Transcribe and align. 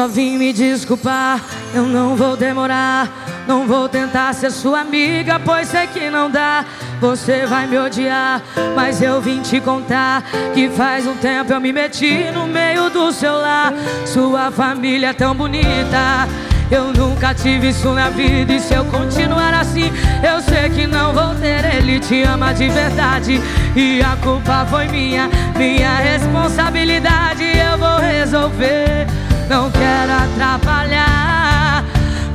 Só 0.00 0.08
vim 0.08 0.38
me 0.38 0.50
desculpar, 0.50 1.44
eu 1.74 1.82
não 1.82 2.16
vou 2.16 2.34
demorar. 2.34 3.06
Não 3.46 3.66
vou 3.66 3.86
tentar 3.86 4.32
ser 4.32 4.50
sua 4.50 4.80
amiga, 4.80 5.38
pois 5.38 5.68
sei 5.68 5.86
que 5.88 6.08
não 6.08 6.30
dá. 6.30 6.64
Você 6.98 7.44
vai 7.44 7.66
me 7.66 7.78
odiar, 7.78 8.40
mas 8.74 9.02
eu 9.02 9.20
vim 9.20 9.42
te 9.42 9.60
contar 9.60 10.22
que 10.54 10.70
faz 10.70 11.06
um 11.06 11.14
tempo 11.16 11.52
eu 11.52 11.60
me 11.60 11.70
meti 11.70 12.30
no 12.32 12.46
meio 12.46 12.88
do 12.88 13.12
seu 13.12 13.34
lar. 13.36 13.74
Sua 14.06 14.50
família 14.50 15.08
é 15.08 15.12
tão 15.12 15.34
bonita. 15.34 16.26
Eu 16.70 16.94
nunca 16.94 17.34
tive 17.34 17.68
isso 17.68 17.92
na 17.92 18.08
vida 18.08 18.54
e 18.54 18.58
se 18.58 18.72
eu 18.72 18.86
continuar 18.86 19.52
assim, 19.52 19.92
eu 20.26 20.40
sei 20.40 20.70
que 20.70 20.86
não 20.86 21.12
vou 21.12 21.34
ter. 21.34 21.62
Ele 21.76 22.00
te 22.00 22.22
ama 22.22 22.54
de 22.54 22.70
verdade 22.70 23.38
e 23.76 24.00
a 24.00 24.16
culpa 24.22 24.66
foi 24.70 24.88
minha, 24.88 25.28
minha 25.58 25.94
responsabilidade. 25.96 27.44
Eu 27.44 27.76
vou 27.76 27.98
resolver 27.98 29.09
não 29.50 29.68
quero 29.68 30.12
atrapalhar 30.12 31.84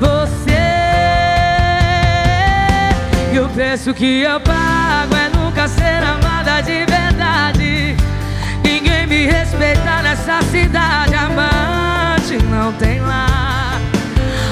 você. 0.02 0.52
E 3.34 3.40
o 3.40 3.48
preço 3.48 3.94
que 3.94 4.22
eu 4.22 4.38
pago 4.42 5.16
é 5.16 5.30
nunca 5.30 5.66
ser 5.70 6.04
amada 6.04 6.60
de 6.60 6.86
verdade. 6.86 7.96
Ninguém 8.62 9.08
me 9.08 9.28
respeita 9.28 10.02
nessa 10.04 10.42
cidade. 10.52 11.16
Amante 11.16 12.38
não 12.50 12.74
tem 12.74 13.00
lá. 13.00 13.80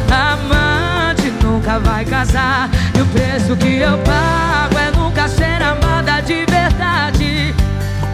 Amante 0.09 1.33
nunca 1.43 1.79
vai 1.79 2.05
casar. 2.05 2.69
E 2.97 3.01
o 3.01 3.05
preço 3.07 3.57
que 3.57 3.79
eu 3.79 3.97
pago 3.97 4.77
é 4.79 4.89
nunca 4.97 5.27
ser 5.27 5.61
amada 5.61 6.21
de 6.21 6.45
verdade. 6.45 7.53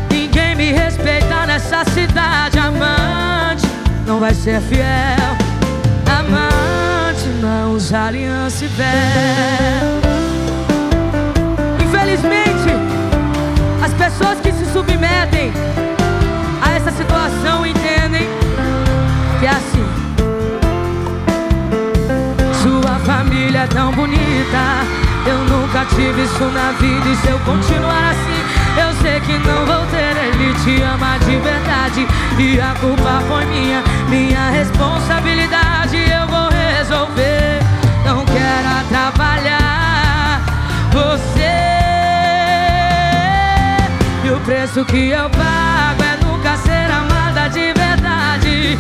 Ninguém 0.09 0.55
me 0.55 0.71
respeita 0.71 1.45
nessa 1.45 1.85
cidade. 1.85 2.57
Amante 2.57 3.68
não 4.10 4.20
vai 4.20 4.34
ser 4.34 4.60
fiel. 4.62 5.38
Amante 6.07 7.27
não 7.40 7.77
aliança 7.96 8.66
e 8.66 8.68
véu. 8.68 8.88
Infelizmente, 11.85 12.71
as 13.85 13.93
pessoas 13.93 14.40
que 14.40 14.51
se 14.51 14.66
submetem 14.74 15.54
a 16.60 16.71
essa 16.71 16.90
situação 16.90 17.63
entendem 17.68 18.27
que 19.40 19.46
é 19.46 19.49
assim. 19.49 19.85
Sua 22.63 22.96
família 23.05 23.60
é 23.60 23.68
tão 23.68 23.91
bonita. 23.91 24.63
Eu 25.27 25.38
nunca 25.55 25.85
tive 25.85 26.23
isso 26.23 26.46
na 26.46 26.71
vida. 26.79 27.07
E 27.07 27.16
se 27.16 27.27
eu 27.27 27.38
continuar 27.41 28.10
assim, 28.10 28.48
eu 28.80 28.94
sei 29.02 29.20
que 29.20 29.38
não 29.48 29.66
vou 29.66 29.85
ter, 29.88 30.16
ele 30.18 30.54
te 30.63 30.82
ama 30.82 31.18
de 31.20 31.35
verdade. 31.38 32.08
E 32.38 32.60
a 32.60 32.74
culpa 32.80 33.22
foi 33.27 33.46
minha, 33.46 33.84
minha 34.08 34.49
responsabilidade. 34.49 35.98
Eu 35.98 36.27
vou 36.27 36.49
resolver, 36.49 37.60
não 38.05 38.26
quero 38.26 38.68
atrapalhar 38.82 40.41
você. 40.91 41.40
E 44.24 44.32
o 44.32 44.40
preço 44.41 44.85
que 44.85 45.10
eu 45.10 45.30
pago 45.30 46.04
é 46.04 46.26
nunca 46.26 46.55
ser 46.57 46.90
amada 46.91 47.50
de 47.50 47.74
verdade. 47.74 48.80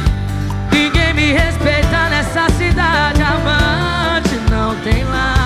Ninguém 0.71 1.13
me 1.13 1.33
respeita 1.33 2.09
nessa 2.09 2.49
cidade. 2.51 3.21
Amante 3.21 4.39
não 4.49 4.75
tem 4.77 5.03
lá 5.03 5.38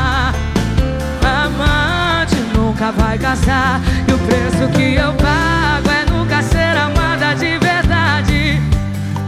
nunca 2.84 2.92
vai 2.92 3.18
casar 3.18 3.80
o 4.14 4.18
preço 4.28 4.68
que 4.74 4.96
eu 4.96 5.14
pago 5.14 5.90
é 5.90 6.12
nunca 6.12 6.42
ser 6.42 6.78
amada 6.78 7.34
de 7.34 7.58
verdade. 7.58 8.62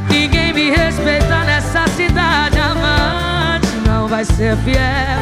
Ninguém 0.09 0.53
me 0.53 0.72
respeita 0.72 1.44
nessa 1.45 1.88
cidade. 1.95 2.59
Amante 2.59 3.73
não 3.88 4.09
vai 4.09 4.25
ser 4.25 4.57
fiel. 4.57 5.22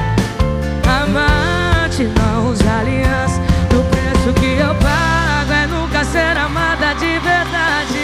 Amante 1.03 2.09
não 2.19 2.49
usa 2.49 2.63
aliança. 2.79 3.39
O 3.71 3.83
preço 3.83 4.33
que 4.39 4.59
eu 4.59 4.73
pago 4.75 5.53
é 5.53 5.67
nunca 5.67 6.03
ser 6.03 6.35
amada 6.35 6.93
de 6.95 7.19
verdade. 7.19 8.03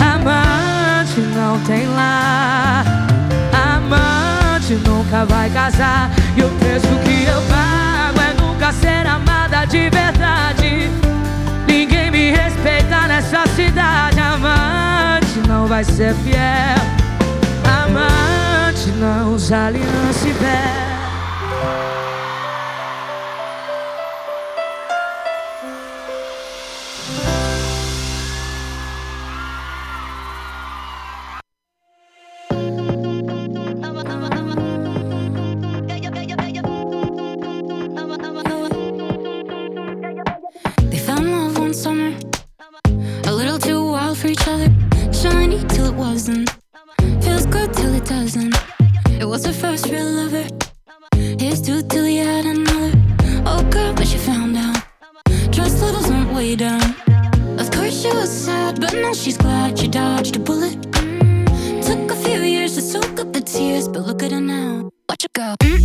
Amante 0.00 1.20
não 1.36 1.60
tem 1.60 1.86
lá. 1.86 2.82
Amante 3.76 4.39
nunca 4.74 5.24
vai 5.24 5.50
casar. 5.50 6.10
E 6.36 6.42
o 6.42 6.48
preço 6.58 6.88
que 7.04 7.24
eu 7.24 7.40
pago 7.42 7.80
ser 8.72 9.06
amada 9.06 9.64
de 9.64 9.90
verdade. 9.90 10.90
Ninguém 11.66 12.10
me 12.10 12.30
respeita 12.30 13.08
nessa 13.08 13.46
cidade. 13.48 14.18
Amante 14.20 15.48
não 15.48 15.66
vai 15.66 15.84
ser 15.84 16.14
fiel. 16.16 16.80
Amante 17.84 18.90
não 18.98 19.34
usa 19.34 19.66
aliança 19.66 20.28
e 20.28 20.32
véu. 20.32 20.89
cousin. 48.20 48.52
It 49.18 49.24
was 49.24 49.46
her 49.46 49.52
first 49.52 49.86
real 49.86 50.10
lover. 50.20 50.46
His 51.16 51.62
two 51.62 51.80
till 51.80 52.04
he 52.04 52.18
had 52.18 52.44
another. 52.44 52.92
Oh 53.46 53.62
girl, 53.70 53.94
but 53.94 54.06
she 54.06 54.18
found 54.18 54.58
out. 54.58 54.82
Trust 55.54 55.80
levels 55.80 56.08
went 56.08 56.30
way 56.34 56.54
down. 56.54 56.88
Of 57.58 57.70
course 57.70 57.96
she 58.02 58.08
was 58.08 58.30
sad, 58.30 58.78
but 58.78 58.92
now 58.92 59.14
she's 59.14 59.38
glad 59.38 59.78
she 59.78 59.88
dodged 59.88 60.36
a 60.36 60.38
bullet. 60.38 60.76
Mm. 61.00 61.46
Took 61.88 62.10
a 62.10 62.16
few 62.24 62.40
years 62.42 62.74
to 62.74 62.82
soak 62.82 63.18
up 63.22 63.32
the 63.32 63.40
tears, 63.40 63.88
but 63.88 64.02
look 64.08 64.22
at 64.22 64.32
her 64.32 64.40
now. 64.40 64.90
Watch 65.08 65.22
her 65.22 65.32
go. 65.32 65.54
Mm. 65.62 65.79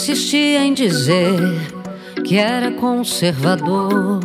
Insistia 0.00 0.64
em 0.64 0.72
dizer 0.72 1.38
que 2.24 2.38
era 2.38 2.72
conservador? 2.72 4.18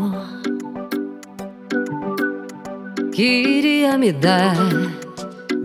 Que 3.11 3.23
iria 3.23 3.97
me 3.97 4.13
dar 4.13 4.55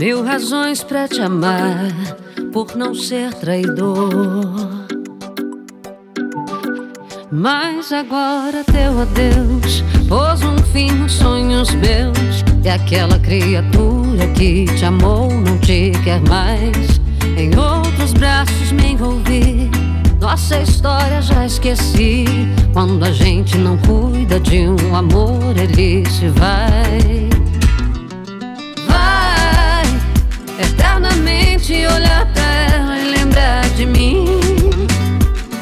mil 0.01 0.25
razões 0.25 0.83
para 0.83 1.07
te 1.07 1.21
amar 1.21 1.93
por 2.53 2.75
não 2.77 2.93
ser 2.93 3.33
traidor. 3.35 4.53
Mas 7.31 7.93
agora 7.93 8.65
teu 8.65 9.01
adeus 9.01 9.85
pôs 10.09 10.43
um 10.43 10.59
fim 10.73 10.91
nos 10.91 11.13
sonhos 11.13 11.73
meus. 11.77 12.43
E 12.65 12.69
aquela 12.69 13.17
criatura 13.21 14.27
que 14.37 14.65
te 14.77 14.85
amou 14.85 15.31
não 15.31 15.57
te 15.59 15.93
quer 16.03 16.21
mais. 16.29 17.01
Em 17.37 17.57
outros 17.57 18.13
braços 18.13 18.73
me 18.73 18.95
envolvi. 18.95 19.80
Nossa 20.31 20.61
história 20.61 21.21
já 21.21 21.45
esqueci. 21.45 22.25
Quando 22.73 23.05
a 23.05 23.11
gente 23.11 23.59
não 23.59 23.77
cuida 23.79 24.39
de 24.39 24.61
um 24.61 24.95
amor, 24.95 25.57
ele 25.57 26.09
se 26.09 26.29
vai. 26.29 27.29
Vai 28.87 29.83
eternamente 30.65 31.73
olhar 31.73 32.33
pra 32.33 32.45
ela 32.45 32.97
e 32.97 33.11
lembrar 33.11 33.69
de 33.71 33.85
mim. 33.85 34.25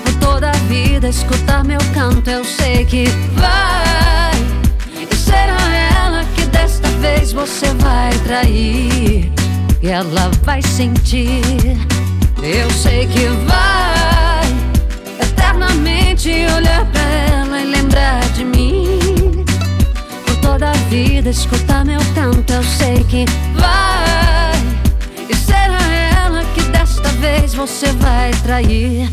Por 0.04 0.14
toda 0.20 0.50
a 0.50 0.56
vida 0.68 1.08
escutar 1.08 1.64
meu 1.64 1.80
canto, 1.94 2.28
eu 2.28 2.44
sei 2.44 2.84
que 2.84 3.06
vai. 3.36 4.32
E 5.10 5.16
será 5.16 5.62
ela 5.96 6.24
que 6.36 6.44
desta 6.44 6.88
vez 7.00 7.32
você 7.32 7.72
vai 7.78 8.12
trair 8.18 9.32
e 9.80 9.88
ela 9.88 10.30
vai 10.42 10.60
sentir. 10.60 11.40
Eu 12.42 12.70
sei 12.70 13.06
que 13.06 13.28
vai 13.46 13.97
eternamente 15.58 16.30
olhar 16.56 16.86
pra 16.86 17.02
ela 17.02 17.60
e 17.60 17.66
lembrar 17.66 18.20
de 18.32 18.44
mim. 18.44 19.44
Por 20.24 20.36
toda 20.36 20.70
a 20.70 20.74
vida 20.88 21.30
escutar 21.30 21.84
meu 21.84 22.00
canto, 22.14 22.52
eu 22.52 22.62
sei 22.62 23.02
que 23.04 23.24
vai. 23.54 25.28
E 25.28 25.34
será 25.34 25.82
ela 26.24 26.44
que 26.54 26.62
desta 26.70 27.08
vez 27.20 27.54
você 27.54 27.92
vai 27.92 28.30
trair. 28.42 29.10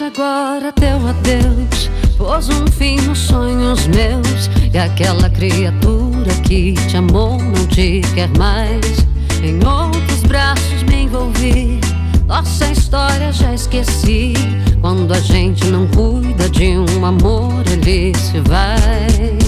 agora 0.00 0.72
teu 0.72 1.06
adeus 1.06 1.90
Pôs 2.16 2.48
um 2.48 2.66
fim 2.66 2.96
nos 3.02 3.18
sonhos 3.18 3.86
meus 3.86 4.48
E 4.72 4.78
aquela 4.78 5.30
criatura 5.30 6.30
que 6.46 6.74
te 6.88 6.96
amou 6.96 7.38
não 7.42 7.66
te 7.66 8.02
quer 8.14 8.28
mais. 8.36 9.06
Em 9.42 9.64
outros 9.66 10.22
braços 10.24 10.82
me 10.82 11.04
envolvi. 11.04 11.80
Nossa 12.26 12.70
história 12.70 13.32
já 13.32 13.54
esqueci. 13.54 14.34
Quando 14.80 15.12
a 15.12 15.20
gente 15.20 15.64
não 15.66 15.86
cuida 15.88 16.50
de 16.50 16.76
um 16.76 17.04
amor 17.06 17.64
ele 17.66 18.12
se 18.18 18.40
vai. 18.40 19.38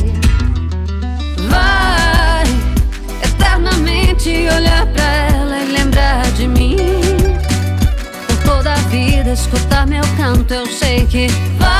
Vai 1.49 2.45
eternamente 3.23 4.31
olhar 4.31 4.87
pra 4.87 5.05
ela 5.05 5.59
e 5.59 5.73
lembrar 5.73 6.33
de 6.33 6.49
mim. 6.49 6.77
Toda 8.45 8.73
a 8.73 8.77
vida 8.89 9.33
escutar 9.33 9.87
meu 9.87 10.03
canto, 10.17 10.55
eu 10.55 10.67
sei 10.67 11.05
que 11.07 11.27
vai. 11.59 11.80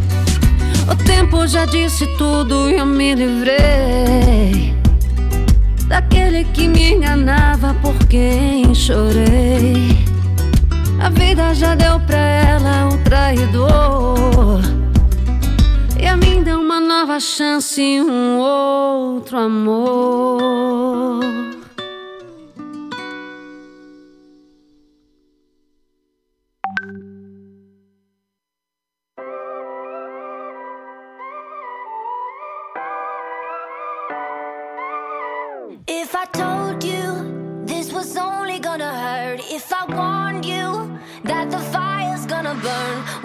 O 0.91 0.95
tempo 1.05 1.47
já 1.47 1.63
disse 1.63 2.05
tudo 2.17 2.69
e 2.69 2.75
eu 2.75 2.85
me 2.85 3.15
livrei 3.15 4.75
daquele 5.87 6.43
que 6.43 6.67
me 6.67 6.91
enganava 6.91 7.73
por 7.75 7.97
quem 8.07 8.75
chorei. 8.75 9.97
A 10.99 11.09
vida 11.09 11.53
já 11.53 11.75
deu 11.75 11.97
pra 12.01 12.17
ela 12.17 12.89
o 12.89 12.97
traidor. 13.05 14.59
E 15.97 16.05
a 16.05 16.17
mim 16.17 16.43
deu 16.43 16.59
uma 16.59 16.81
nova 16.81 17.21
chance 17.21 17.81
e 17.81 18.01
um 18.01 18.39
outro 18.39 19.37
amor. 19.37 20.80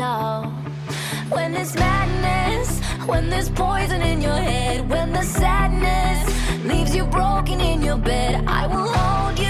When 0.00 1.52
there's 1.52 1.74
madness, 1.74 2.80
when 3.06 3.28
there's 3.28 3.50
poison 3.50 4.00
in 4.00 4.22
your 4.22 4.32
head, 4.32 4.88
when 4.88 5.12
the 5.12 5.20
sadness 5.20 6.64
leaves 6.64 6.96
you 6.96 7.04
broken 7.04 7.60
in 7.60 7.82
your 7.82 7.98
bed, 7.98 8.42
I 8.46 8.66
will 8.66 8.88
hold 8.88 9.38
you 9.38 9.49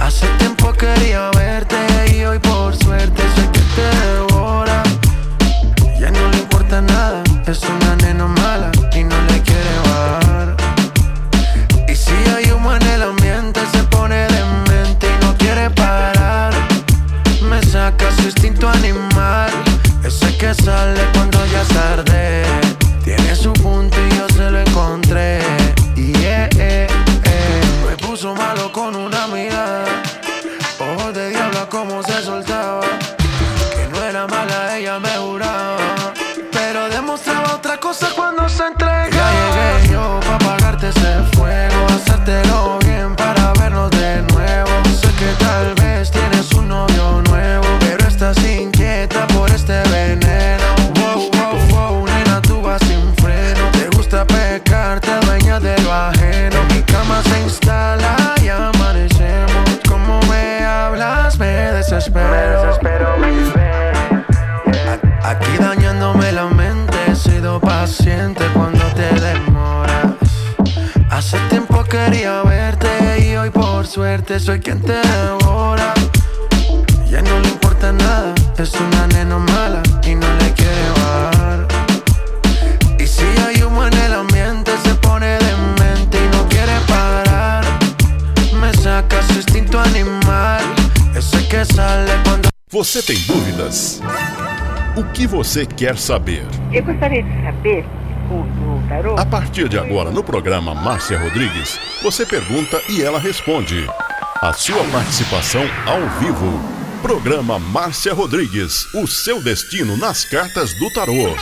Hace 0.00 0.26
tiempo 0.38 0.72
quería 0.72 1.30
verte 1.30 1.76
y 2.14 2.24
hoy 2.24 2.38
por 2.38 2.74
suerte 2.76 3.22
sé 3.34 3.42
que 3.52 3.60
te 3.74 3.86
devora. 4.06 4.82
Ya 5.98 6.10
no 6.10 6.28
le 6.30 6.38
importa 6.38 6.80
nada, 6.80 7.22
es 7.46 7.60
una 7.62 7.96
nena 7.96 8.26
mala 8.26 8.70
y 8.94 9.04
no 9.04 9.16
le 9.30 9.42
quiere 9.42 9.74
bajar. 9.84 10.56
Y 11.88 11.94
si 11.94 12.14
hay 12.34 12.50
humo 12.52 12.74
en 12.74 12.82
el 12.86 13.02
ambiente 13.02 13.60
se 13.72 13.82
pone 13.84 14.26
demente 14.28 15.06
y 15.06 15.24
no 15.24 15.36
quiere 15.36 15.68
parar. 15.70 16.52
Me 17.42 17.62
saca 17.62 18.10
su 18.16 18.22
instinto 18.24 18.68
animal, 18.68 19.50
ese 20.04 20.36
que 20.38 20.54
sale 20.54 21.00
cuando 21.12 21.44
ya 21.46 21.62
es 21.62 21.68
tarde. 21.68 22.07
Soy 74.48 74.60
quien 74.60 74.80
te 74.80 74.94
devora. 74.94 75.92
Ya 77.10 77.20
no 77.20 77.38
le 77.40 77.48
importa 77.48 77.92
nada, 77.92 78.34
es 78.56 78.72
una 78.80 79.06
nena 79.08 79.38
mala 79.38 79.82
y 80.06 80.14
no 80.14 80.26
le 80.40 80.50
quiere 80.54 80.88
bajar. 80.96 81.68
Y 82.98 83.06
si 83.06 83.26
hay 83.44 83.62
humo 83.62 83.84
en 83.84 83.92
el 83.92 84.14
ambiente, 84.14 84.70
se 84.84 84.94
pone 85.06 85.36
demente 85.48 86.16
y 86.16 86.28
no 86.34 86.48
quiere 86.48 86.72
parar. 86.86 87.62
Me 88.58 88.72
saca 88.72 89.22
su 89.24 89.34
instinto 89.34 89.78
animal 89.78 90.62
que 91.50 91.64
sale 91.66 92.12
quando. 92.24 92.48
Você 92.70 93.02
tem 93.02 93.18
dúvidas? 93.26 94.00
O 94.96 95.04
que 95.12 95.26
você 95.26 95.66
quer 95.66 95.98
saber? 95.98 96.46
Eu 96.72 96.82
gostaria 96.84 97.22
de 97.22 97.42
saber. 97.42 97.84
A 99.18 99.26
partir 99.26 99.68
de 99.68 99.78
agora, 99.78 100.10
no 100.10 100.22
programa 100.22 100.74
Márcia 100.74 101.18
Rodrigues, 101.18 101.78
você 102.02 102.24
pergunta 102.24 102.80
e 102.88 103.02
ela 103.02 103.18
responde. 103.18 103.86
A 104.40 104.52
sua 104.52 104.84
participação 104.92 105.62
ao 105.84 106.08
vivo. 106.20 106.62
Programa 107.02 107.58
Márcia 107.58 108.14
Rodrigues, 108.14 108.86
o 108.94 109.04
seu 109.04 109.42
destino 109.42 109.96
nas 109.96 110.24
cartas 110.24 110.72
do 110.74 110.88
tarô. 110.92 111.34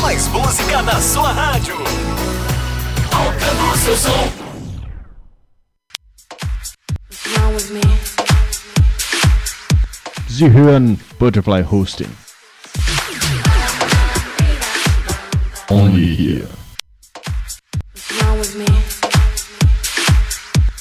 Mais 0.00 0.26
música 0.26 0.82
na 0.82 1.00
sua 1.00 1.30
rádio. 1.30 1.76
Alcança 3.12 3.62
o 3.62 3.76
seu 3.78 3.96
som. 3.96 4.48
Sie 10.28 10.50
hören 10.50 10.98
Butterfly 11.20 11.62
Hosting. 11.62 12.27
Only 15.70 16.14
here. 16.14 16.48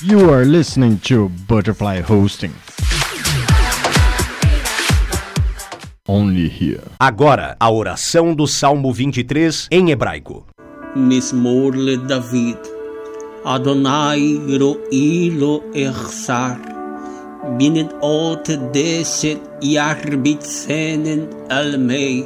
You 0.02 0.30
are 0.32 0.46
listening 0.46 1.00
to 1.00 1.28
Butterfly 1.46 2.00
Hosting. 2.00 2.54
Only 6.08 6.48
here. 6.48 6.84
Agora, 7.02 7.58
a 7.60 7.70
oração 7.70 8.34
do 8.34 8.48
Salmo 8.48 8.94
23 8.94 9.68
em 9.70 9.92
hebraico. 9.92 10.46
Mismor 10.96 11.76
le 11.76 11.98
David. 11.98 12.58
Adonai 13.44 14.40
ro'i 14.58 15.32
lo 15.32 15.64
echsar. 15.74 16.62
Binnen 17.58 17.90
ot 18.02 18.56
deset 18.72 19.42
yarbitzenen 19.62 21.28
al 21.50 21.78
mei. 21.78 22.26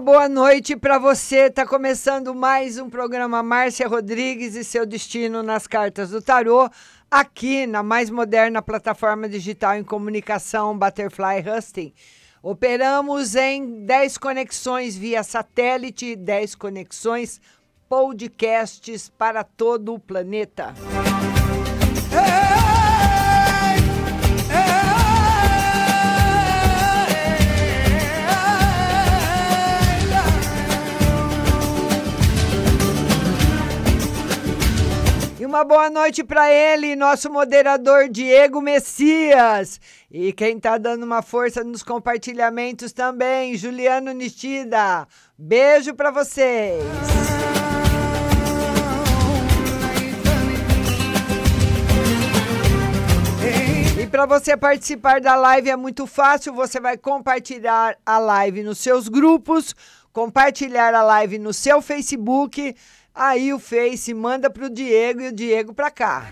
Boa 0.00 0.28
noite 0.30 0.74
para 0.74 0.98
você. 0.98 1.50
Tá 1.50 1.66
começando 1.66 2.34
mais 2.34 2.78
um 2.78 2.88
programa 2.88 3.42
Márcia 3.42 3.86
Rodrigues 3.86 4.54
e 4.54 4.64
seu 4.64 4.86
destino 4.86 5.42
nas 5.42 5.66
cartas 5.66 6.08
do 6.08 6.22
tarô, 6.22 6.70
aqui 7.10 7.66
na 7.66 7.82
mais 7.82 8.08
moderna 8.08 8.62
plataforma 8.62 9.28
digital 9.28 9.74
em 9.76 9.84
comunicação 9.84 10.76
Butterfly 10.76 11.44
Husting. 11.46 11.92
Operamos 12.42 13.34
em 13.34 13.84
10 13.84 14.16
conexões 14.16 14.96
via 14.96 15.22
satélite, 15.22 16.16
10 16.16 16.54
conexões 16.54 17.38
podcasts 17.86 19.10
para 19.10 19.44
todo 19.44 19.92
o 19.92 19.98
planeta. 19.98 20.74
E 21.36 21.39
uma 35.50 35.64
boa 35.64 35.90
noite 35.90 36.22
para 36.22 36.48
ele, 36.48 36.94
nosso 36.94 37.28
moderador 37.28 38.08
Diego 38.08 38.62
Messias. 38.62 39.80
E 40.08 40.32
quem 40.32 40.56
está 40.56 40.78
dando 40.78 41.02
uma 41.02 41.22
força 41.22 41.64
nos 41.64 41.82
compartilhamentos 41.82 42.92
também, 42.92 43.56
Juliano 43.56 44.12
Nistida. 44.12 45.08
Beijo 45.36 45.92
para 45.92 46.12
vocês. 46.12 46.84
E 54.00 54.06
para 54.06 54.26
você 54.26 54.56
participar 54.56 55.20
da 55.20 55.34
live 55.34 55.68
é 55.68 55.76
muito 55.76 56.06
fácil, 56.06 56.54
você 56.54 56.78
vai 56.78 56.96
compartilhar 56.96 57.98
a 58.06 58.18
live 58.18 58.62
nos 58.62 58.78
seus 58.78 59.08
grupos, 59.08 59.74
compartilhar 60.12 60.94
a 60.94 61.02
live 61.02 61.40
no 61.40 61.52
seu 61.52 61.82
Facebook, 61.82 62.76
aí 63.20 63.52
o 63.52 63.58
Face 63.58 64.14
manda 64.14 64.48
para 64.48 64.64
o 64.64 64.70
Diego 64.70 65.20
e 65.20 65.28
o 65.28 65.32
Diego 65.32 65.74
para 65.74 65.90
cá. 65.90 66.30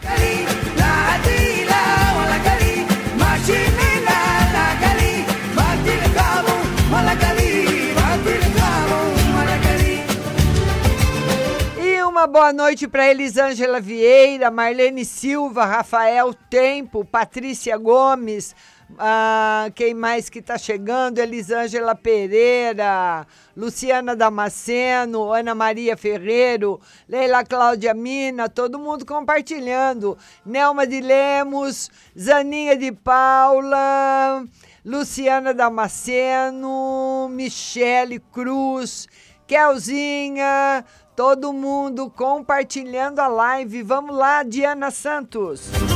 E 11.78 12.02
uma 12.02 12.26
boa 12.26 12.52
noite 12.54 12.88
para 12.88 13.10
Elisângela 13.10 13.80
Vieira, 13.80 14.50
Marlene 14.50 15.04
Silva, 15.04 15.66
Rafael 15.66 16.32
Tempo, 16.32 17.04
Patrícia 17.04 17.76
Gomes, 17.76 18.56
ah, 18.96 19.70
quem 19.74 19.92
mais 19.92 20.30
que 20.30 20.38
está 20.38 20.56
chegando? 20.56 21.18
Elisângela 21.18 21.94
Pereira, 21.94 23.26
Luciana 23.56 24.16
Damasceno, 24.16 25.32
Ana 25.32 25.54
Maria 25.54 25.96
Ferreiro, 25.96 26.80
Leila 27.08 27.44
Cláudia 27.44 27.92
Mina, 27.92 28.48
todo 28.48 28.78
mundo 28.78 29.04
compartilhando. 29.04 30.16
Nelma 30.46 30.86
de 30.86 31.00
Lemos, 31.00 31.90
Zaninha 32.18 32.76
de 32.76 32.92
Paula, 32.92 34.44
Luciana 34.84 35.52
Damasceno, 35.52 37.28
Michele 37.30 38.20
Cruz, 38.32 39.06
Kelzinha, 39.46 40.84
todo 41.14 41.52
mundo 41.52 42.08
compartilhando 42.10 43.20
a 43.20 43.28
live. 43.28 43.82
Vamos 43.82 44.16
lá, 44.16 44.42
Diana 44.42 44.90
Santos. 44.90 45.87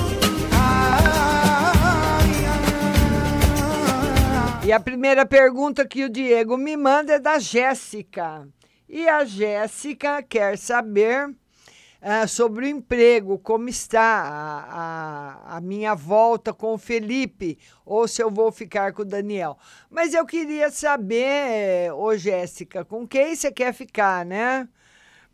E 4.64 4.70
a 4.70 4.78
primeira 4.78 5.26
pergunta 5.26 5.84
que 5.84 6.04
o 6.04 6.08
Diego 6.08 6.56
me 6.56 6.76
manda 6.76 7.14
é 7.14 7.18
da 7.18 7.36
Jéssica. 7.40 8.48
E 8.88 9.08
a 9.08 9.24
Jéssica 9.24 10.22
quer 10.22 10.56
saber 10.56 11.28
uh, 11.28 12.28
sobre 12.28 12.66
o 12.66 12.68
emprego, 12.68 13.40
como 13.40 13.68
está 13.68 14.00
a, 14.00 15.50
a, 15.50 15.56
a, 15.56 15.60
minha 15.60 15.96
volta 15.96 16.54
com 16.54 16.74
o 16.74 16.78
Felipe, 16.78 17.58
ou 17.84 18.06
se 18.06 18.22
eu 18.22 18.30
vou 18.30 18.52
ficar 18.52 18.92
com 18.92 19.02
o 19.02 19.04
Daniel. 19.04 19.58
Mas 19.90 20.14
eu 20.14 20.24
queria 20.24 20.70
saber, 20.70 21.92
ô 21.92 22.16
Jéssica, 22.16 22.84
com 22.84 23.04
quem 23.04 23.34
você 23.34 23.50
quer 23.50 23.74
ficar, 23.74 24.24
né? 24.24 24.68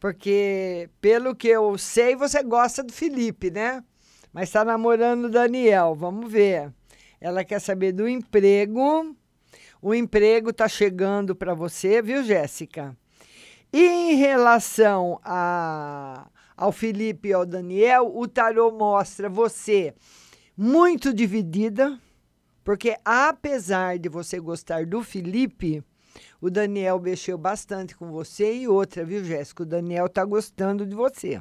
Porque, 0.01 0.89
pelo 1.03 1.37
que 1.37 1.49
eu 1.49 1.77
sei, 1.77 2.17
você 2.17 2.43
gosta 2.43 2.83
do 2.83 2.95
Felipe, 2.95 3.51
né? 3.51 3.85
Mas 4.33 4.49
está 4.49 4.65
namorando 4.65 5.27
o 5.27 5.31
Daniel, 5.31 5.95
vamos 5.95 6.33
ver. 6.33 6.73
Ela 7.21 7.45
quer 7.45 7.61
saber 7.61 7.93
do 7.93 8.09
emprego. 8.09 9.17
O 9.81 9.95
emprego 9.95 10.51
está 10.51 10.69
chegando 10.69 11.35
para 11.35 11.55
você, 11.55 12.03
viu, 12.03 12.23
Jéssica? 12.23 12.97
E 13.73 13.85
em 13.85 14.15
relação 14.15 15.21
a, 15.23 16.29
ao 16.57 16.73
Felipe 16.73 17.29
e 17.29 17.33
ao 17.33 17.45
Daniel, 17.45 18.11
o 18.15 18.27
tarô 18.27 18.71
mostra 18.71 19.29
você 19.29 19.95
muito 20.57 21.13
dividida, 21.13 21.99
porque 22.65 22.97
apesar 23.05 23.99
de 23.99 24.09
você 24.09 24.41
gostar 24.41 24.87
do 24.87 25.03
Felipe, 25.03 25.85
o 26.41 26.51
Daniel 26.51 26.99
mexeu 26.99 27.37
bastante 27.37 27.97
com 27.97 28.11
você 28.11 28.55
e 28.55 28.69
outra, 28.69 29.05
viu, 29.05 29.23
Jéssica? 29.23 29.63
O 29.63 29.67
Daniel 29.67 30.07
está 30.07 30.25
gostando 30.25 30.87
de 30.87 30.95
você. 30.95 31.41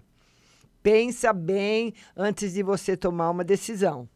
Pensa 0.84 1.34
bem 1.34 1.94
antes 2.16 2.54
de 2.54 2.62
você 2.62 2.96
tomar 2.96 3.30
uma 3.30 3.44
decisão. 3.44 4.08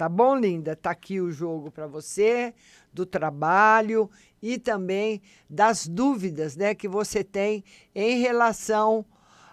Tá 0.00 0.08
bom, 0.08 0.34
linda? 0.34 0.74
Tá 0.74 0.92
aqui 0.92 1.20
o 1.20 1.30
jogo 1.30 1.70
para 1.70 1.86
você 1.86 2.54
do 2.90 3.04
trabalho 3.04 4.10
e 4.40 4.58
também 4.58 5.20
das 5.46 5.86
dúvidas, 5.86 6.56
né, 6.56 6.74
que 6.74 6.88
você 6.88 7.22
tem 7.22 7.62
em 7.94 8.18
relação 8.18 9.04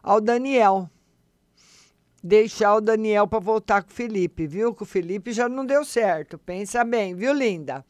ao 0.02 0.22
Daniel. 0.22 0.90
Deixar 2.24 2.76
o 2.76 2.80
Daniel 2.80 3.28
para 3.28 3.40
voltar 3.40 3.84
com 3.84 3.92
o 3.92 3.94
Felipe, 3.94 4.48
viu? 4.48 4.74
Que 4.74 4.84
o 4.84 4.86
Felipe 4.86 5.34
já 5.34 5.50
não 5.50 5.66
deu 5.66 5.84
certo. 5.84 6.38
Pensa 6.38 6.82
bem, 6.86 7.14
viu, 7.14 7.34
linda? 7.34 7.84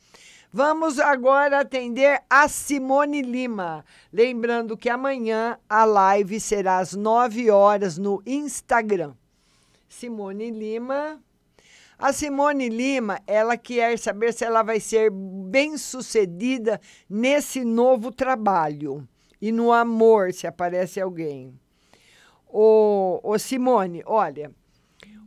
Vamos 0.52 0.98
agora 0.98 1.60
atender 1.60 2.24
a 2.28 2.48
Simone 2.48 3.22
Lima. 3.22 3.86
Lembrando 4.12 4.76
que 4.76 4.90
amanhã 4.90 5.60
a 5.70 5.86
live 5.86 6.40
será 6.40 6.80
às 6.80 6.96
9 6.96 7.52
horas 7.52 8.00
no 8.00 8.20
Instagram. 8.26 9.14
Simone 9.88 10.50
Lima. 10.50 11.22
A 12.00 12.14
Simone 12.14 12.70
Lima, 12.70 13.20
ela 13.26 13.58
quer 13.58 13.98
saber 13.98 14.32
se 14.32 14.46
ela 14.46 14.62
vai 14.62 14.80
ser 14.80 15.10
bem 15.12 15.78
sucedida 15.80 16.80
nesse 17.10 17.66
novo 17.66 18.12
trabalho 18.12 19.08
e 19.42 19.52
no 19.52 19.72
amor, 19.72 20.32
se 20.32 20.46
aparece 20.46 21.02
alguém. 21.02 21.60
Ô 22.48 23.36
Simone, 23.40 24.04
olha, 24.06 24.52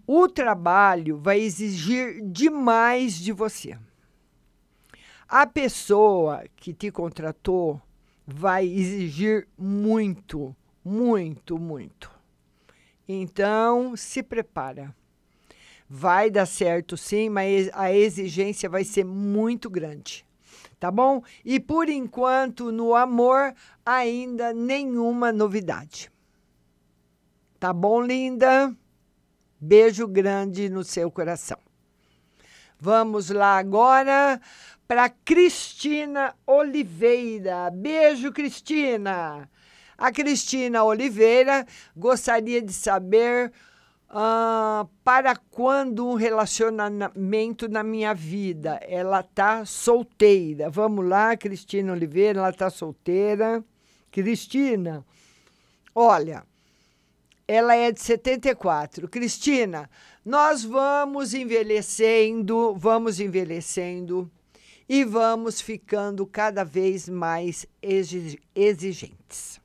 o 0.06 0.28
trabalho 0.28 1.18
vai 1.18 1.40
exigir 1.40 2.20
demais 2.22 3.14
de 3.14 3.32
você. 3.32 3.76
A 5.28 5.46
pessoa 5.46 6.44
que 6.54 6.72
te 6.72 6.90
contratou 6.90 7.80
vai 8.26 8.64
exigir 8.64 9.48
muito, 9.58 10.54
muito, 10.84 11.58
muito. 11.58 12.10
Então, 13.08 13.96
se 13.96 14.22
prepara. 14.22 14.94
Vai 15.92 16.30
dar 16.30 16.46
certo 16.46 16.96
sim, 16.96 17.28
mas 17.28 17.68
a 17.72 17.92
exigência 17.92 18.68
vai 18.68 18.84
ser 18.84 19.04
muito 19.04 19.68
grande. 19.68 20.24
Tá 20.78 20.88
bom? 20.88 21.20
E 21.44 21.58
por 21.58 21.88
enquanto, 21.88 22.70
no 22.70 22.94
amor, 22.94 23.52
ainda 23.84 24.52
nenhuma 24.52 25.32
novidade. 25.32 26.08
Tá 27.58 27.72
bom, 27.72 28.00
linda? 28.00 28.72
Beijo 29.60 30.06
grande 30.06 30.68
no 30.68 30.84
seu 30.84 31.10
coração. 31.10 31.58
Vamos 32.78 33.28
lá 33.28 33.58
agora 33.58 34.40
para 34.86 35.08
Cristina 35.08 36.36
Oliveira. 36.46 37.68
Beijo, 37.68 38.30
Cristina. 38.32 39.50
A 39.98 40.12
Cristina 40.12 40.84
Oliveira 40.84 41.66
gostaria 41.96 42.62
de 42.62 42.72
saber 42.72 43.52
uh, 44.10 44.88
para 45.04 45.36
quando 45.36 46.06
um 46.06 46.14
relacionamento 46.14 47.68
na 47.68 47.82
minha 47.82 48.12
vida. 48.12 48.80
Ela 48.82 49.22
tá 49.22 49.64
solteira. 49.64 50.68
Vamos 50.68 51.06
lá, 51.06 51.36
Cristina 51.36 51.92
Oliveira, 51.92 52.40
ela 52.40 52.52
tá 52.52 52.68
solteira. 52.68 53.64
Cristina, 54.10 55.04
olha, 55.94 56.44
ela 57.46 57.76
é 57.76 57.92
de 57.92 58.00
74. 58.00 59.08
Cristina, 59.08 59.88
nós 60.24 60.64
vamos 60.64 61.32
envelhecendo, 61.32 62.74
vamos 62.76 63.20
envelhecendo 63.20 64.30
e 64.88 65.04
vamos 65.04 65.60
ficando 65.60 66.26
cada 66.26 66.64
vez 66.64 67.08
mais 67.08 67.64
exigentes. 67.80 69.59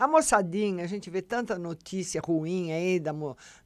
A 0.00 0.08
moçadinha, 0.08 0.82
a 0.82 0.86
gente 0.86 1.10
vê 1.10 1.20
tanta 1.20 1.58
notícia 1.58 2.22
ruim 2.24 2.72
aí 2.72 2.98
da, 2.98 3.12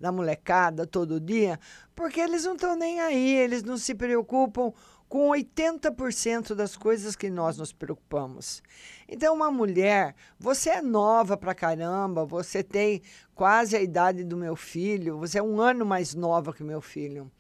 da 0.01 0.11
molecada 0.11 0.85
todo 0.85 1.21
dia, 1.21 1.61
porque 1.95 2.21
eles 2.21 2.43
não 2.43 2.55
estão 2.55 2.75
nem 2.75 2.99
aí, 2.99 3.37
eles 3.37 3.63
não 3.63 3.77
se 3.77 3.95
preocupam 3.95 4.73
com 5.09 5.29
80% 5.29 6.53
das 6.57 6.77
coisas 6.77 7.15
que 7.15 7.31
nós 7.31 7.57
nos 7.57 7.73
preocupamos. 7.73 8.65
Então, 9.07 9.33
uma 9.33 9.49
mulher, 9.49 10.17
você 10.37 10.71
é 10.71 10.83
nova 10.83 11.37
pra 11.37 11.55
caramba, 11.55 12.27
você 12.27 12.65
tem 12.65 13.01
quase 13.33 13.77
a 13.77 13.81
idade 13.81 14.25
do 14.25 14.37
meu 14.37 14.57
filho, 14.57 15.17
você 15.17 15.39
é 15.39 15.43
um 15.43 15.61
ano 15.61 15.87
mais 15.87 16.17
nova 16.17 16.53
que 16.53 16.65
meu 16.65 16.81
filho. 16.81 17.31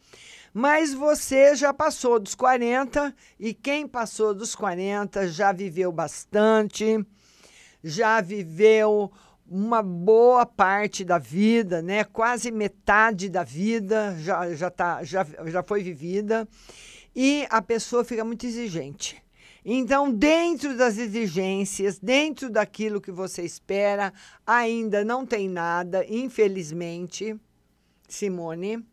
Mas 0.52 0.94
você 0.94 1.56
já 1.56 1.74
passou 1.74 2.20
dos 2.20 2.36
40 2.36 3.12
e 3.40 3.52
quem 3.52 3.88
passou 3.88 4.32
dos 4.32 4.54
40 4.54 5.26
já 5.26 5.50
viveu 5.50 5.90
bastante, 5.90 7.04
já 7.84 8.20
viveu 8.22 9.12
uma 9.46 9.82
boa 9.82 10.46
parte 10.46 11.04
da 11.04 11.18
vida, 11.18 11.82
né? 11.82 12.02
Quase 12.02 12.50
metade 12.50 13.28
da 13.28 13.44
vida 13.44 14.16
já, 14.18 14.54
já, 14.54 14.70
tá, 14.70 15.04
já, 15.04 15.24
já 15.46 15.62
foi 15.62 15.82
vivida 15.82 16.48
e 17.14 17.46
a 17.50 17.60
pessoa 17.60 18.02
fica 18.02 18.24
muito 18.24 18.46
exigente. 18.46 19.22
Então, 19.64 20.12
dentro 20.12 20.76
das 20.76 20.98
exigências, 20.98 21.98
dentro 21.98 22.50
daquilo 22.50 23.00
que 23.00 23.10
você 23.10 23.42
espera, 23.42 24.12
ainda 24.46 25.04
não 25.04 25.24
tem 25.24 25.48
nada, 25.48 26.04
infelizmente, 26.06 27.38
Simone. 28.08 28.84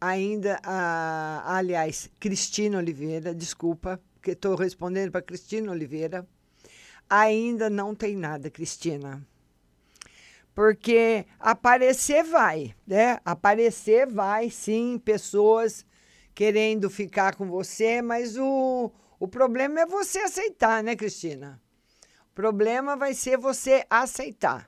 Ainda, 0.00 0.58
ah, 0.62 1.42
aliás, 1.56 2.10
Cristina 2.20 2.78
Oliveira, 2.78 3.34
desculpa, 3.34 4.00
porque 4.14 4.30
estou 4.30 4.54
respondendo 4.54 5.10
para 5.10 5.22
Cristina 5.22 5.70
Oliveira. 5.70 6.26
Ainda 7.08 7.70
não 7.70 7.94
tem 7.94 8.16
nada, 8.16 8.50
Cristina 8.50 9.26
porque 10.56 11.26
aparecer 11.38 12.24
vai, 12.24 12.74
né? 12.86 13.20
Aparecer 13.26 14.06
vai, 14.06 14.48
sim, 14.48 14.98
pessoas 14.98 15.84
querendo 16.34 16.88
ficar 16.88 17.36
com 17.36 17.46
você, 17.46 18.00
mas 18.00 18.38
o, 18.38 18.90
o 19.20 19.28
problema 19.28 19.82
é 19.82 19.86
você 19.86 20.20
aceitar, 20.20 20.82
né, 20.82 20.96
Cristina? 20.96 21.60
O 22.30 22.34
problema 22.34 22.96
vai 22.96 23.12
ser 23.12 23.36
você 23.36 23.84
aceitar. 23.90 24.66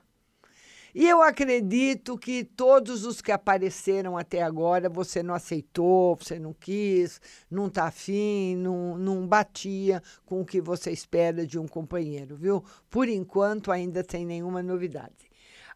E 0.93 1.07
eu 1.07 1.21
acredito 1.21 2.17
que 2.17 2.43
todos 2.43 3.05
os 3.05 3.21
que 3.21 3.31
apareceram 3.31 4.17
até 4.17 4.41
agora 4.41 4.89
você 4.89 5.21
não 5.21 5.33
aceitou, 5.33 6.15
você 6.15 6.39
não 6.39 6.53
quis, 6.53 7.21
não 7.49 7.67
está 7.67 7.85
afim, 7.85 8.55
não, 8.55 8.97
não 8.97 9.27
batia 9.27 10.01
com 10.25 10.41
o 10.41 10.45
que 10.45 10.59
você 10.59 10.91
espera 10.91 11.45
de 11.45 11.59
um 11.59 11.67
companheiro, 11.67 12.35
viu? 12.35 12.63
Por 12.89 13.07
enquanto 13.07 13.71
ainda 13.71 14.03
tem 14.03 14.25
nenhuma 14.25 14.63
novidade. 14.63 15.29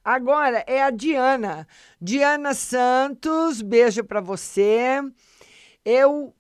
Agora 0.04 0.64
é 0.68 0.82
a 0.82 0.90
Diana. 0.90 1.68
Diana 2.02 2.54
Santos, 2.54 3.62
beijo 3.62 4.04
para 4.04 4.20
você. 4.20 5.00
Eu 5.86 6.34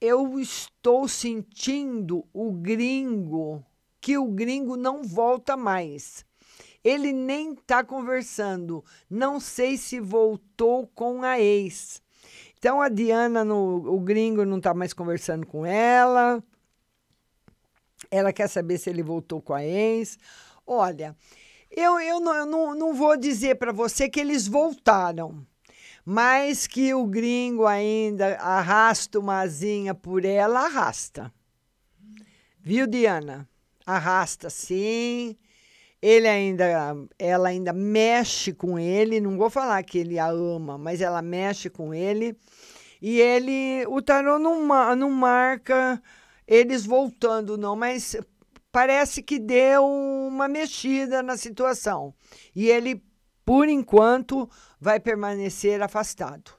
eu 0.00 0.38
estou 0.38 1.08
sentindo 1.08 2.26
o 2.32 2.52
gringo 2.52 3.64
que 4.00 4.18
o 4.18 4.26
gringo 4.26 4.76
não 4.76 5.02
volta 5.02 5.56
mais. 5.56 6.26
Ele 6.84 7.12
nem 7.12 7.54
está 7.54 7.82
conversando. 7.82 8.84
Não 9.08 9.40
sei 9.40 9.76
se 9.76 9.98
voltou 9.98 10.86
com 10.88 11.22
a 11.22 11.40
ex. 11.40 12.02
Então 12.58 12.80
a 12.80 12.88
Diana, 12.88 13.44
no, 13.44 13.94
o 13.94 13.98
gringo 14.00 14.44
não 14.44 14.58
está 14.58 14.74
mais 14.74 14.92
conversando 14.92 15.46
com 15.46 15.64
ela. 15.64 16.42
Ela 18.10 18.32
quer 18.32 18.48
saber 18.48 18.78
se 18.78 18.90
ele 18.90 19.02
voltou 19.02 19.40
com 19.40 19.54
a 19.54 19.64
ex. 19.64 20.18
Olha, 20.66 21.16
eu, 21.70 21.98
eu, 22.00 22.20
não, 22.20 22.34
eu 22.34 22.46
não, 22.46 22.74
não 22.74 22.94
vou 22.94 23.16
dizer 23.16 23.56
para 23.56 23.72
você 23.72 24.08
que 24.08 24.20
eles 24.20 24.46
voltaram 24.46 25.46
mas 26.04 26.66
que 26.66 26.92
o 26.92 27.06
gringo 27.06 27.66
ainda 27.66 28.36
arrasta 28.36 29.18
uma 29.18 29.40
asinha 29.40 29.94
por 29.94 30.24
ela, 30.24 30.66
arrasta. 30.66 31.32
Viu, 32.60 32.86
Diana? 32.86 33.48
Arrasta 33.86 34.50
sim. 34.50 35.36
Ele 36.06 36.28
ainda, 36.28 36.66
ela 37.18 37.48
ainda 37.48 37.72
mexe 37.72 38.52
com 38.52 38.78
ele, 38.78 39.22
não 39.22 39.38
vou 39.38 39.48
falar 39.48 39.82
que 39.82 39.96
ele 39.96 40.18
a 40.18 40.26
ama, 40.26 40.76
mas 40.76 41.00
ela 41.00 41.22
mexe 41.22 41.70
com 41.70 41.94
ele. 41.94 42.36
E 43.00 43.18
ele, 43.18 43.86
o 43.86 44.02
tarô 44.02 44.38
não, 44.38 44.66
não 44.94 45.10
marca 45.10 46.02
eles 46.46 46.84
voltando, 46.84 47.56
não, 47.56 47.74
mas 47.74 48.18
parece 48.70 49.22
que 49.22 49.38
deu 49.38 49.82
uma 49.82 50.46
mexida 50.46 51.22
na 51.22 51.38
situação. 51.38 52.14
E 52.54 52.68
ele, 52.68 53.02
por 53.42 53.66
enquanto, 53.66 54.46
vai 54.78 55.00
permanecer 55.00 55.80
afastado. 55.80 56.50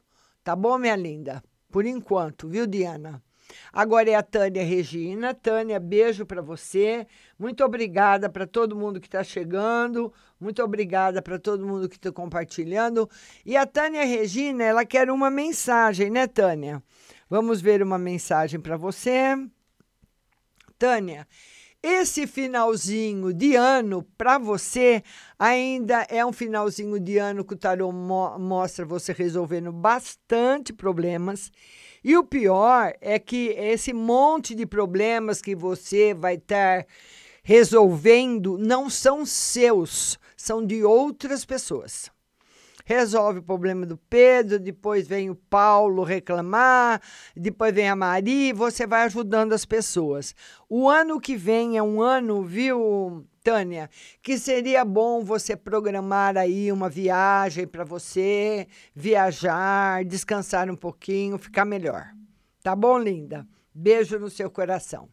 Tá 0.43 0.55
bom, 0.55 0.75
minha 0.79 0.95
linda? 0.95 1.43
Por 1.69 1.86
enquanto, 1.86 2.47
viu, 2.47 2.65
Diana? 2.65 3.21
Agora 3.71 4.09
é 4.09 4.15
a 4.15 4.23
Tânia 4.23 4.63
Regina. 4.63 5.33
Tânia, 5.33 5.79
beijo 5.79 6.25
para 6.25 6.41
você. 6.41 7.05
Muito 7.37 7.63
obrigada 7.63 8.29
para 8.29 8.47
todo 8.47 8.75
mundo 8.75 8.99
que 8.99 9.07
está 9.07 9.23
chegando. 9.23 10.13
Muito 10.39 10.63
obrigada 10.63 11.21
para 11.21 11.39
todo 11.39 11.65
mundo 11.65 11.89
que 11.89 11.95
está 11.95 12.11
compartilhando. 12.11 13.09
E 13.45 13.55
a 13.55 13.65
Tânia 13.65 14.05
Regina, 14.05 14.63
ela 14.63 14.85
quer 14.85 15.09
uma 15.09 15.29
mensagem, 15.29 16.09
né, 16.09 16.27
Tânia? 16.27 16.81
Vamos 17.29 17.61
ver 17.61 17.81
uma 17.81 17.97
mensagem 17.97 18.59
para 18.59 18.77
você. 18.77 19.35
Tânia, 20.77 21.27
esse 21.85 22.25
finalzinho 22.25 23.31
de 23.31 23.55
ano 23.55 24.01
para 24.17 24.39
você 24.39 25.03
ainda 25.37 26.01
é 26.09 26.25
um 26.25 26.33
finalzinho 26.33 26.99
de 26.99 27.19
ano 27.19 27.45
que 27.45 27.53
o 27.53 27.57
tarô 27.57 27.91
mo 27.91 28.39
mostra 28.39 28.83
você 28.83 29.13
resolvendo 29.13 29.71
bastante 29.71 30.73
problemas. 30.73 31.51
E 32.03 32.17
o 32.17 32.23
pior 32.23 32.91
é 32.99 33.19
que 33.19 33.49
esse 33.49 33.93
monte 33.93 34.55
de 34.55 34.65
problemas 34.65 35.43
que 35.43 35.55
você 35.55 36.11
vai 36.11 36.35
estar 36.35 36.87
resolvendo 37.43 38.57
não 38.57 38.89
são 38.89 39.23
seus, 39.23 40.17
são 40.35 40.65
de 40.65 40.83
outras 40.83 41.45
pessoas 41.45 42.14
resolve 42.85 43.39
o 43.39 43.43
problema 43.43 43.85
do 43.85 43.97
Pedro, 43.97 44.59
depois 44.59 45.07
vem 45.07 45.29
o 45.29 45.35
Paulo 45.35 46.03
reclamar, 46.03 47.01
depois 47.35 47.73
vem 47.73 47.89
a 47.89 47.95
Maria, 47.95 48.53
você 48.53 48.85
vai 48.85 49.03
ajudando 49.03 49.53
as 49.53 49.65
pessoas. 49.65 50.35
O 50.69 50.87
ano 50.87 51.19
que 51.19 51.35
vem 51.35 51.77
é 51.77 51.83
um 51.83 51.99
ano, 51.99 52.43
viu, 52.43 53.25
Tânia, 53.43 53.89
que 54.21 54.37
seria 54.37 54.85
bom 54.85 55.23
você 55.23 55.55
programar 55.55 56.37
aí 56.37 56.71
uma 56.71 56.87
viagem 56.87 57.67
para 57.67 57.83
você 57.83 58.67
viajar, 58.93 60.05
descansar 60.05 60.69
um 60.69 60.75
pouquinho, 60.75 61.39
ficar 61.39 61.65
melhor. 61.65 62.07
Tá 62.63 62.75
bom, 62.75 62.97
linda? 62.99 63.47
Beijo 63.73 64.19
no 64.19 64.29
seu 64.29 64.49
coração. 64.49 65.09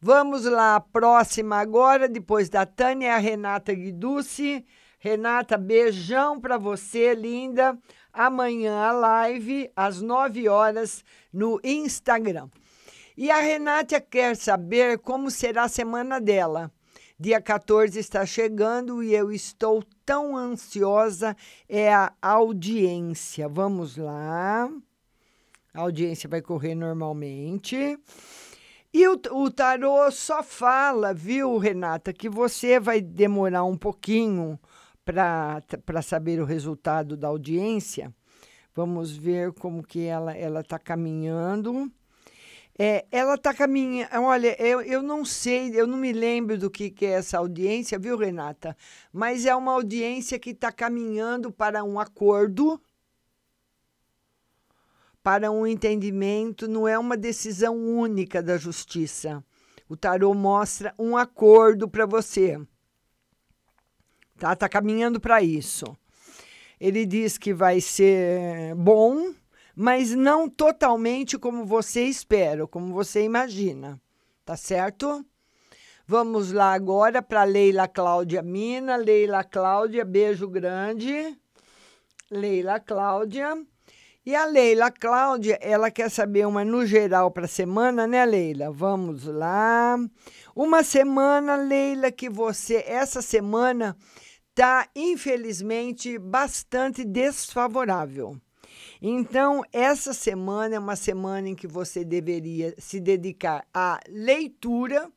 Vamos 0.00 0.44
lá, 0.44 0.80
próxima 0.80 1.56
agora, 1.56 2.08
depois 2.08 2.48
da 2.48 2.66
Tânia, 2.66 3.14
a 3.14 3.18
Renata 3.18 3.72
Guiducci. 3.72 4.64
Renata, 5.04 5.58
beijão 5.58 6.40
para 6.40 6.56
você, 6.56 7.14
linda. 7.14 7.78
Amanhã 8.10 8.74
a 8.74 8.90
live 8.90 9.70
às 9.76 10.00
9 10.00 10.48
horas 10.48 11.04
no 11.30 11.60
Instagram. 11.62 12.48
E 13.14 13.30
a 13.30 13.38
Renata 13.38 14.00
quer 14.00 14.34
saber 14.34 14.98
como 14.98 15.30
será 15.30 15.64
a 15.64 15.68
semana 15.68 16.18
dela. 16.18 16.72
Dia 17.20 17.38
14 17.38 17.98
está 17.98 18.24
chegando 18.24 19.02
e 19.02 19.14
eu 19.14 19.30
estou 19.30 19.84
tão 20.06 20.38
ansiosa. 20.38 21.36
É 21.68 21.92
a 21.92 22.10
audiência. 22.22 23.46
Vamos 23.46 23.98
lá. 23.98 24.70
A 25.74 25.80
audiência 25.82 26.30
vai 26.30 26.40
correr 26.40 26.74
normalmente. 26.74 27.98
E 28.90 29.06
o, 29.06 29.20
o 29.32 29.50
tarô 29.50 30.10
só 30.10 30.42
fala, 30.42 31.12
viu, 31.12 31.58
Renata, 31.58 32.10
que 32.10 32.30
você 32.30 32.80
vai 32.80 33.02
demorar 33.02 33.64
um 33.64 33.76
pouquinho 33.76 34.58
para 35.04 36.02
saber 36.02 36.40
o 36.40 36.44
resultado 36.44 37.16
da 37.16 37.28
audiência. 37.28 38.14
Vamos 38.74 39.16
ver 39.16 39.52
como 39.52 39.82
que 39.82 40.04
ela 40.04 40.36
ela 40.36 40.60
está 40.60 40.78
caminhando. 40.78 41.90
É, 42.76 43.06
ela 43.10 43.34
está 43.34 43.54
caminhando. 43.54 44.10
Olha, 44.22 44.60
eu, 44.60 44.80
eu 44.80 45.02
não 45.02 45.24
sei, 45.24 45.70
eu 45.78 45.86
não 45.86 45.96
me 45.96 46.12
lembro 46.12 46.58
do 46.58 46.70
que, 46.70 46.90
que 46.90 47.06
é 47.06 47.10
essa 47.10 47.38
audiência, 47.38 47.98
viu, 47.98 48.16
Renata? 48.16 48.76
Mas 49.12 49.46
é 49.46 49.54
uma 49.54 49.72
audiência 49.72 50.38
que 50.38 50.50
está 50.50 50.72
caminhando 50.72 51.52
para 51.52 51.84
um 51.84 52.00
acordo 52.00 52.80
para 55.24 55.50
um 55.50 55.66
entendimento, 55.66 56.68
não 56.68 56.86
é 56.86 56.98
uma 56.98 57.16
decisão 57.16 57.74
única 57.74 58.42
da 58.42 58.58
justiça. 58.58 59.42
O 59.88 59.96
tarô 59.96 60.34
mostra 60.34 60.94
um 60.98 61.16
acordo 61.16 61.88
para 61.88 62.04
você. 62.04 62.60
Tá, 64.38 64.54
tá 64.56 64.68
caminhando 64.68 65.20
para 65.20 65.42
isso. 65.42 65.84
Ele 66.80 67.06
diz 67.06 67.38
que 67.38 67.54
vai 67.54 67.80
ser 67.80 68.74
bom, 68.74 69.32
mas 69.74 70.12
não 70.14 70.48
totalmente 70.48 71.38
como 71.38 71.64
você 71.64 72.04
espera, 72.04 72.66
como 72.66 72.92
você 72.92 73.22
imagina. 73.22 74.00
Tá 74.44 74.56
certo? 74.56 75.24
Vamos 76.06 76.52
lá 76.52 76.74
agora 76.74 77.22
para 77.22 77.44
Leila 77.44 77.88
Cláudia 77.88 78.42
Mina. 78.42 78.96
Leila 78.96 79.42
Cláudia, 79.42 80.04
beijo 80.04 80.46
grande. 80.46 81.34
Leila 82.30 82.78
Cláudia. 82.78 83.56
E 84.26 84.34
a 84.34 84.46
Leila 84.46 84.90
Cláudia, 84.90 85.58
ela 85.60 85.90
quer 85.90 86.10
saber 86.10 86.46
uma 86.46 86.64
no 86.64 86.86
geral 86.86 87.30
para 87.30 87.44
a 87.44 87.48
semana, 87.48 88.06
né, 88.06 88.24
Leila? 88.24 88.70
Vamos 88.70 89.24
lá. 89.24 89.98
Uma 90.56 90.82
semana, 90.82 91.56
Leila, 91.56 92.10
que 92.10 92.30
você, 92.30 92.84
essa 92.86 93.20
semana, 93.20 93.96
tá 94.54 94.88
infelizmente 94.94 96.18
bastante 96.18 97.04
desfavorável. 97.04 98.40
Então, 99.02 99.62
essa 99.72 100.12
semana 100.12 100.76
é 100.76 100.78
uma 100.78 100.96
semana 100.96 101.48
em 101.48 101.54
que 101.54 101.66
você 101.66 102.04
deveria 102.04 102.74
se 102.78 103.00
dedicar 103.00 103.66
à 103.72 104.00
leitura, 104.08 105.10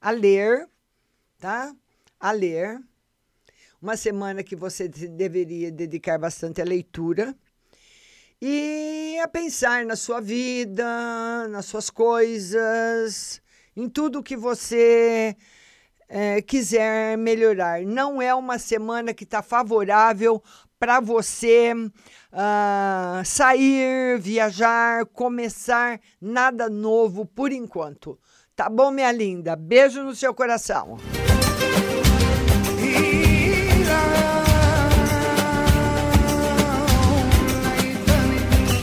a 0.00 0.10
ler, 0.10 0.68
tá? 1.38 1.74
A 2.18 2.30
ler. 2.32 2.80
Uma 3.82 3.96
semana 3.96 4.42
que 4.42 4.56
você 4.56 4.88
deveria 4.88 5.70
dedicar 5.70 6.18
bastante 6.18 6.60
à 6.60 6.64
leitura 6.64 7.36
e 8.40 9.18
a 9.22 9.28
pensar 9.28 9.84
na 9.84 9.96
sua 9.96 10.20
vida, 10.20 11.46
nas 11.48 11.66
suas 11.66 11.90
coisas, 11.90 13.40
em 13.76 13.88
tudo 13.88 14.22
que 14.22 14.36
você 14.36 15.36
é, 16.08 16.40
quiser 16.42 17.16
melhorar. 17.18 17.82
Não 17.82 18.20
é 18.20 18.34
uma 18.34 18.58
semana 18.58 19.12
que 19.12 19.24
está 19.24 19.42
favorável 19.42 20.42
para 20.78 21.00
você 21.00 21.72
uh, 21.74 23.24
sair, 23.24 24.18
viajar, 24.18 25.06
começar 25.06 26.00
nada 26.20 26.68
novo 26.68 27.24
por 27.24 27.52
enquanto. 27.52 28.18
Tá 28.54 28.68
bom, 28.68 28.90
minha 28.90 29.12
linda? 29.12 29.56
Beijo 29.56 30.02
no 30.02 30.14
seu 30.14 30.34
coração. 30.34 30.96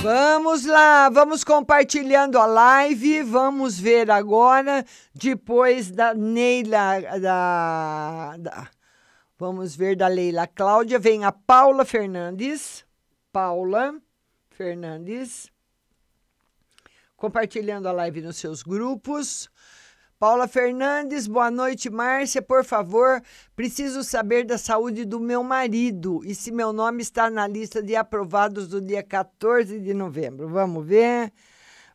Vamos 0.04 0.66
lá, 0.66 1.08
vamos 1.08 1.46
compartilhando 1.46 2.38
a 2.38 2.46
live. 2.46 3.24
Vamos 3.24 3.80
ver 3.80 4.12
agora, 4.12 4.86
depois 5.16 5.90
da 5.90 6.14
Neila, 6.14 7.00
da, 7.22 8.36
da, 8.38 8.70
vamos 9.40 9.78
ver 9.78 9.96
da 9.96 10.10
Leila 10.10 10.46
Cláudia, 10.46 11.00
vem 11.00 11.24
a 11.24 11.32
Paula 11.32 11.86
Fernandes. 11.86 12.86
Paula 13.32 13.98
Fernandes. 14.50 15.50
Compartilhando 17.16 17.88
a 17.88 17.94
live 17.94 18.20
nos 18.20 18.36
seus 18.36 18.62
grupos. 18.62 19.50
Paula 20.24 20.48
Fernandes, 20.48 21.28
boa 21.28 21.52
noite, 21.52 21.90
Márcia. 21.90 22.42
Por 22.42 22.64
favor, 22.64 23.22
preciso 23.58 24.06
saber 24.06 24.46
da 24.46 24.58
saúde 24.58 25.04
do 25.04 25.20
meu 25.20 25.44
marido 25.44 26.22
e 26.24 26.34
se 26.34 26.50
meu 26.50 26.72
nome 26.72 27.02
está 27.02 27.30
na 27.30 27.46
lista 27.46 27.84
de 27.84 27.94
aprovados 27.94 28.70
do 28.70 28.80
dia 28.80 29.04
14 29.04 29.82
de 29.82 29.94
novembro. 29.94 30.48
Vamos 30.48 30.86
ver. 30.88 31.34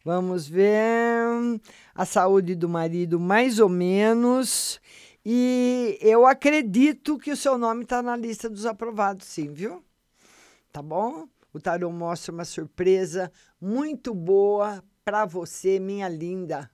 Vamos 0.05 0.47
ver. 0.47 1.59
A 1.95 2.05
saúde 2.05 2.55
do 2.55 2.69
marido, 2.69 3.19
mais 3.19 3.59
ou 3.59 3.69
menos. 3.71 4.79
E 5.25 5.99
eu 6.03 6.27
acredito 6.27 7.17
que 7.17 7.31
o 7.31 7.37
seu 7.37 7.57
nome 7.57 7.85
está 7.85 8.03
na 8.03 8.15
lista 8.15 8.51
dos 8.51 8.67
aprovados, 8.67 9.27
sim, 9.27 9.55
viu? 9.55 9.83
Tá 10.71 10.83
bom? 10.83 11.27
O 11.51 11.59
tarô 11.59 11.91
mostra 11.91 12.31
uma 12.31 12.45
surpresa 12.45 13.33
muito 13.59 14.13
boa 14.13 14.85
para 15.03 15.25
você, 15.25 15.81
minha 15.81 16.11
linda. 16.11 16.71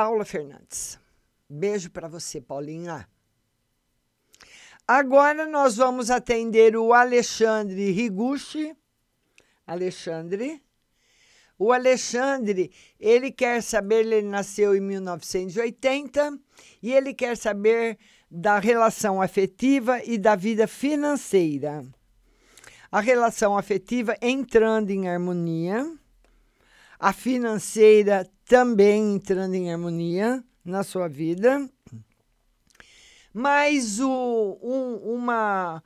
Paula 0.00 0.24
Fernandes. 0.24 0.98
Beijo 1.46 1.90
para 1.90 2.08
você, 2.08 2.40
Paulinha. 2.40 3.06
Agora 4.88 5.44
nós 5.44 5.76
vamos 5.76 6.10
atender 6.10 6.74
o 6.74 6.94
Alexandre 6.94 7.90
Riguchi. 7.90 8.74
Alexandre. 9.66 10.64
O 11.58 11.70
Alexandre, 11.70 12.72
ele 12.98 13.30
quer 13.30 13.62
saber, 13.62 14.06
ele 14.06 14.22
nasceu 14.22 14.74
em 14.74 14.80
1980 14.80 16.38
e 16.82 16.94
ele 16.94 17.12
quer 17.12 17.36
saber 17.36 17.98
da 18.30 18.58
relação 18.58 19.20
afetiva 19.20 20.02
e 20.02 20.16
da 20.16 20.34
vida 20.34 20.66
financeira. 20.66 21.84
A 22.90 23.00
relação 23.00 23.54
afetiva 23.54 24.16
entrando 24.22 24.88
em 24.88 25.10
harmonia, 25.10 25.94
a 26.98 27.12
financeira 27.12 28.26
também 28.50 29.14
entrando 29.14 29.54
em 29.54 29.72
harmonia 29.72 30.42
na 30.64 30.82
sua 30.82 31.06
vida. 31.06 31.70
Mas 33.32 34.00
o, 34.00 34.58
um, 34.60 35.14
uma, 35.14 35.80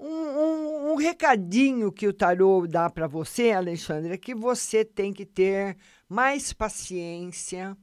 um, 0.00 0.08
um, 0.08 0.90
um, 0.90 0.94
recadinho 0.96 1.92
que 1.92 2.08
o 2.08 2.12
tarô 2.12 2.66
dá 2.66 2.90
para 2.90 3.06
você, 3.06 3.52
Alexandre, 3.52 4.14
é 4.14 4.18
que 4.18 4.34
você 4.34 4.84
tem 4.84 5.12
que 5.12 5.24
ter 5.24 5.76
mais 6.08 6.52
paciência 6.52 7.76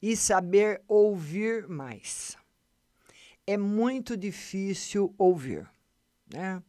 e 0.00 0.16
saber 0.16 0.80
ouvir 0.88 1.68
mais. 1.68 2.38
É 3.46 3.58
muito 3.58 4.16
difícil 4.16 5.14
ouvir, 5.18 5.68
né? 6.32 6.62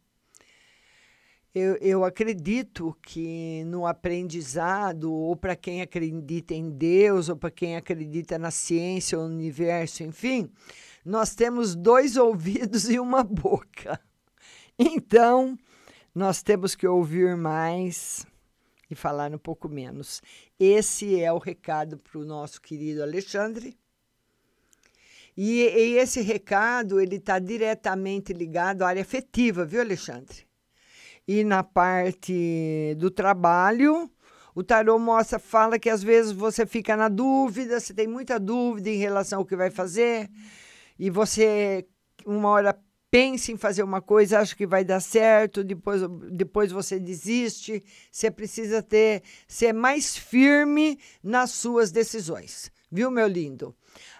Eu, 1.53 1.75
eu 1.81 2.05
acredito 2.05 2.95
que 3.01 3.65
no 3.65 3.85
aprendizado, 3.85 5.13
ou 5.13 5.35
para 5.35 5.53
quem 5.53 5.81
acredita 5.81 6.53
em 6.53 6.69
Deus, 6.69 7.27
ou 7.27 7.35
para 7.35 7.51
quem 7.51 7.75
acredita 7.75 8.39
na 8.39 8.49
ciência, 8.51 9.19
ou 9.19 9.27
no 9.27 9.35
universo, 9.35 10.01
enfim, 10.01 10.49
nós 11.03 11.35
temos 11.35 11.75
dois 11.75 12.15
ouvidos 12.17 12.89
e 12.89 12.97
uma 12.97 13.21
boca. 13.21 13.99
Então, 14.79 15.59
nós 16.15 16.41
temos 16.41 16.73
que 16.73 16.87
ouvir 16.87 17.35
mais 17.35 18.25
e 18.89 18.95
falar 18.95 19.33
um 19.33 19.37
pouco 19.37 19.67
menos. 19.67 20.21
Esse 20.57 21.19
é 21.19 21.33
o 21.33 21.37
recado 21.37 21.97
para 21.97 22.17
o 22.17 22.25
nosso 22.25 22.61
querido 22.61 23.03
Alexandre. 23.03 23.77
E, 25.35 25.63
e 25.63 25.97
esse 25.97 26.21
recado 26.21 26.99
ele 26.99 27.17
está 27.17 27.39
diretamente 27.39 28.31
ligado 28.31 28.83
à 28.83 28.87
área 28.87 29.01
afetiva, 29.01 29.65
viu, 29.65 29.81
Alexandre? 29.81 30.45
E 31.33 31.45
na 31.45 31.63
parte 31.63 32.93
do 32.97 33.09
trabalho, 33.09 34.11
o 34.53 34.61
tarô 34.61 34.99
mostra, 34.99 35.39
fala 35.39 35.79
que 35.79 35.89
às 35.89 36.03
vezes 36.03 36.33
você 36.33 36.65
fica 36.65 36.97
na 36.97 37.07
dúvida, 37.07 37.79
você 37.79 37.93
tem 37.93 38.05
muita 38.05 38.37
dúvida 38.37 38.89
em 38.89 38.97
relação 38.97 39.39
ao 39.39 39.45
que 39.45 39.55
vai 39.55 39.69
fazer, 39.69 40.29
e 40.99 41.09
você, 41.09 41.87
uma 42.25 42.49
hora, 42.49 42.77
pensa 43.09 43.49
em 43.49 43.55
fazer 43.55 43.81
uma 43.81 44.01
coisa, 44.01 44.41
acha 44.41 44.53
que 44.53 44.67
vai 44.67 44.83
dar 44.83 44.99
certo, 44.99 45.63
depois, 45.63 46.01
depois 46.33 46.69
você 46.69 46.99
desiste. 46.99 47.81
Você 48.11 48.29
precisa 48.29 48.83
ter, 48.83 49.23
ser 49.47 49.71
mais 49.71 50.17
firme 50.17 50.99
nas 51.23 51.51
suas 51.51 51.93
decisões. 51.93 52.69
Viu, 52.91 53.09
meu 53.09 53.25
lindo? 53.25 53.73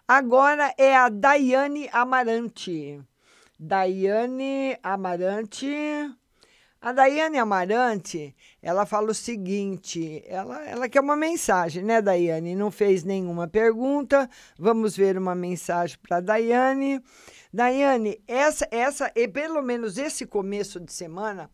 Agora 0.08 0.74
é 0.78 0.96
a 0.96 1.10
Daiane 1.10 1.90
Amarante. 1.92 3.02
Daiane 3.60 4.78
Amarante. 4.82 5.68
A 6.84 6.92
Daiane 6.92 7.38
Amarante, 7.38 8.36
ela 8.60 8.88
fala 8.88 9.12
o 9.12 9.14
seguinte, 9.14 10.24
ela, 10.26 10.68
ela 10.68 10.90
quer 10.90 11.00
uma 11.00 11.16
mensagem, 11.16 11.84
né, 11.84 12.02
Daiane? 12.02 12.56
Não 12.56 12.72
fez 12.72 13.04
nenhuma 13.04 13.48
pergunta. 13.48 14.28
Vamos 14.58 14.98
ver 14.98 15.16
uma 15.16 15.36
mensagem 15.36 15.96
para 16.02 16.20
Daiane. 16.20 17.00
Daiane, 17.54 18.20
essa, 18.28 18.68
essa, 18.72 19.12
e 19.16 19.28
pelo 19.28 19.62
menos 19.62 20.00
esse 20.00 20.26
começo 20.26 20.80
de 20.80 20.92
semana, 20.92 21.52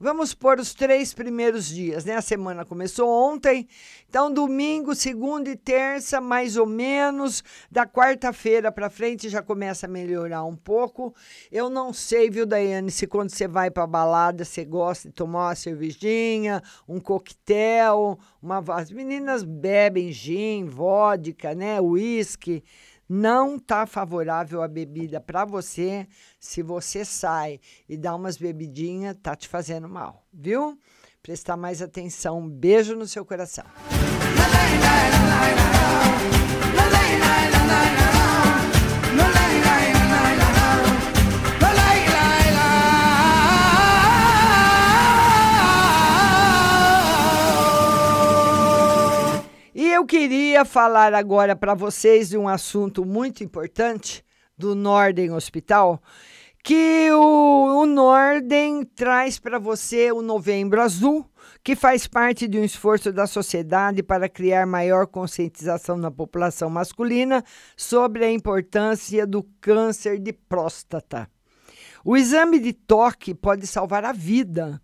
Vamos 0.00 0.32
pôr 0.32 0.60
os 0.60 0.74
três 0.74 1.12
primeiros 1.12 1.66
dias, 1.66 2.04
né? 2.04 2.14
A 2.14 2.22
semana 2.22 2.64
começou 2.64 3.08
ontem, 3.10 3.66
então 4.08 4.32
domingo, 4.32 4.94
segunda 4.94 5.50
e 5.50 5.56
terça, 5.56 6.20
mais 6.20 6.56
ou 6.56 6.66
menos. 6.66 7.42
Da 7.68 7.84
quarta-feira 7.84 8.70
para 8.70 8.88
frente 8.88 9.28
já 9.28 9.42
começa 9.42 9.86
a 9.86 9.88
melhorar 9.88 10.44
um 10.44 10.54
pouco. 10.54 11.12
Eu 11.50 11.68
não 11.68 11.92
sei, 11.92 12.30
viu, 12.30 12.46
Daiane, 12.46 12.92
se 12.92 13.08
quando 13.08 13.30
você 13.30 13.48
vai 13.48 13.72
para 13.72 13.88
balada 13.88 14.44
você 14.44 14.64
gosta 14.64 15.08
de 15.08 15.14
tomar 15.14 15.48
uma 15.48 15.54
cervejinha, 15.56 16.62
um 16.88 17.00
coquetel, 17.00 18.20
uma. 18.40 18.62
As 18.68 18.92
meninas 18.92 19.42
bebem 19.42 20.12
gin, 20.12 20.66
vodka, 20.66 21.56
né? 21.56 21.80
Whisky 21.80 22.62
não 23.08 23.56
está 23.56 23.86
favorável 23.86 24.62
a 24.62 24.68
bebida 24.68 25.20
para 25.20 25.44
você. 25.44 26.06
Se 26.38 26.62
você 26.62 27.04
sai 27.04 27.60
e 27.88 27.96
dá 27.96 28.14
umas 28.14 28.36
bebidinhas, 28.36 29.16
tá 29.22 29.34
te 29.34 29.48
fazendo 29.48 29.88
mal, 29.88 30.26
viu? 30.32 30.78
Prestar 31.22 31.56
mais 31.56 31.80
atenção. 31.80 32.38
Um 32.38 32.48
beijo 32.48 32.94
no 32.94 33.06
seu 33.06 33.24
coração. 33.24 33.64
Eu 49.98 50.06
queria 50.06 50.64
falar 50.64 51.12
agora 51.12 51.56
para 51.56 51.74
vocês 51.74 52.28
de 52.28 52.38
um 52.38 52.46
assunto 52.46 53.04
muito 53.04 53.42
importante 53.42 54.24
do 54.56 54.72
Norden 54.72 55.32
Hospital, 55.32 56.00
que 56.62 57.10
o, 57.10 57.82
o 57.82 57.84
Norden 57.84 58.84
traz 58.84 59.40
para 59.40 59.58
você 59.58 60.12
o 60.12 60.22
Novembro 60.22 60.80
Azul, 60.80 61.28
que 61.64 61.74
faz 61.74 62.06
parte 62.06 62.46
de 62.46 62.60
um 62.60 62.62
esforço 62.62 63.12
da 63.12 63.26
sociedade 63.26 64.00
para 64.00 64.28
criar 64.28 64.66
maior 64.66 65.04
conscientização 65.08 65.96
na 65.96 66.12
população 66.12 66.70
masculina 66.70 67.42
sobre 67.76 68.24
a 68.24 68.30
importância 68.30 69.26
do 69.26 69.42
câncer 69.60 70.20
de 70.20 70.32
próstata. 70.32 71.28
O 72.04 72.16
exame 72.16 72.60
de 72.60 72.72
toque 72.72 73.34
pode 73.34 73.66
salvar 73.66 74.04
a 74.04 74.12
vida 74.12 74.80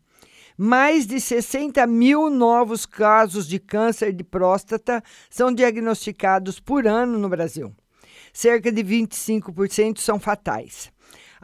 mais 0.56 1.06
de 1.06 1.20
60 1.20 1.86
mil 1.86 2.30
novos 2.30 2.86
casos 2.86 3.48
de 3.48 3.58
câncer 3.58 4.12
de 4.12 4.22
próstata 4.22 5.02
são 5.28 5.52
diagnosticados 5.52 6.60
por 6.60 6.86
ano 6.86 7.18
no 7.18 7.28
Brasil. 7.28 7.72
Cerca 8.32 8.70
de 8.70 8.82
25% 8.82 9.98
são 9.98 10.18
fatais. 10.18 10.92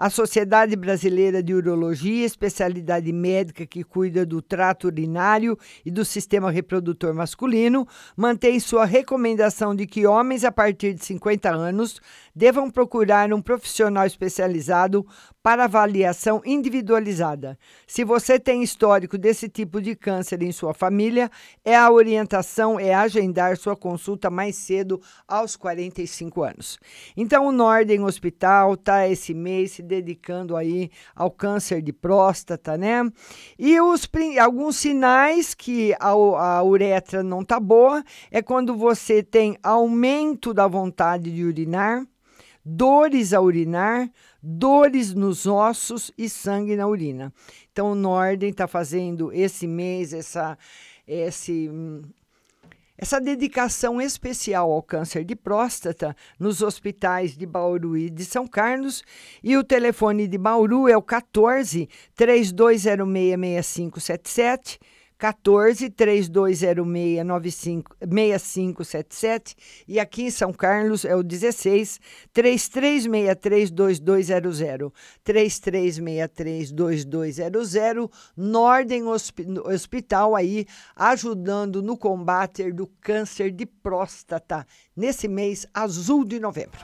A 0.00 0.08
Sociedade 0.08 0.74
Brasileira 0.76 1.42
de 1.42 1.52
Urologia, 1.52 2.24
especialidade 2.24 3.12
médica 3.12 3.66
que 3.66 3.84
cuida 3.84 4.24
do 4.24 4.40
trato 4.40 4.86
urinário 4.86 5.58
e 5.84 5.90
do 5.90 6.06
sistema 6.06 6.50
reprodutor 6.50 7.12
masculino, 7.12 7.86
mantém 8.16 8.58
sua 8.58 8.86
recomendação 8.86 9.74
de 9.74 9.86
que 9.86 10.06
homens 10.06 10.42
a 10.42 10.50
partir 10.50 10.94
de 10.94 11.04
50 11.04 11.50
anos 11.50 12.00
devam 12.34 12.70
procurar 12.70 13.32
um 13.32 13.40
profissional 13.40 14.06
especializado 14.06 15.06
para 15.42 15.64
avaliação 15.64 16.42
individualizada. 16.44 17.58
Se 17.86 18.04
você 18.04 18.38
tem 18.38 18.62
histórico 18.62 19.16
desse 19.16 19.48
tipo 19.48 19.80
de 19.80 19.96
câncer 19.96 20.42
em 20.42 20.52
sua 20.52 20.74
família, 20.74 21.30
é 21.64 21.74
a 21.74 21.90
orientação 21.90 22.78
é 22.78 22.94
agendar 22.94 23.56
sua 23.56 23.74
consulta 23.74 24.28
mais 24.28 24.56
cedo 24.56 25.00
aos 25.26 25.56
45 25.56 26.42
anos. 26.42 26.78
Então 27.16 27.46
o 27.46 27.52
Norden 27.52 28.02
Hospital 28.02 28.74
está 28.74 29.08
esse 29.08 29.32
mês 29.32 29.72
se 29.72 29.82
dedicando 29.82 30.56
aí 30.56 30.90
ao 31.14 31.30
câncer 31.30 31.80
de 31.80 31.92
próstata, 31.92 32.76
né? 32.76 33.10
E 33.58 33.80
os 33.80 34.08
alguns 34.40 34.76
sinais 34.76 35.54
que 35.54 35.94
a, 35.98 36.10
a 36.10 36.62
uretra 36.62 37.22
não 37.22 37.44
tá 37.44 37.58
boa 37.58 38.04
é 38.30 38.42
quando 38.42 38.76
você 38.76 39.22
tem 39.22 39.56
aumento 39.62 40.52
da 40.52 40.66
vontade 40.66 41.30
de 41.30 41.44
urinar, 41.44 42.04
dores 42.64 43.32
a 43.32 43.40
urinar, 43.40 44.10
dores 44.42 45.14
nos 45.14 45.46
ossos 45.46 46.12
e 46.16 46.28
sangue 46.28 46.76
na 46.76 46.86
urina. 46.86 47.32
Então, 47.72 47.92
o 47.92 47.94
Norden 47.94 48.50
está 48.50 48.66
fazendo 48.66 49.32
esse 49.32 49.66
mês 49.66 50.12
essa, 50.12 50.58
esse, 51.06 51.70
essa 52.96 53.20
dedicação 53.20 54.00
especial 54.00 54.70
ao 54.70 54.82
câncer 54.82 55.24
de 55.24 55.34
próstata 55.34 56.14
nos 56.38 56.62
hospitais 56.62 57.36
de 57.36 57.46
Bauru 57.46 57.96
e 57.96 58.10
de 58.10 58.24
São 58.24 58.46
Carlos. 58.46 59.02
E 59.42 59.56
o 59.56 59.64
telefone 59.64 60.26
de 60.28 60.36
Bauru 60.36 60.88
é 60.88 60.96
o 60.96 61.02
14 61.02 61.88
3206 62.14 62.82
6577 62.82 64.78
14 65.20 65.90
3206 65.90 66.60
6577 68.00 69.54
e 69.86 70.00
aqui 70.00 70.22
em 70.22 70.30
São 70.30 70.50
Carlos 70.50 71.04
é 71.04 71.14
o 71.14 71.22
16 71.22 72.00
3363 72.32 73.70
2200 73.70 74.90
3363 75.22 76.72
2200 76.72 77.70
Norden 78.34 79.04
Hospital 79.66 80.34
aí 80.34 80.66
ajudando 80.96 81.82
no 81.82 81.98
combate 81.98 82.72
do 82.72 82.86
câncer 82.86 83.50
de 83.50 83.66
próstata 83.66 84.66
nesse 84.96 85.28
mês 85.28 85.66
azul 85.74 86.24
de 86.24 86.40
novembro. 86.40 86.80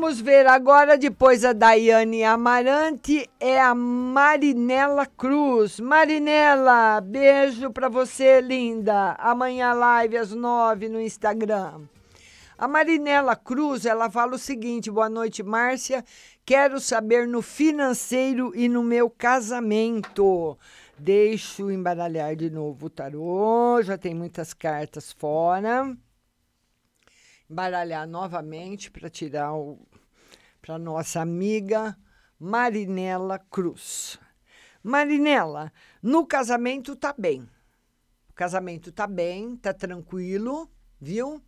Vamos 0.00 0.18
ver 0.18 0.46
agora, 0.46 0.96
depois 0.96 1.44
a 1.44 1.52
Daiane 1.52 2.24
Amarante, 2.24 3.28
é 3.38 3.60
a 3.60 3.74
Marinela 3.74 5.04
Cruz. 5.04 5.78
Marinela, 5.78 7.02
beijo 7.02 7.70
para 7.70 7.90
você, 7.90 8.40
linda. 8.40 9.12
Amanhã 9.18 9.74
live 9.74 10.16
às 10.16 10.30
nove 10.32 10.88
no 10.88 10.98
Instagram. 10.98 11.82
A 12.56 12.66
Marinela 12.66 13.36
Cruz, 13.36 13.84
ela 13.84 14.08
fala 14.08 14.36
o 14.36 14.38
seguinte: 14.38 14.90
boa 14.90 15.10
noite, 15.10 15.42
Márcia. 15.42 16.02
Quero 16.46 16.80
saber 16.80 17.28
no 17.28 17.42
financeiro 17.42 18.52
e 18.56 18.70
no 18.70 18.82
meu 18.82 19.10
casamento. 19.10 20.56
Deixo 20.98 21.70
embaralhar 21.70 22.34
de 22.34 22.48
novo 22.48 22.86
o 22.86 22.90
tarô, 22.90 23.82
já 23.82 23.98
tem 23.98 24.14
muitas 24.14 24.54
cartas 24.54 25.12
fora 25.12 25.94
baralhar 27.50 28.06
novamente 28.06 28.90
para 28.90 29.10
tirar 29.10 29.52
o 29.52 29.76
para 30.60 30.78
nossa 30.78 31.20
amiga 31.20 31.96
Marinela 32.38 33.38
Cruz. 33.50 34.18
Marinela, 34.82 35.72
no 36.02 36.26
casamento 36.26 36.96
tá 36.96 37.14
bem. 37.16 37.48
O 38.28 38.32
casamento 38.34 38.90
tá 38.90 39.06
bem, 39.06 39.56
tá 39.56 39.74
tranquilo, 39.74 40.70
viu? 41.00 41.42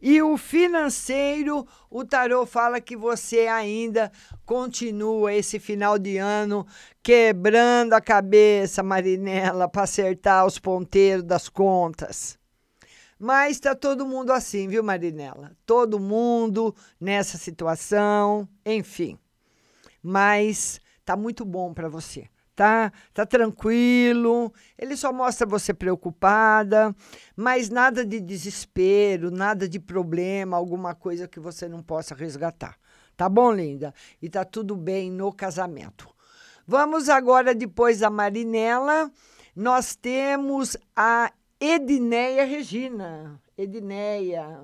E 0.00 0.20
o 0.20 0.36
financeiro, 0.36 1.66
o 1.90 2.04
tarô 2.04 2.44
fala 2.44 2.80
que 2.80 2.96
você 2.96 3.46
ainda 3.46 4.12
continua 4.44 5.32
esse 5.32 5.58
final 5.58 5.98
de 5.98 6.18
ano 6.18 6.66
quebrando 7.02 7.94
a 7.94 8.00
cabeça, 8.00 8.82
Marinela, 8.82 9.68
para 9.68 9.84
acertar 9.84 10.44
os 10.44 10.58
ponteiros 10.58 11.24
das 11.24 11.48
contas. 11.48 12.38
Mas 13.18 13.52
está 13.52 13.74
todo 13.74 14.06
mundo 14.06 14.32
assim, 14.32 14.68
viu, 14.68 14.82
Marinela? 14.82 15.56
Todo 15.64 16.00
mundo 16.00 16.74
nessa 17.00 17.38
situação, 17.38 18.48
enfim. 18.64 19.18
Mas 20.02 20.80
tá 21.04 21.16
muito 21.16 21.44
bom 21.44 21.72
para 21.72 21.88
você. 21.88 22.28
Tá, 22.54 22.92
tá 23.12 23.26
tranquilo. 23.26 24.52
Ele 24.78 24.96
só 24.96 25.12
mostra 25.12 25.46
você 25.46 25.74
preocupada, 25.74 26.94
mas 27.36 27.68
nada 27.68 28.04
de 28.04 28.20
desespero, 28.20 29.30
nada 29.30 29.68
de 29.68 29.80
problema, 29.80 30.56
alguma 30.56 30.94
coisa 30.94 31.26
que 31.26 31.40
você 31.40 31.68
não 31.68 31.82
possa 31.82 32.14
resgatar. 32.14 32.76
Tá 33.16 33.28
bom, 33.28 33.52
linda? 33.52 33.92
E 34.20 34.28
tá 34.28 34.44
tudo 34.44 34.76
bem 34.76 35.10
no 35.10 35.32
casamento. 35.32 36.08
Vamos 36.66 37.08
agora 37.08 37.54
depois 37.54 38.00
da 38.00 38.08
Marinela, 38.08 39.10
nós 39.54 39.94
temos 39.94 40.76
a 40.96 41.32
Edneia 41.66 42.44
Regina. 42.44 43.40
Edneia. 43.56 44.60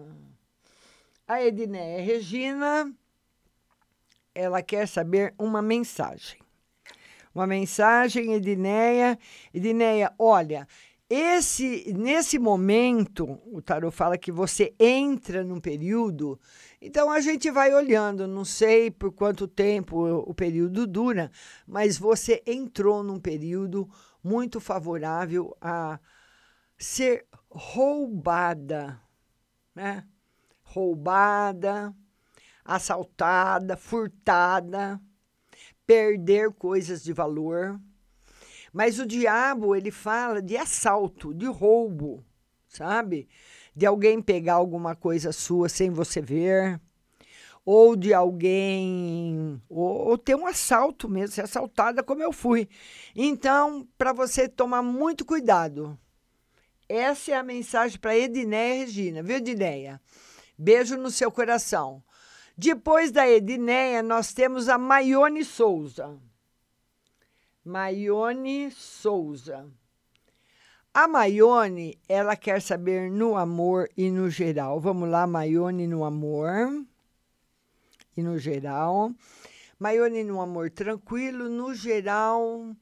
A 1.27 1.43
Edneia 1.43 2.03
Regina, 2.03 2.93
ela 4.35 4.61
quer 4.61 4.87
saber 4.87 5.33
uma 5.39 5.63
mensagem. 5.63 6.39
Uma 7.35 7.47
mensagem, 7.47 8.35
Edneia. 8.35 9.19
Edneia, 9.55 10.13
olha, 10.19 10.69
esse 11.09 11.91
nesse 11.97 12.39
momento, 12.39 13.41
o 13.47 13.63
tarot 13.63 13.97
fala 13.97 14.19
que 14.19 14.31
você 14.31 14.75
entra 14.79 15.43
num 15.43 15.59
período, 15.59 16.39
então 16.83 17.11
a 17.11 17.21
gente 17.21 17.51
vai 17.51 17.73
olhando, 17.73 18.29
não 18.29 18.45
sei 18.45 18.91
por 18.91 19.11
quanto 19.11 19.49
tempo 19.49 19.97
o, 19.97 20.31
o 20.31 20.35
período 20.35 20.87
dura, 20.87 21.31
mas 21.67 21.97
você 21.97 22.43
entrou 22.47 23.03
num 23.03 23.19
período 23.19 23.89
muito 24.23 24.61
favorável 24.61 25.57
a 25.63 25.99
ser 26.81 27.27
roubada, 27.51 28.99
né? 29.75 30.05
Roubada, 30.63 31.95
assaltada, 32.65 33.77
furtada, 33.77 35.01
perder 35.87 36.53
coisas 36.53 37.05
de 37.05 37.13
valor. 37.13 37.79
Mas 38.73 38.99
o 38.99 39.07
diabo, 39.07 39.77
ele 39.77 39.91
fala 39.91 40.41
de 40.41 40.57
assalto, 40.57 41.35
de 41.35 41.47
roubo, 41.47 42.25
sabe? 42.67 43.29
De 43.77 43.85
alguém 43.85 44.23
pegar 44.23 44.55
alguma 44.55 44.95
coisa 44.95 45.33
sua 45.33 45.69
sem 45.69 45.91
você 45.91 46.23
ver, 46.23 46.81
ou 47.65 47.95
de 47.95 48.15
alguém, 48.15 49.61
ou, 49.69 50.09
ou 50.09 50.19
ter 50.19 50.35
um 50.35 50.47
assalto 50.47 51.09
mesmo, 51.09 51.35
ser 51.35 51.43
assaltada 51.43 52.03
como 52.03 52.23
eu 52.23 52.33
fui. 52.33 52.69
Então, 53.15 53.87
para 53.99 54.13
você 54.13 54.49
tomar 54.49 54.83
muito 54.83 55.27
cuidado. 55.27 55.99
Essa 56.93 57.31
é 57.31 57.35
a 57.37 57.43
mensagem 57.45 58.01
para 58.01 58.19
Edinéia 58.19 58.85
Regina, 58.85 59.23
viu, 59.23 59.37
Edinéia? 59.37 60.01
Beijo 60.59 60.97
no 60.97 61.09
seu 61.09 61.31
coração. 61.31 62.03
Depois 62.59 63.13
da 63.13 63.29
Edinéia, 63.29 64.03
nós 64.03 64.33
temos 64.33 64.69
a 64.69 64.77
Maione 64.77 65.45
Souza. 65.45 66.19
Maione 67.65 68.73
Souza. 68.73 69.71
A 70.93 71.07
Maione, 71.07 71.97
ela 72.09 72.35
quer 72.35 72.61
saber 72.61 73.09
no 73.09 73.37
amor 73.37 73.89
e 73.97 74.11
no 74.11 74.29
geral. 74.29 74.81
Vamos 74.81 75.09
lá, 75.09 75.29
Maione 75.29 75.87
no 75.87 76.05
amor 76.05 76.85
e 78.17 78.21
no 78.21 78.37
geral. 78.37 79.15
Maione 79.79 80.25
no 80.25 80.41
amor 80.41 80.71
tranquilo, 80.71 81.49
no 81.49 81.73
geral. 81.73 82.75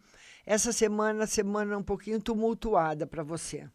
Essa 0.47 0.73
semana, 0.73 1.27
semana 1.27 1.77
um 1.77 1.83
pouquinho 1.83 2.19
tumultuada 2.19 3.07
para 3.07 3.23
você. 3.23 3.69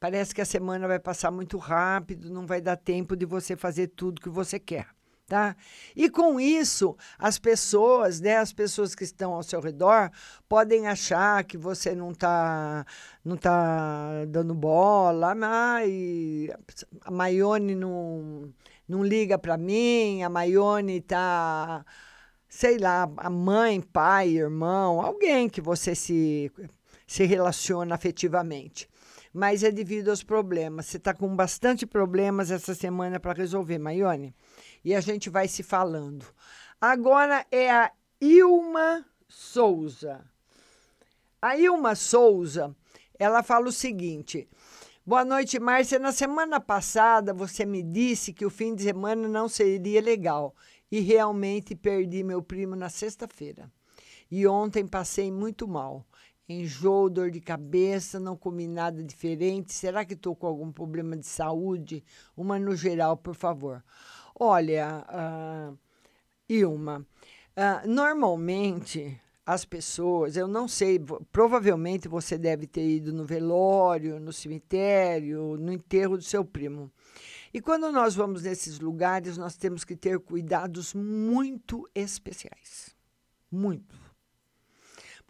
Parece 0.00 0.34
que 0.34 0.40
a 0.40 0.44
semana 0.44 0.86
vai 0.88 0.98
passar 0.98 1.30
muito 1.30 1.56
rápido, 1.58 2.30
não 2.30 2.46
vai 2.46 2.60
dar 2.60 2.76
tempo 2.76 3.16
de 3.16 3.24
você 3.24 3.56
fazer 3.56 3.88
tudo 3.88 4.20
que 4.20 4.28
você 4.28 4.58
quer 4.58 4.86
tá? 5.26 5.56
E 5.96 6.08
com 6.10 6.38
isso, 6.38 6.96
as 7.18 7.38
pessoas, 7.38 8.20
né, 8.20 8.36
as 8.36 8.52
pessoas 8.52 8.94
que 8.94 9.04
estão 9.04 9.32
ao 9.32 9.42
seu 9.42 9.60
redor 9.60 10.10
podem 10.48 10.86
achar 10.86 11.44
que 11.44 11.56
você 11.56 11.94
não 11.94 12.10
está 12.12 12.86
não 13.24 13.36
tá 13.36 14.24
dando 14.28 14.54
bola, 14.54 15.34
ai, 15.42 16.48
a 17.02 17.10
Maione 17.10 17.74
não 17.74 18.52
não 18.86 19.02
liga 19.02 19.38
para 19.38 19.56
mim, 19.56 20.22
a 20.22 20.28
Maione 20.28 21.00
tá 21.00 21.84
sei 22.48 22.78
lá, 22.78 23.10
a 23.16 23.30
mãe, 23.30 23.80
pai, 23.80 24.28
irmão, 24.36 25.00
alguém 25.00 25.48
que 25.48 25.60
você 25.60 25.94
se 25.94 26.52
se 27.06 27.24
relaciona 27.24 27.94
afetivamente 27.94 28.88
mas 29.34 29.62
é 29.62 29.70
devido 29.70 30.08
aos 30.08 30.22
problemas. 30.22 30.86
Você 30.86 30.96
está 30.96 31.12
com 31.12 31.34
bastante 31.36 31.84
problemas 31.84 32.50
essa 32.50 32.74
semana 32.74 33.20
para 33.20 33.34
resolver, 33.34 33.78
Maione 33.78 34.34
e 34.84 34.94
a 34.94 35.00
gente 35.00 35.30
vai 35.30 35.48
se 35.48 35.62
falando. 35.62 36.26
Agora 36.80 37.46
é 37.50 37.70
a 37.70 37.90
Ilma 38.20 39.04
Souza. 39.26 40.22
A 41.40 41.56
Ilma 41.56 41.94
Souza, 41.94 42.76
ela 43.18 43.42
fala 43.42 43.68
o 43.68 43.72
seguinte: 43.72 44.48
Boa 45.04 45.24
noite, 45.24 45.58
Márcia. 45.58 45.98
Na 45.98 46.12
semana 46.12 46.60
passada 46.60 47.32
você 47.32 47.64
me 47.64 47.82
disse 47.82 48.32
que 48.32 48.44
o 48.44 48.50
fim 48.50 48.74
de 48.74 48.82
semana 48.82 49.26
não 49.26 49.48
seria 49.48 50.02
legal 50.02 50.54
e 50.90 51.00
realmente 51.00 51.74
perdi 51.74 52.22
meu 52.22 52.42
primo 52.42 52.76
na 52.76 52.90
sexta-feira. 52.90 53.72
E 54.30 54.46
ontem 54.46 54.86
passei 54.86 55.30
muito 55.30 55.66
mal. 55.66 56.06
Enjoo, 56.48 57.08
dor 57.08 57.30
de 57.30 57.40
cabeça, 57.40 58.20
não 58.20 58.36
comi 58.36 58.66
nada 58.66 59.02
diferente. 59.02 59.72
Será 59.72 60.04
que 60.04 60.12
estou 60.14 60.36
com 60.36 60.46
algum 60.46 60.70
problema 60.70 61.16
de 61.16 61.26
saúde? 61.26 62.04
Uma 62.36 62.58
no 62.58 62.76
geral, 62.76 63.16
por 63.16 63.34
favor. 63.34 63.82
Olha, 64.38 65.04
uh, 65.08 65.78
Ilma, 66.48 67.06
uh, 67.56 67.88
normalmente 67.88 69.18
as 69.46 69.64
pessoas, 69.64 70.36
eu 70.36 70.48
não 70.48 70.66
sei, 70.66 70.98
provavelmente 71.30 72.08
você 72.08 72.36
deve 72.36 72.66
ter 72.66 72.86
ido 72.86 73.12
no 73.12 73.24
velório, 73.24 74.18
no 74.18 74.32
cemitério, 74.32 75.56
no 75.58 75.72
enterro 75.72 76.16
do 76.16 76.22
seu 76.22 76.44
primo. 76.44 76.90
E 77.52 77.60
quando 77.60 77.92
nós 77.92 78.14
vamos 78.14 78.42
nesses 78.42 78.80
lugares, 78.80 79.38
nós 79.38 79.56
temos 79.56 79.84
que 79.84 79.94
ter 79.94 80.18
cuidados 80.18 80.92
muito 80.92 81.88
especiais. 81.94 82.96
Muito. 83.50 84.03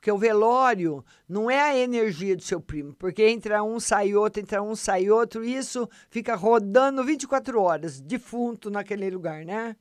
Porque 0.04 0.12
o 0.12 0.18
velório 0.18 1.02
não 1.26 1.50
é 1.50 1.58
a 1.58 1.74
energia 1.74 2.36
do 2.36 2.42
seu 2.42 2.60
primo, 2.60 2.92
porque 2.92 3.26
entra 3.26 3.64
um, 3.64 3.80
sai 3.80 4.14
outro, 4.14 4.42
entra 4.42 4.62
um, 4.62 4.76
sai 4.76 5.08
outro, 5.08 5.42
isso 5.42 5.88
fica 6.10 6.34
rodando 6.34 7.02
24 7.02 7.58
horas, 7.58 8.02
defunto 8.02 8.70
naquele 8.70 9.08
lugar, 9.08 9.46
né? 9.46 9.74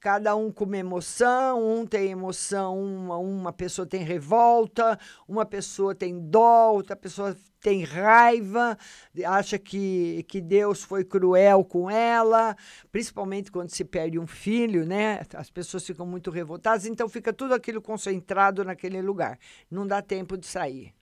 Cada 0.00 0.34
um 0.34 0.50
com 0.50 0.64
uma 0.64 0.78
emoção, 0.78 1.62
um 1.62 1.86
tem 1.86 2.10
emoção, 2.10 2.82
uma, 2.82 3.18
uma 3.18 3.52
pessoa 3.52 3.86
tem 3.86 4.02
revolta, 4.02 4.98
uma 5.28 5.44
pessoa 5.44 5.94
tem 5.94 6.18
dó, 6.18 6.72
outra 6.72 6.96
pessoa 6.96 7.36
tem 7.60 7.84
raiva, 7.84 8.78
acha 9.26 9.58
que, 9.58 10.24
que 10.26 10.40
Deus 10.40 10.82
foi 10.82 11.04
cruel 11.04 11.62
com 11.62 11.90
ela, 11.90 12.56
principalmente 12.90 13.52
quando 13.52 13.68
se 13.68 13.84
perde 13.84 14.18
um 14.18 14.26
filho, 14.26 14.86
né? 14.86 15.20
As 15.34 15.50
pessoas 15.50 15.86
ficam 15.86 16.06
muito 16.06 16.30
revoltadas, 16.30 16.86
então 16.86 17.06
fica 17.06 17.32
tudo 17.32 17.52
aquilo 17.52 17.82
concentrado 17.82 18.64
naquele 18.64 19.02
lugar. 19.02 19.38
Não 19.70 19.86
dá 19.86 20.00
tempo 20.00 20.38
de 20.38 20.46
sair. 20.46 20.94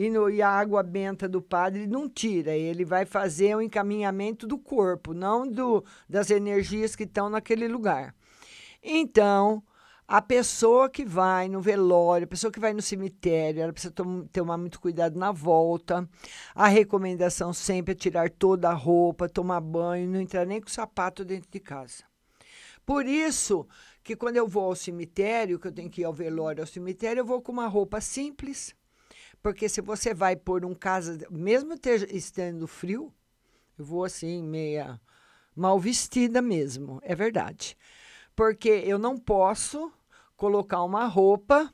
E, 0.00 0.08
no, 0.08 0.30
e 0.30 0.40
a 0.40 0.48
água 0.48 0.80
benta 0.80 1.28
do 1.28 1.42
padre 1.42 1.84
não 1.88 2.08
tira, 2.08 2.52
ele 2.54 2.84
vai 2.84 3.04
fazer 3.04 3.56
o 3.56 3.60
encaminhamento 3.60 4.46
do 4.46 4.56
corpo, 4.56 5.12
não 5.12 5.44
do, 5.44 5.84
das 6.08 6.30
energias 6.30 6.94
que 6.94 7.02
estão 7.02 7.28
naquele 7.28 7.66
lugar. 7.66 8.14
Então, 8.80 9.60
a 10.06 10.22
pessoa 10.22 10.88
que 10.88 11.04
vai 11.04 11.48
no 11.48 11.60
velório, 11.60 12.26
a 12.26 12.28
pessoa 12.28 12.52
que 12.52 12.60
vai 12.60 12.72
no 12.72 12.80
cemitério, 12.80 13.60
ela 13.60 13.72
precisa 13.72 13.92
tom 13.92 14.24
tomar 14.32 14.56
muito 14.56 14.80
cuidado 14.80 15.18
na 15.18 15.32
volta. 15.32 16.08
A 16.54 16.68
recomendação 16.68 17.52
sempre 17.52 17.90
é 17.90 17.96
tirar 17.96 18.30
toda 18.30 18.70
a 18.70 18.74
roupa, 18.74 19.28
tomar 19.28 19.60
banho, 19.60 20.08
não 20.08 20.20
entrar 20.20 20.46
nem 20.46 20.60
com 20.60 20.68
o 20.68 20.70
sapato 20.70 21.24
dentro 21.24 21.50
de 21.50 21.58
casa. 21.58 22.04
Por 22.86 23.04
isso 23.04 23.66
que 24.04 24.14
quando 24.14 24.36
eu 24.36 24.46
vou 24.46 24.66
ao 24.66 24.76
cemitério, 24.76 25.58
que 25.58 25.66
eu 25.66 25.72
tenho 25.72 25.90
que 25.90 26.02
ir 26.02 26.04
ao 26.04 26.14
velório 26.14 26.62
ao 26.62 26.68
cemitério, 26.68 27.22
eu 27.22 27.26
vou 27.26 27.42
com 27.42 27.50
uma 27.50 27.66
roupa 27.66 28.00
simples, 28.00 28.77
porque 29.42 29.68
se 29.68 29.80
você 29.80 30.12
vai 30.12 30.36
por 30.36 30.64
um 30.64 30.74
casa, 30.74 31.18
mesmo 31.30 31.78
ter, 31.78 32.14
estando 32.14 32.66
frio, 32.66 33.12
eu 33.78 33.84
vou 33.84 34.04
assim, 34.04 34.42
meia 34.42 35.00
mal 35.54 35.78
vestida 35.78 36.40
mesmo, 36.40 37.00
é 37.02 37.14
verdade. 37.14 37.76
Porque 38.34 38.68
eu 38.68 38.98
não 38.98 39.18
posso 39.18 39.92
colocar 40.36 40.82
uma 40.84 41.06
roupa 41.06 41.72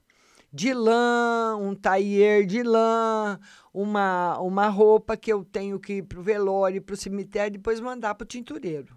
de 0.52 0.72
lã, 0.72 1.56
um 1.56 1.74
taier 1.74 2.46
de 2.46 2.62
lã, 2.62 3.38
uma, 3.72 4.38
uma 4.38 4.68
roupa 4.68 5.16
que 5.16 5.32
eu 5.32 5.44
tenho 5.44 5.80
que 5.80 5.94
ir 5.94 6.02
para 6.02 6.20
o 6.20 6.22
velório, 6.22 6.80
para 6.80 6.94
o 6.94 6.96
cemitério, 6.96 7.54
e 7.54 7.58
depois 7.58 7.80
mandar 7.80 8.14
para 8.14 8.24
o 8.24 8.28
tintureiro. 8.28 8.96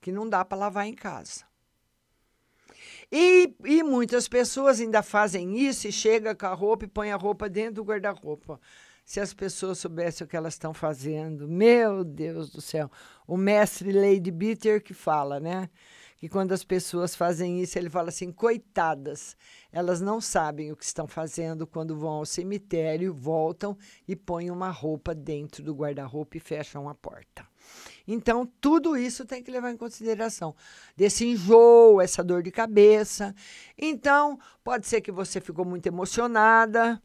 Que 0.00 0.10
não 0.10 0.28
dá 0.28 0.44
para 0.44 0.58
lavar 0.58 0.86
em 0.86 0.94
casa. 0.94 1.44
E, 3.14 3.54
e 3.66 3.82
muitas 3.82 4.26
pessoas 4.26 4.80
ainda 4.80 5.02
fazem 5.02 5.58
isso 5.58 5.86
e 5.86 5.92
chega 5.92 6.34
com 6.34 6.46
a 6.46 6.54
roupa 6.54 6.86
e 6.86 6.88
põe 6.88 7.12
a 7.12 7.16
roupa 7.16 7.46
dentro 7.46 7.74
do 7.74 7.84
guarda-roupa. 7.84 8.58
Se 9.04 9.20
as 9.20 9.34
pessoas 9.34 9.76
soubessem 9.76 10.24
o 10.24 10.28
que 10.28 10.34
elas 10.34 10.54
estão 10.54 10.72
fazendo, 10.72 11.46
meu 11.46 12.04
Deus 12.04 12.48
do 12.48 12.62
céu. 12.62 12.90
O 13.26 13.36
mestre 13.36 13.92
Lady 13.92 14.30
Bitter 14.30 14.82
que 14.82 14.94
fala, 14.94 15.38
né? 15.38 15.68
Que 16.16 16.26
quando 16.26 16.52
as 16.52 16.64
pessoas 16.64 17.14
fazem 17.14 17.60
isso, 17.60 17.78
ele 17.78 17.90
fala 17.90 18.08
assim: 18.08 18.32
coitadas, 18.32 19.36
elas 19.70 20.00
não 20.00 20.18
sabem 20.18 20.72
o 20.72 20.76
que 20.76 20.84
estão 20.84 21.06
fazendo 21.06 21.66
quando 21.66 21.98
vão 21.98 22.12
ao 22.12 22.24
cemitério, 22.24 23.12
voltam 23.12 23.76
e 24.08 24.16
põem 24.16 24.50
uma 24.50 24.70
roupa 24.70 25.14
dentro 25.14 25.62
do 25.62 25.74
guarda-roupa 25.74 26.38
e 26.38 26.40
fecham 26.40 26.88
a 26.88 26.94
porta. 26.94 27.51
Então, 28.06 28.46
tudo 28.60 28.96
isso 28.96 29.24
tem 29.24 29.42
que 29.42 29.50
levar 29.50 29.70
em 29.70 29.76
consideração. 29.76 30.54
Desse 30.96 31.26
enjoo, 31.26 32.00
essa 32.00 32.22
dor 32.22 32.42
de 32.42 32.50
cabeça. 32.50 33.34
Então, 33.78 34.38
pode 34.64 34.86
ser 34.86 35.00
que 35.00 35.12
você 35.12 35.40
ficou 35.40 35.64
muito 35.64 35.86
emocionada 35.86 37.00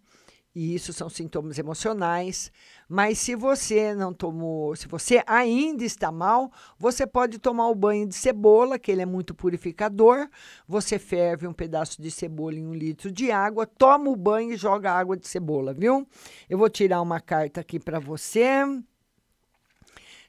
e 0.59 0.73
isso 0.73 0.91
são 0.91 1.07
sintomas 1.07 1.59
emocionais. 1.59 2.51
Mas 2.89 3.19
se 3.19 3.35
você 3.35 3.93
não 3.93 4.11
tomou, 4.11 4.75
se 4.75 4.87
você 4.87 5.21
ainda 5.27 5.83
está 5.83 6.11
mal, 6.11 6.51
você 6.79 7.05
pode 7.05 7.37
tomar 7.37 7.67
o 7.67 7.75
banho 7.75 8.07
de 8.07 8.15
cebola, 8.15 8.79
que 8.79 8.91
ele 8.91 9.03
é 9.03 9.05
muito 9.05 9.35
purificador. 9.35 10.27
Você 10.67 10.97
ferve 10.97 11.45
um 11.45 11.53
pedaço 11.53 12.01
de 12.01 12.09
cebola 12.09 12.55
em 12.55 12.65
um 12.65 12.73
litro 12.73 13.11
de 13.11 13.29
água, 13.29 13.67
toma 13.67 14.09
o 14.09 14.15
banho 14.15 14.51
e 14.51 14.57
joga 14.57 14.91
água 14.91 15.15
de 15.15 15.27
cebola, 15.27 15.75
viu? 15.75 16.07
Eu 16.49 16.57
vou 16.57 16.71
tirar 16.71 17.03
uma 17.03 17.19
carta 17.19 17.61
aqui 17.61 17.79
para 17.79 17.99
você. 17.99 18.63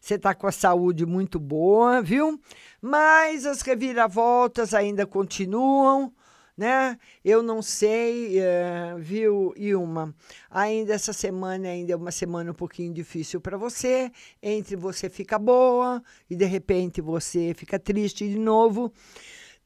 Você 0.08 0.14
está 0.14 0.34
com 0.34 0.46
a 0.46 0.52
saúde 0.52 1.04
muito 1.04 1.38
boa, 1.38 2.00
viu? 2.00 2.40
Mas 2.80 3.44
as 3.44 3.60
reviravoltas 3.60 4.72
ainda 4.72 5.04
continuam 5.04 6.10
né? 6.56 6.98
Eu 7.24 7.40
não 7.40 7.62
sei, 7.62 8.40
uh, 8.40 8.98
viu, 8.98 9.52
Ilma? 9.56 10.12
Ainda 10.50 10.92
essa 10.94 11.12
semana 11.12 11.68
ainda 11.68 11.92
é 11.92 11.96
uma 11.96 12.10
semana 12.10 12.50
um 12.50 12.54
pouquinho 12.54 12.92
difícil 12.92 13.40
para 13.40 13.56
você. 13.56 14.10
Entre 14.42 14.74
você 14.74 15.08
fica 15.08 15.38
boa 15.38 16.02
e 16.28 16.34
de 16.34 16.46
repente 16.46 17.00
você 17.00 17.54
fica 17.54 17.78
triste 17.78 18.26
de 18.26 18.38
novo 18.38 18.92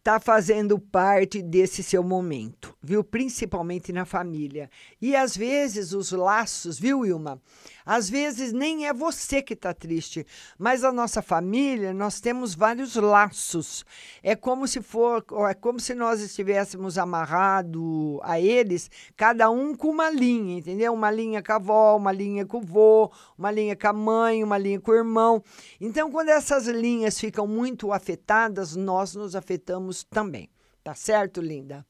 está 0.03 0.19
fazendo 0.19 0.81
parte 0.81 1.41
desse 1.41 1.81
seu 1.81 2.03
momento, 2.03 2.77
viu? 2.83 3.05
Principalmente 3.05 3.93
na 3.93 4.05
família. 4.05 4.69
E 5.01 5.15
às 5.15 5.37
vezes 5.37 5.93
os 5.93 6.11
laços, 6.11 6.77
viu, 6.77 7.07
Ilma? 7.07 7.41
Às 7.85 8.09
vezes 8.09 8.53
nem 8.53 8.87
é 8.87 8.93
você 8.93 9.43
que 9.43 9.55
está 9.55 9.75
triste, 9.75 10.27
mas 10.59 10.85
a 10.85 10.93
nossa 10.93 11.21
família, 11.21 11.93
nós 11.93 12.21
temos 12.21 12.55
vários 12.55 12.95
laços. 12.97 13.85
É 14.23 14.37
como 14.37 14.67
se 14.69 14.81
for, 14.81 15.25
é 15.49 15.55
como 15.55 15.81
se 15.81 15.95
nós 15.95 16.21
estivéssemos 16.21 16.99
amarrado 16.99 18.21
a 18.23 18.41
eles, 18.41 18.91
cada 19.17 19.51
um 19.51 19.75
com 19.75 19.89
uma 19.89 20.11
linha, 20.11 20.59
entendeu? 20.59 20.93
Uma 20.93 21.11
linha 21.11 21.43
com 21.43 21.53
a 21.53 21.57
avó, 21.57 21.97
uma 21.97 22.13
linha 22.13 22.47
com 22.47 22.59
o 22.59 22.63
vô, 22.63 23.11
uma 23.37 23.51
linha 23.51 23.77
com 23.77 23.89
a 23.89 23.93
mãe, 23.93 24.45
uma 24.45 24.59
linha 24.59 24.81
com 24.81 24.91
o 24.91 24.95
irmão. 24.95 25.43
Então, 25.81 26.11
quando 26.11 26.29
essas 26.29 26.67
linhas 26.67 27.19
ficam 27.19 27.47
muito 27.47 27.93
afetadas, 27.93 28.77
nós 28.77 29.15
nos 29.15 29.35
afetamos 29.35 30.05
também. 30.05 30.49
Tá 30.83 30.95
certo, 30.95 31.41
linda? 31.41 31.87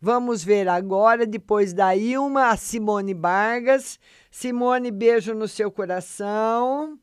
Vamos 0.00 0.44
ver 0.44 0.68
agora, 0.68 1.26
depois 1.26 1.72
da 1.72 1.96
Ilma, 1.96 2.50
a 2.50 2.56
Simone 2.56 3.14
Vargas. 3.14 3.98
Simone, 4.38 4.90
beijo 4.90 5.32
no 5.32 5.48
seu 5.48 5.72
coração. 5.72 7.00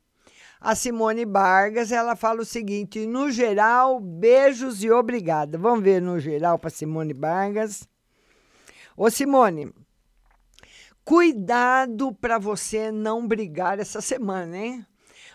A 0.62 0.76
Simone 0.76 1.26
Vargas, 1.26 1.92
ela 1.92 2.16
fala 2.16 2.42
o 2.42 2.46
seguinte: 2.46 3.08
no 3.08 3.32
geral, 3.32 4.00
beijos 4.00 4.84
e 4.84 4.92
obrigada. 4.92 5.58
Vamos 5.58 5.84
ver 5.84 6.00
no 6.00 6.20
geral 6.20 6.60
para 6.60 6.70
Simone 6.70 7.12
Vargas. 7.12 7.90
Ô 8.96 9.10
Simone, 9.10 9.74
cuidado 11.04 12.14
para 12.14 12.38
você 12.38 12.92
não 12.92 13.28
brigar 13.28 13.80
essa 13.80 14.00
semana, 14.00 14.56
hein? 14.56 14.86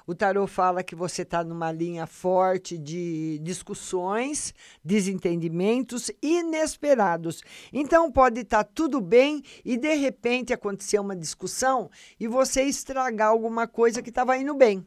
O 0.09 0.14
tarô 0.14 0.46
fala 0.46 0.82
que 0.82 0.94
você 0.94 1.20
está 1.20 1.44
numa 1.44 1.70
linha 1.70 2.06
forte 2.06 2.78
de 2.78 3.38
discussões, 3.40 4.54
desentendimentos 4.82 6.11
inesperados. 6.22 7.42
Então 7.70 8.11
pode 8.11 8.40
estar 8.40 8.64
tá 8.64 8.70
tudo 8.74 9.02
bem 9.02 9.42
e 9.62 9.76
de 9.76 9.94
repente 9.96 10.50
acontecer 10.50 10.98
uma 10.98 11.14
discussão 11.14 11.90
e 12.18 12.26
você 12.26 12.62
estragar 12.62 13.28
alguma 13.28 13.68
coisa 13.68 14.00
que 14.00 14.09
estava 14.09 14.34
indo 14.38 14.54
bem. 14.54 14.82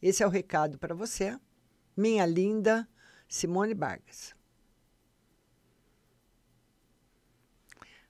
Esse 0.00 0.22
é 0.22 0.26
o 0.26 0.30
recado 0.30 0.78
para 0.78 0.94
você, 0.94 1.36
minha 1.96 2.24
linda 2.24 2.88
Simone 3.26 3.74
Vargas. 3.74 4.39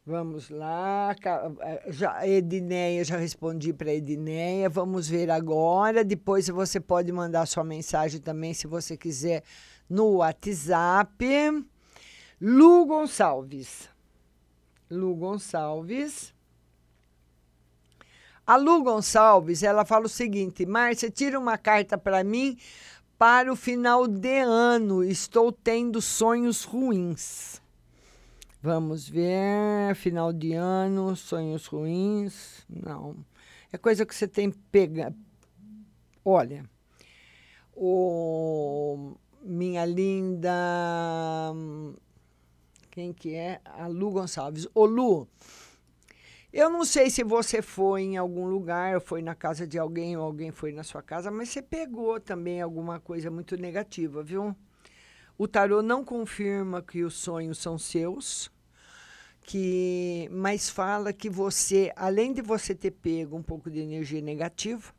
Vamos 0.06 0.48
lá, 0.48 1.14
eh, 1.60 1.84
já, 1.88 2.26
Edineia, 2.26 3.04
já 3.04 3.18
respondi 3.18 3.72
para 3.72 3.92
Edineia. 3.92 4.68
Vamos 4.68 5.06
ver 5.06 5.30
agora. 5.30 6.02
Depois 6.02 6.48
você 6.48 6.80
pode 6.80 7.12
mandar 7.12 7.44
sua 7.46 7.62
mensagem 7.62 8.18
também, 8.18 8.54
se 8.54 8.66
você 8.66 8.96
quiser, 8.96 9.44
no 9.88 10.16
WhatsApp. 10.16 11.26
Lu 12.40 12.86
Gonçalves. 12.86 13.90
Lu 14.90 15.14
Gonçalves. 15.14 16.32
A 18.46 18.56
Lu 18.56 18.82
Gonçalves, 18.82 19.62
ela 19.62 19.84
fala 19.84 20.06
o 20.06 20.08
seguinte: 20.08 20.64
Márcia, 20.64 21.10
tira 21.10 21.38
uma 21.38 21.58
carta 21.58 21.98
para 21.98 22.24
mim 22.24 22.56
para 23.18 23.52
o 23.52 23.54
final 23.54 24.08
de 24.08 24.38
ano. 24.38 25.04
Estou 25.04 25.52
tendo 25.52 26.00
sonhos 26.00 26.64
ruins. 26.64 27.59
Vamos 28.62 29.08
ver, 29.08 29.94
final 29.94 30.34
de 30.34 30.52
ano, 30.52 31.16
sonhos 31.16 31.64
ruins. 31.64 32.66
Não. 32.68 33.16
É 33.72 33.78
coisa 33.78 34.04
que 34.04 34.14
você 34.14 34.28
tem 34.28 34.50
que 34.50 34.58
pegar. 34.70 35.14
Olha, 36.22 36.68
o 37.74 39.14
minha 39.42 39.86
linda. 39.86 40.52
Quem 42.90 43.14
que 43.14 43.34
é? 43.34 43.62
A 43.64 43.86
Lu 43.86 44.10
Gonçalves. 44.10 44.68
Ô, 44.74 44.84
Lu, 44.84 45.26
eu 46.52 46.68
não 46.68 46.84
sei 46.84 47.08
se 47.08 47.24
você 47.24 47.62
foi 47.62 48.02
em 48.02 48.16
algum 48.18 48.46
lugar, 48.46 48.96
ou 48.96 49.00
foi 49.00 49.22
na 49.22 49.34
casa 49.34 49.66
de 49.66 49.78
alguém, 49.78 50.18
ou 50.18 50.24
alguém 50.24 50.50
foi 50.50 50.72
na 50.72 50.82
sua 50.82 51.02
casa, 51.02 51.30
mas 51.30 51.48
você 51.48 51.62
pegou 51.62 52.20
também 52.20 52.60
alguma 52.60 53.00
coisa 53.00 53.30
muito 53.30 53.56
negativa, 53.56 54.22
viu? 54.22 54.54
O 55.40 55.48
tarô 55.48 55.80
não 55.80 56.04
confirma 56.04 56.82
que 56.82 57.02
os 57.02 57.14
sonhos 57.14 57.56
são 57.56 57.78
seus, 57.78 58.50
que 59.40 60.28
mas 60.30 60.68
fala 60.68 61.14
que 61.14 61.30
você, 61.30 61.90
além 61.96 62.34
de 62.34 62.42
você 62.42 62.74
ter 62.74 62.90
pego 62.90 63.38
um 63.38 63.42
pouco 63.42 63.70
de 63.70 63.80
energia 63.80 64.20
negativa, 64.20 64.92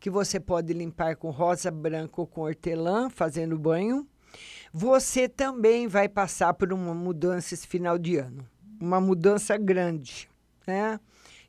que 0.00 0.08
você 0.08 0.40
pode 0.40 0.72
limpar 0.72 1.16
com 1.16 1.28
rosa 1.28 1.70
branca 1.70 2.22
ou 2.22 2.26
com 2.26 2.40
hortelã, 2.40 3.10
fazendo 3.10 3.58
banho, 3.58 4.08
você 4.72 5.28
também 5.28 5.86
vai 5.86 6.08
passar 6.08 6.54
por 6.54 6.72
uma 6.72 6.94
mudança 6.94 7.52
esse 7.52 7.66
final 7.66 7.98
de 7.98 8.16
ano, 8.16 8.48
uma 8.80 8.98
mudança 8.98 9.58
grande, 9.58 10.26
né? 10.66 10.98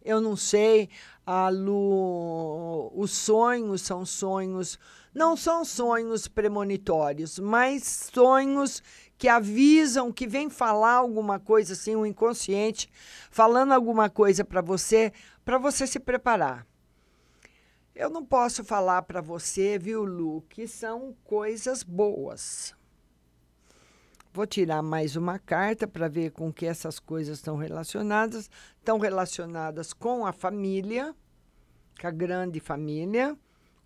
Eu 0.04 0.20
não 0.20 0.36
sei, 0.36 0.90
a 1.26 1.48
Lu, 1.48 2.92
os 2.94 3.12
sonhos 3.12 3.84
são 3.84 4.06
sonhos 4.06 4.78
não 5.14 5.38
são 5.38 5.64
sonhos 5.64 6.28
premonitórios, 6.28 7.38
mas 7.38 8.10
sonhos 8.12 8.82
que 9.18 9.28
avisam, 9.28 10.12
que 10.12 10.28
vem 10.28 10.50
falar 10.50 10.96
alguma 10.96 11.40
coisa 11.40 11.74
assim, 11.74 11.96
o 11.96 12.00
um 12.00 12.06
inconsciente 12.06 12.90
falando 13.30 13.74
alguma 13.74 14.10
coisa 14.10 14.44
para 14.44 14.62
você, 14.62 15.14
para 15.46 15.58
você 15.58 15.86
se 15.86 16.00
preparar. 16.00 16.66
Eu 17.96 18.10
não 18.10 18.26
posso 18.26 18.64
falar 18.64 19.04
para 19.04 19.22
você, 19.22 19.78
viu, 19.78 20.04
Lu, 20.04 20.42
que 20.50 20.68
são 20.68 21.16
coisas 21.24 21.84
boas. 21.84 22.76
Vou 24.34 24.48
tirar 24.48 24.82
mais 24.82 25.16
uma 25.16 25.38
carta 25.38 25.88
para 25.88 26.08
ver 26.08 26.32
com 26.32 26.52
que 26.52 26.66
essas 26.66 27.00
coisas 27.00 27.38
estão 27.38 27.56
relacionadas. 27.56 28.50
Estão 28.80 28.98
relacionadas 28.98 29.94
com 29.94 30.26
a 30.26 30.34
família, 30.34 31.16
com 32.02 32.08
a 32.08 32.12
grande 32.12 32.60
família 32.60 33.38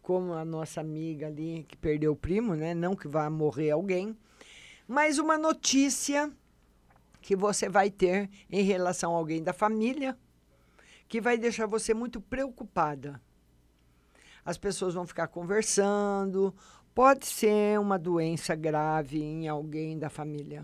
como 0.07 0.35
a 0.35 0.45
nossa 0.45 0.79
amiga 0.79 1.27
ali 1.27 1.65
que 1.67 1.75
perdeu 1.75 2.13
o 2.13 2.15
primo, 2.15 2.55
né? 2.55 2.73
Não 2.73 2.95
que 2.95 3.09
vá 3.09 3.29
morrer 3.29 3.71
alguém, 3.71 4.17
mas 4.87 5.19
uma 5.19 5.37
notícia 5.37 6.31
que 7.21 7.35
você 7.35 7.67
vai 7.67 7.91
ter 7.91 8.29
em 8.49 8.63
relação 8.63 9.13
a 9.13 9.17
alguém 9.17 9.43
da 9.43 9.51
família 9.51 10.17
que 11.09 11.19
vai 11.19 11.37
deixar 11.37 11.65
você 11.65 11.93
muito 11.93 12.21
preocupada. 12.21 13.21
As 14.45 14.57
pessoas 14.57 14.93
vão 14.93 15.05
ficar 15.05 15.27
conversando, 15.27 16.55
pode 16.95 17.25
ser 17.25 17.77
uma 17.77 17.99
doença 17.99 18.55
grave 18.55 19.21
em 19.21 19.49
alguém 19.49 19.99
da 19.99 20.09
família 20.09 20.63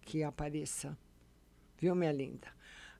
que 0.00 0.22
apareça. 0.22 0.96
Viu, 1.76 1.92
minha 1.96 2.12
linda? 2.12 2.46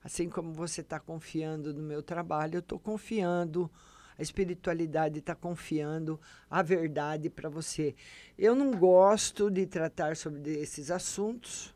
Assim 0.03 0.29
como 0.29 0.51
você 0.51 0.81
está 0.81 0.99
confiando 0.99 1.73
no 1.73 1.81
meu 1.81 2.03
trabalho, 2.03 2.55
eu 2.55 2.59
estou 2.59 2.77
confiando 2.77 3.71
a 4.17 4.21
espiritualidade 4.21 5.19
está 5.19 5.35
confiando 5.35 6.19
a 6.49 6.61
verdade 6.61 7.29
para 7.29 7.49
você. 7.49 7.95
Eu 8.37 8.55
não 8.55 8.71
gosto 8.71 9.51
de 9.51 9.65
tratar 9.65 10.15
sobre 10.15 10.53
esses 10.59 10.89
assuntos, 10.89 11.73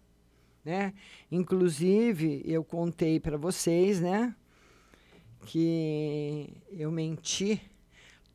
né? 0.65 0.93
Inclusive, 1.31 2.41
eu 2.45 2.63
contei 2.63 3.19
para 3.19 3.37
vocês, 3.37 3.99
né, 3.99 4.35
que 5.45 6.53
eu 6.71 6.91
menti 6.91 7.61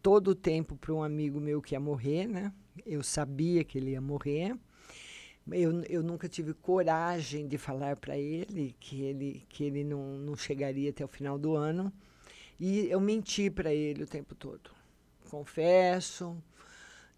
todo 0.02 0.28
o 0.28 0.34
tempo 0.34 0.76
para 0.76 0.92
um 0.92 1.02
amigo 1.02 1.40
meu 1.40 1.60
que 1.60 1.74
ia 1.74 1.80
morrer, 1.80 2.26
né? 2.26 2.52
Eu 2.84 3.02
sabia 3.02 3.64
que 3.64 3.78
ele 3.78 3.90
ia 3.90 4.00
morrer. 4.00 4.56
Eu, 5.50 5.82
eu 5.82 6.02
nunca 6.02 6.28
tive 6.28 6.52
coragem 6.54 7.46
de 7.46 7.56
falar 7.56 7.96
para 7.96 8.16
ele 8.16 8.74
que 8.80 9.02
ele, 9.02 9.44
que 9.48 9.64
ele 9.64 9.84
não, 9.84 10.18
não 10.18 10.36
chegaria 10.36 10.90
até 10.90 11.04
o 11.04 11.08
final 11.08 11.38
do 11.38 11.54
ano. 11.54 11.92
E 12.58 12.88
eu 12.90 13.00
menti 13.00 13.50
para 13.50 13.72
ele 13.72 14.04
o 14.04 14.06
tempo 14.06 14.34
todo. 14.34 14.70
Confesso. 15.30 16.36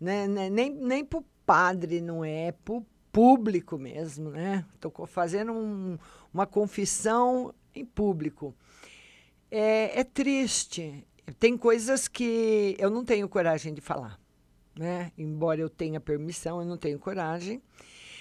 Né, 0.01 0.29
né, 0.29 0.49
nem 0.49 0.71
nem 0.71 1.05
para 1.05 1.19
o 1.19 1.25
padre 1.45 2.01
não 2.01 2.25
é, 2.25 2.53
para 2.53 2.75
o 2.75 2.87
público 3.13 3.79
mesmo. 3.79 4.31
né? 4.31 4.65
Estou 4.75 5.07
fazendo 5.07 5.53
um, 5.53 5.99
uma 6.33 6.47
confissão 6.47 7.55
em 7.75 7.85
público. 7.85 8.55
é, 9.51 10.01
é 10.01 10.05
triste. 10.05 11.05
Tem 11.39 11.57
coisas 11.59 12.09
que 12.09 12.77
eu 12.79 12.91
não 12.91 13.05
tenho 13.05 13.29
coragem 13.29 13.75
de 13.75 13.81
falar. 13.81 14.19
Né? 14.79 15.13
Embora 15.19 15.61
eu 15.61 15.69
tenha 15.69 16.01
permissão, 16.01 16.61
eu 16.61 16.67
não 16.67 16.77
tenho 16.79 16.99
coragem. 16.99 17.61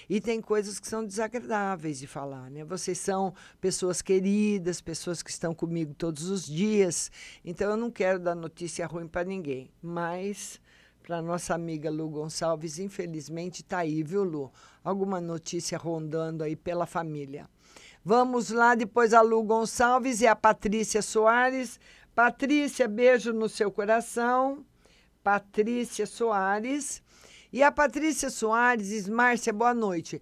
E 0.09 0.21
tem 0.21 0.41
coisas 0.41 0.79
que 0.79 0.87
são 0.87 1.05
desagradáveis 1.05 1.99
de 1.99 2.07
falar, 2.07 2.49
né? 2.49 2.63
Vocês 2.63 2.97
são 2.97 3.33
pessoas 3.59 4.01
queridas, 4.01 4.79
pessoas 4.79 5.21
que 5.21 5.29
estão 5.29 5.53
comigo 5.53 5.93
todos 5.93 6.29
os 6.29 6.45
dias. 6.45 7.11
Então 7.43 7.71
eu 7.71 7.77
não 7.77 7.91
quero 7.91 8.19
dar 8.19 8.35
notícia 8.35 8.85
ruim 8.87 9.07
para 9.07 9.25
ninguém, 9.25 9.69
mas 9.81 10.61
para 11.03 11.21
nossa 11.21 11.55
amiga 11.55 11.89
Lu 11.89 12.09
Gonçalves, 12.09 12.79
infelizmente 12.79 13.61
está 13.61 13.79
aí, 13.79 14.03
viu, 14.03 14.23
Lu? 14.23 14.51
Alguma 14.83 15.21
notícia 15.21 15.77
rondando 15.77 16.43
aí 16.43 16.55
pela 16.55 16.85
família. 16.85 17.49
Vamos 18.03 18.49
lá, 18.49 18.75
depois 18.75 19.13
a 19.13 19.21
Lu 19.21 19.43
Gonçalves 19.43 20.21
e 20.21 20.27
a 20.27 20.35
Patrícia 20.35 21.01
Soares. 21.01 21.79
Patrícia, 22.13 22.87
beijo 22.87 23.31
no 23.31 23.47
seu 23.47 23.71
coração. 23.71 24.65
Patrícia 25.23 26.05
Soares. 26.05 27.01
E 27.57 27.63
a 27.63 27.71
Patrícia 27.71 28.29
Soares 28.29 28.89
diz: 28.89 29.09
Márcia, 29.09 29.51
boa 29.51 29.73
noite. 29.73 30.21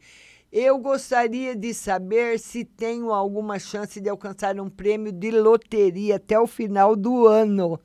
Eu 0.50 0.80
gostaria 0.80 1.54
de 1.54 1.74
saber 1.74 2.40
se 2.40 2.64
tenho 2.64 3.12
alguma 3.12 3.60
chance 3.60 4.00
de 4.00 4.08
alcançar 4.08 4.58
um 4.58 4.70
prêmio 4.70 5.12
de 5.12 5.32
loteria 5.32 6.16
até 6.16 6.40
o 6.40 6.48
final 6.48 6.96
do 6.96 7.28
ano. 7.28 7.78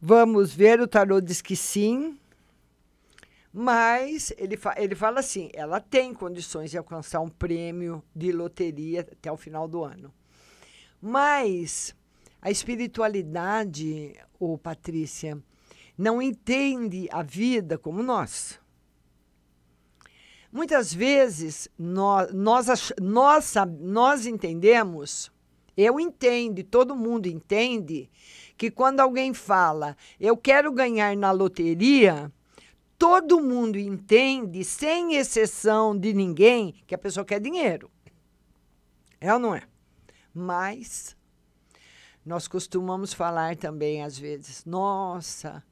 Vamos 0.00 0.54
ver, 0.54 0.80
o 0.80 0.86
tarô 0.86 1.20
diz 1.20 1.42
que 1.42 1.56
sim. 1.56 2.16
Mas 3.52 4.32
ele, 4.38 4.56
fa 4.56 4.72
ele 4.76 4.94
fala 4.94 5.18
assim: 5.18 5.50
ela 5.52 5.80
tem 5.80 6.14
condições 6.14 6.70
de 6.70 6.78
alcançar 6.78 7.18
um 7.18 7.28
prêmio 7.28 8.04
de 8.14 8.30
loteria 8.30 9.00
até 9.00 9.32
o 9.32 9.36
final 9.36 9.66
do 9.66 9.82
ano. 9.82 10.14
Mas 11.02 11.92
a 12.40 12.52
espiritualidade, 12.52 14.14
ô 14.38 14.56
Patrícia, 14.56 15.42
não 15.96 16.20
entende 16.20 17.08
a 17.10 17.22
vida 17.22 17.78
como 17.78 18.02
nós. 18.02 18.60
Muitas 20.52 20.94
vezes 20.94 21.68
nós, 21.78 22.32
nós, 22.32 22.92
nós, 23.00 23.54
nós 23.80 24.26
entendemos, 24.26 25.32
eu 25.76 25.98
entendo, 25.98 26.62
todo 26.62 26.94
mundo 26.94 27.26
entende, 27.26 28.08
que 28.56 28.70
quando 28.70 29.00
alguém 29.00 29.34
fala, 29.34 29.96
eu 30.20 30.36
quero 30.36 30.70
ganhar 30.70 31.16
na 31.16 31.32
loteria, 31.32 32.32
todo 32.96 33.40
mundo 33.40 33.78
entende, 33.78 34.62
sem 34.64 35.16
exceção 35.16 35.96
de 35.98 36.12
ninguém, 36.12 36.74
que 36.86 36.94
a 36.94 36.98
pessoa 36.98 37.24
quer 37.24 37.40
dinheiro. 37.40 37.90
É 39.20 39.32
ou 39.32 39.40
não 39.40 39.54
é? 39.54 39.62
Mas 40.32 41.16
nós 42.24 42.46
costumamos 42.46 43.12
falar 43.12 43.56
também, 43.56 44.02
às 44.02 44.16
vezes, 44.18 44.64
nossa, 44.64 45.64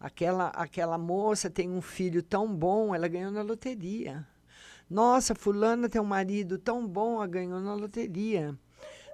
Aquela, 0.00 0.48
aquela 0.48 0.96
moça 0.96 1.50
tem 1.50 1.70
um 1.70 1.82
filho 1.82 2.22
tão 2.22 2.52
bom, 2.52 2.94
ela 2.94 3.06
ganhou 3.06 3.30
na 3.30 3.42
loteria. 3.42 4.26
Nossa, 4.88 5.34
fulana 5.34 5.90
tem 5.90 6.00
um 6.00 6.04
marido 6.04 6.56
tão 6.58 6.88
bom, 6.88 7.16
ela 7.16 7.26
ganhou 7.26 7.60
na 7.60 7.74
loteria. 7.74 8.58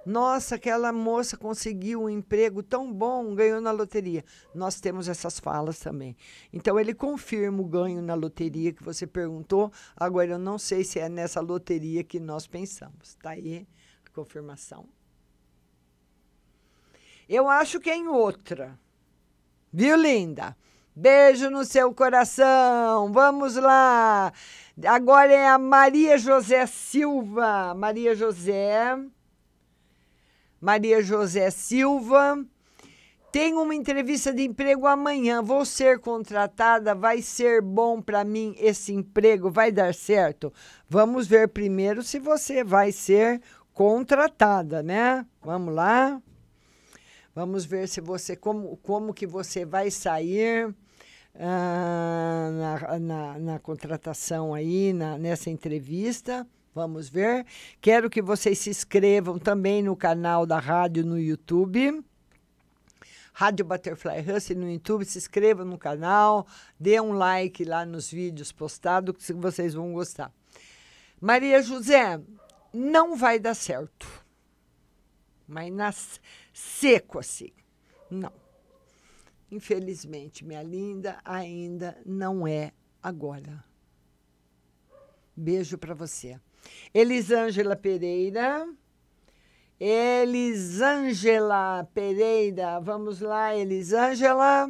Nossa, 0.05 0.55
aquela 0.55 0.93
moça 0.93 1.35
conseguiu 1.35 2.03
um 2.03 2.09
emprego 2.09 2.63
tão 2.63 2.93
bom, 2.93 3.35
ganhou 3.35 3.59
na 3.59 3.71
loteria. 3.71 4.23
Nós 4.55 4.79
temos 4.79 5.09
essas 5.09 5.37
falas 5.37 5.79
também. 5.79 6.15
Então, 6.53 6.79
ele 6.79 6.93
confirma 6.93 7.61
o 7.61 7.65
ganho 7.65 8.01
na 8.01 8.13
loteria 8.13 8.71
que 8.71 8.81
você 8.81 9.05
perguntou. 9.05 9.69
Agora, 9.97 10.29
eu 10.31 10.39
não 10.39 10.57
sei 10.57 10.85
se 10.85 10.97
é 10.97 11.09
nessa 11.09 11.41
loteria 11.41 12.05
que 12.05 12.21
nós 12.21 12.47
pensamos. 12.47 13.09
Está 13.09 13.31
aí 13.31 13.67
a 14.05 14.09
confirmação. 14.11 14.87
Eu 17.27 17.49
acho 17.49 17.77
que 17.81 17.89
é 17.89 17.97
em 17.97 18.07
outra. 18.07 18.79
Viu, 19.73 19.97
linda? 19.97 20.55
Beijo 20.99 21.51
no 21.51 21.63
seu 21.63 21.93
coração. 21.93 23.11
Vamos 23.11 23.55
lá. 23.55 24.33
Agora 24.83 25.31
é 25.31 25.47
a 25.47 25.59
Maria 25.59 26.17
José 26.17 26.65
Silva. 26.65 27.75
Maria 27.75 28.15
José. 28.15 28.97
Maria 30.59 30.99
José 31.03 31.51
Silva. 31.51 32.43
Tenho 33.31 33.61
uma 33.61 33.75
entrevista 33.75 34.33
de 34.33 34.41
emprego 34.41 34.87
amanhã. 34.87 35.43
Vou 35.43 35.65
ser 35.65 35.99
contratada. 35.99 36.95
Vai 36.95 37.21
ser 37.21 37.61
bom 37.61 38.01
para 38.01 38.23
mim 38.23 38.55
esse 38.57 38.91
emprego? 38.91 39.51
Vai 39.51 39.71
dar 39.71 39.93
certo? 39.93 40.51
Vamos 40.89 41.27
ver 41.27 41.49
primeiro 41.49 42.01
se 42.01 42.17
você 42.17 42.63
vai 42.63 42.91
ser 42.91 43.39
contratada, 43.71 44.81
né? 44.81 45.23
Vamos 45.43 45.75
lá. 45.75 46.19
Vamos 47.35 47.65
ver 47.65 47.87
se 47.87 48.01
você 48.01 48.35
como 48.35 48.77
como 48.77 49.13
que 49.13 49.27
você 49.27 49.63
vai 49.63 49.91
sair 49.91 50.75
ah, 51.39 52.49
na, 52.51 52.99
na, 52.99 53.39
na, 53.39 53.59
contratação 53.59 54.53
aí, 54.53 54.91
na, 54.93 55.17
nessa 55.17 55.49
entrevista. 55.49 56.47
Vamos 56.73 57.09
ver. 57.09 57.45
Quero 57.79 58.09
que 58.09 58.21
vocês 58.21 58.59
se 58.59 58.69
inscrevam 58.69 59.37
também 59.39 59.81
no 59.81 59.95
canal 59.95 60.45
da 60.45 60.59
rádio 60.59 61.05
no 61.05 61.19
YouTube. 61.19 62.03
Rádio 63.33 63.65
Butterfly 63.65 64.19
Hustle 64.27 64.55
no 64.55 64.67
YouTube, 64.67 65.05
se 65.05 65.19
inscreva 65.19 65.63
no 65.63 65.77
canal, 65.77 66.47
dê 66.79 66.99
um 66.99 67.11
like 67.11 67.63
lá 67.63 67.85
nos 67.85 68.09
vídeos 68.09 68.51
postados 68.51 69.15
que 69.23 69.33
vocês 69.33 69.75
vão 69.75 69.93
gostar. 69.93 70.31
Maria 71.21 71.61
José, 71.61 72.19
não 72.73 73.15
vai 73.15 73.37
dar 73.37 73.53
certo. 73.53 74.07
Mas 75.47 75.71
nas, 75.71 76.19
seco 76.51 77.19
assim. 77.19 77.51
Não. 78.09 78.46
Infelizmente, 79.49 80.43
minha 80.43 80.61
linda, 80.61 81.19
ainda 81.23 81.97
não 82.05 82.45
é 82.45 82.73
agora. 83.01 83.63
Beijo 85.35 85.77
para 85.77 85.93
você. 85.93 86.37
Elisângela 86.93 87.75
Pereira. 87.75 88.67
Elisângela 89.79 91.87
Pereira. 91.93 92.79
Vamos 92.81 93.21
lá, 93.21 93.55
Elisângela. 93.55 94.69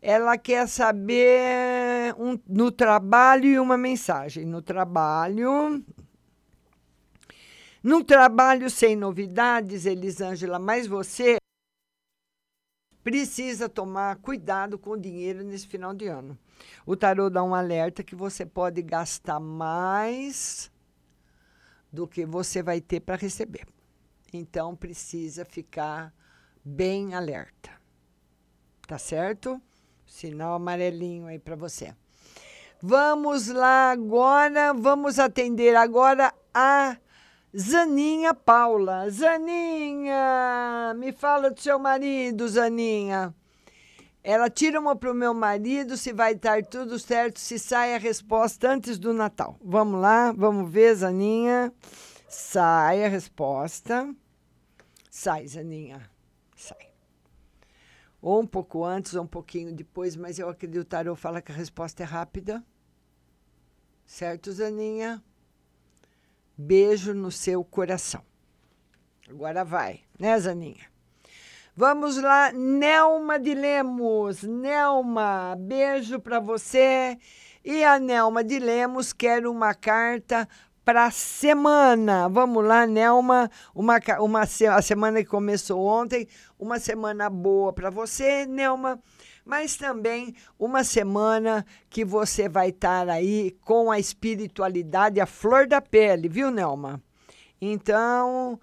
Ela 0.00 0.38
quer 0.38 0.66
saber 0.68 2.14
um, 2.18 2.38
no 2.48 2.70
trabalho 2.70 3.46
e 3.46 3.58
uma 3.58 3.76
mensagem. 3.76 4.46
No 4.46 4.62
trabalho. 4.62 5.84
No 7.82 8.04
trabalho 8.04 8.70
sem 8.70 8.94
novidades, 8.94 9.84
Elisângela, 9.84 10.58
mas 10.58 10.86
você 10.86 11.36
precisa 13.02 13.68
tomar 13.68 14.16
cuidado 14.16 14.78
com 14.78 14.90
o 14.90 15.00
dinheiro 15.00 15.42
nesse 15.42 15.66
final 15.66 15.92
de 15.92 16.06
ano. 16.06 16.38
O 16.86 16.96
tarô 16.96 17.28
dá 17.28 17.42
um 17.42 17.54
alerta 17.54 18.02
que 18.02 18.14
você 18.14 18.46
pode 18.46 18.82
gastar 18.82 19.40
mais 19.40 20.70
do 21.92 22.06
que 22.06 22.24
você 22.24 22.62
vai 22.62 22.80
ter 22.80 23.00
para 23.00 23.16
receber. 23.16 23.66
Então 24.32 24.74
precisa 24.74 25.44
ficar 25.44 26.14
bem 26.64 27.14
alerta. 27.14 27.70
Tá 28.86 28.98
certo? 28.98 29.60
Sinal 30.06 30.54
amarelinho 30.54 31.26
aí 31.26 31.38
para 31.38 31.56
você. 31.56 31.94
Vamos 32.80 33.48
lá 33.48 33.92
agora, 33.92 34.72
vamos 34.72 35.18
atender 35.18 35.76
agora 35.76 36.34
a 36.52 36.96
Zaninha 37.56 38.32
Paula. 38.32 39.08
Zaninha, 39.10 40.94
me 40.96 41.12
fala 41.12 41.50
do 41.50 41.60
seu 41.60 41.78
marido, 41.78 42.48
Zaninha. 42.48 43.34
Ela 44.24 44.48
tira 44.48 44.80
uma 44.80 44.96
para 44.96 45.10
o 45.10 45.14
meu 45.14 45.34
marido 45.34 45.96
se 45.96 46.12
vai 46.12 46.32
estar 46.32 46.64
tudo 46.64 46.98
certo, 46.98 47.38
se 47.38 47.58
sai 47.58 47.94
a 47.94 47.98
resposta 47.98 48.70
antes 48.70 48.98
do 48.98 49.12
Natal. 49.12 49.58
Vamos 49.62 50.00
lá, 50.00 50.32
vamos 50.32 50.70
ver, 50.70 50.94
Zaninha. 50.94 51.72
Sai 52.28 53.04
a 53.04 53.08
resposta. 53.08 54.14
Sai, 55.10 55.46
Zaninha. 55.46 56.08
Sai. 56.56 56.88
Ou 58.22 58.40
um 58.40 58.46
pouco 58.46 58.84
antes, 58.84 59.14
ou 59.14 59.24
um 59.24 59.26
pouquinho 59.26 59.74
depois, 59.74 60.16
mas 60.16 60.38
eu 60.38 60.48
acredito 60.48 60.74
que 60.76 60.80
o 60.80 60.84
Tarô 60.84 61.14
fala 61.14 61.42
que 61.42 61.52
a 61.52 61.54
resposta 61.54 62.02
é 62.02 62.06
rápida. 62.06 62.64
Certo, 64.06 64.52
Zaninha? 64.52 65.22
Beijo 66.56 67.14
no 67.14 67.30
seu 67.30 67.64
coração. 67.64 68.22
Agora 69.28 69.64
vai, 69.64 70.00
né, 70.18 70.38
Zaninha? 70.38 70.92
Vamos 71.74 72.16
lá, 72.20 72.52
Nelma 72.52 73.38
de 73.38 73.54
Lemos. 73.54 74.42
Nelma, 74.42 75.56
beijo 75.58 76.20
para 76.20 76.38
você. 76.38 77.18
E 77.64 77.82
a 77.82 77.98
Nelma 77.98 78.44
de 78.44 78.58
Lemos 78.58 79.12
quer 79.12 79.46
uma 79.46 79.72
carta 79.72 80.46
para 80.84 81.10
semana. 81.10 82.28
Vamos 82.28 82.62
lá, 82.64 82.86
Nelma, 82.86 83.50
uma, 83.74 83.98
uma 84.20 84.42
a 84.42 84.82
semana 84.82 85.22
que 85.22 85.28
começou 85.28 85.82
ontem, 85.82 86.28
uma 86.58 86.78
semana 86.78 87.30
boa 87.30 87.72
para 87.72 87.88
você, 87.88 88.44
Nelma 88.44 89.00
mas 89.44 89.76
também 89.76 90.34
uma 90.58 90.84
semana 90.84 91.64
que 91.88 92.04
você 92.04 92.48
vai 92.48 92.68
estar 92.68 93.08
aí 93.08 93.56
com 93.62 93.90
a 93.90 93.98
espiritualidade 93.98 95.20
a 95.20 95.26
flor 95.26 95.66
da 95.66 95.80
pele, 95.80 96.28
viu, 96.28 96.50
Nelma? 96.50 97.02
Então, 97.60 98.58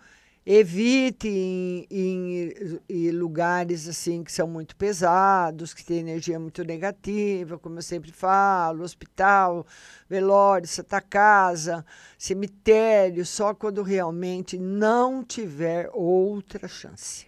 Evite 0.52 1.28
em, 1.28 1.86
em, 1.92 2.80
em, 2.90 3.12
lugares 3.12 3.88
assim 3.88 4.24
que 4.24 4.32
são 4.32 4.48
muito 4.48 4.76
pesados, 4.76 5.76
que 5.76 5.86
têm 5.86 6.00
energia 6.00 6.40
muito 6.40 6.64
negativa, 6.64 7.60
como 7.60 7.78
eu 7.78 7.84
sempre 7.84 8.12
falo, 8.12 8.84
hospital, 8.84 9.64
velório, 10.10 10.68
santa 10.68 11.02
casa, 11.02 11.86
cemitério, 12.18 13.24
só 13.28 13.54
quando 13.54 13.84
realmente 13.84 14.58
não 14.58 15.24
tiver 15.24 15.88
outra 15.94 16.68
chance. 16.68 17.28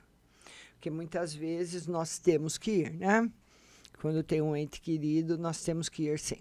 Porque 0.73 0.89
muitas 0.89 1.31
vezes 1.31 1.85
nós 1.85 2.17
temos 2.17 2.57
que 2.57 2.71
ir, 2.71 2.93
né? 2.93 3.29
Quando 4.01 4.23
tem 4.23 4.41
um 4.41 4.55
ente 4.55 4.81
querido, 4.81 5.37
nós 5.37 5.63
temos 5.63 5.87
que 5.87 6.03
ir 6.03 6.17
sim. 6.17 6.39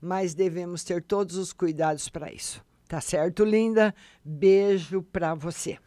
Mas 0.00 0.34
devemos 0.34 0.84
ter 0.84 1.02
todos 1.02 1.36
os 1.36 1.52
cuidados 1.52 2.08
para 2.08 2.32
isso. 2.32 2.64
Tá 2.86 3.00
certo, 3.00 3.44
linda? 3.44 3.92
Beijo 4.24 5.02
para 5.02 5.34
você. 5.34 5.78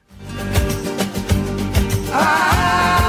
E 3.02 3.05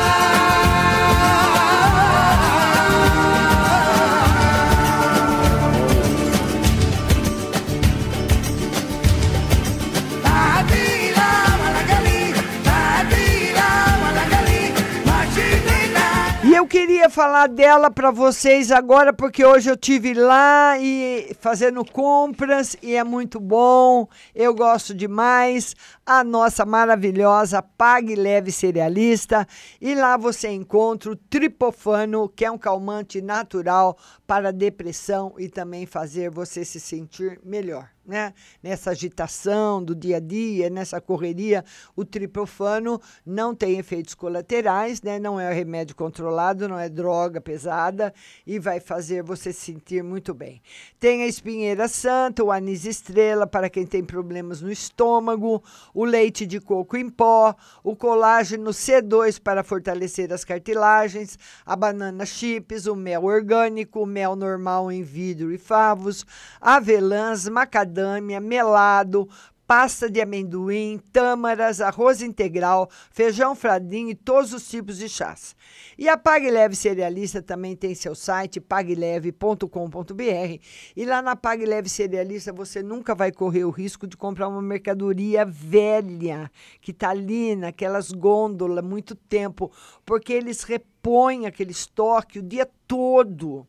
queria 17.06 17.10
falar 17.10 17.46
dela 17.46 17.88
para 17.88 18.10
vocês 18.10 18.72
agora, 18.72 19.12
porque 19.12 19.44
hoje 19.44 19.70
eu 19.70 19.76
tive 19.76 20.12
lá 20.12 20.76
e 20.78 21.36
fazendo 21.38 21.84
compras 21.84 22.76
e 22.82 22.96
é 22.96 23.04
muito 23.04 23.38
bom. 23.38 24.08
Eu 24.34 24.52
gosto 24.52 24.92
demais 24.92 25.76
a 26.04 26.24
nossa 26.24 26.64
maravilhosa 26.64 27.62
Pague 27.62 28.16
Leve 28.16 28.50
Cerealista. 28.50 29.46
E 29.80 29.94
lá 29.94 30.16
você 30.16 30.48
encontra 30.48 31.12
o 31.12 31.16
tripofano, 31.16 32.28
que 32.28 32.44
é 32.44 32.50
um 32.50 32.58
calmante 32.58 33.22
natural 33.22 33.96
para 34.26 34.52
depressão 34.52 35.34
e 35.38 35.48
também 35.48 35.86
fazer 35.86 36.28
você 36.28 36.64
se 36.64 36.80
sentir 36.80 37.38
melhor 37.44 37.95
né? 38.06 38.32
Nessa 38.62 38.90
agitação 38.90 39.82
do 39.82 39.94
dia 39.94 40.16
a 40.16 40.20
dia, 40.20 40.70
nessa 40.70 41.00
correria, 41.00 41.64
o 41.94 42.04
tripofano 42.04 43.00
não 43.24 43.54
tem 43.54 43.78
efeitos 43.78 44.14
colaterais, 44.14 45.02
né? 45.02 45.18
Não 45.18 45.38
é 45.38 45.52
remédio 45.52 45.96
controlado, 45.96 46.68
não 46.68 46.78
é 46.78 46.88
droga 46.88 47.40
pesada 47.40 48.14
e 48.46 48.58
vai 48.58 48.80
fazer 48.80 49.22
você 49.22 49.52
se 49.52 49.72
sentir 49.72 50.02
muito 50.02 50.32
bem. 50.32 50.62
Tem 51.00 51.22
a 51.22 51.26
espinheira 51.26 51.88
santa, 51.88 52.44
o 52.44 52.52
anis 52.52 52.84
estrela 52.84 53.46
para 53.46 53.68
quem 53.68 53.86
tem 53.86 54.04
problemas 54.04 54.60
no 54.60 54.70
estômago, 54.70 55.62
o 55.92 56.04
leite 56.04 56.46
de 56.46 56.60
coco 56.60 56.96
em 56.96 57.08
pó, 57.08 57.54
o 57.82 57.96
colágeno 57.96 58.70
C2 58.70 59.40
para 59.40 59.64
fortalecer 59.64 60.32
as 60.32 60.44
cartilagens, 60.44 61.38
a 61.64 61.74
banana 61.74 62.24
chips, 62.24 62.86
o 62.86 62.94
mel 62.94 63.24
orgânico, 63.24 64.02
o 64.02 64.06
mel 64.06 64.36
normal 64.36 64.92
em 64.92 65.02
vidro 65.02 65.52
e 65.52 65.58
favos, 65.58 66.24
avelãs, 66.60 67.48
macadâmia 67.48 67.95
macadâmia, 67.96 68.40
melado, 68.40 69.28
pasta 69.66 70.08
de 70.08 70.20
amendoim, 70.20 71.00
tâmaras, 71.12 71.80
arroz 71.80 72.22
integral, 72.22 72.88
feijão 73.10 73.56
fradinho 73.56 74.10
e 74.10 74.14
todos 74.14 74.52
os 74.52 74.68
tipos 74.68 74.98
de 74.98 75.08
chás. 75.08 75.56
E 75.98 76.08
a 76.08 76.16
Pague 76.16 76.50
Leve 76.50 76.76
Cerealista 76.76 77.42
também 77.42 77.74
tem 77.74 77.94
seu 77.94 78.14
site, 78.14 78.60
pagleve.com.br. 78.60 80.60
E 80.94 81.04
lá 81.04 81.20
na 81.20 81.34
Pague 81.34 81.64
Leve 81.64 81.88
Cerealista 81.88 82.52
você 82.52 82.82
nunca 82.82 83.14
vai 83.14 83.32
correr 83.32 83.64
o 83.64 83.70
risco 83.70 84.06
de 84.06 84.16
comprar 84.16 84.46
uma 84.46 84.62
mercadoria 84.62 85.44
velha, 85.44 86.50
que 86.80 86.92
está 86.92 87.10
ali 87.10 87.56
naquelas 87.56 88.12
gôndolas 88.12 88.84
muito 88.84 89.16
tempo, 89.16 89.72
porque 90.04 90.32
eles 90.32 90.62
repõem 90.62 91.46
aquele 91.46 91.72
estoque 91.72 92.38
o 92.38 92.42
dia 92.42 92.68
todo 92.86 93.66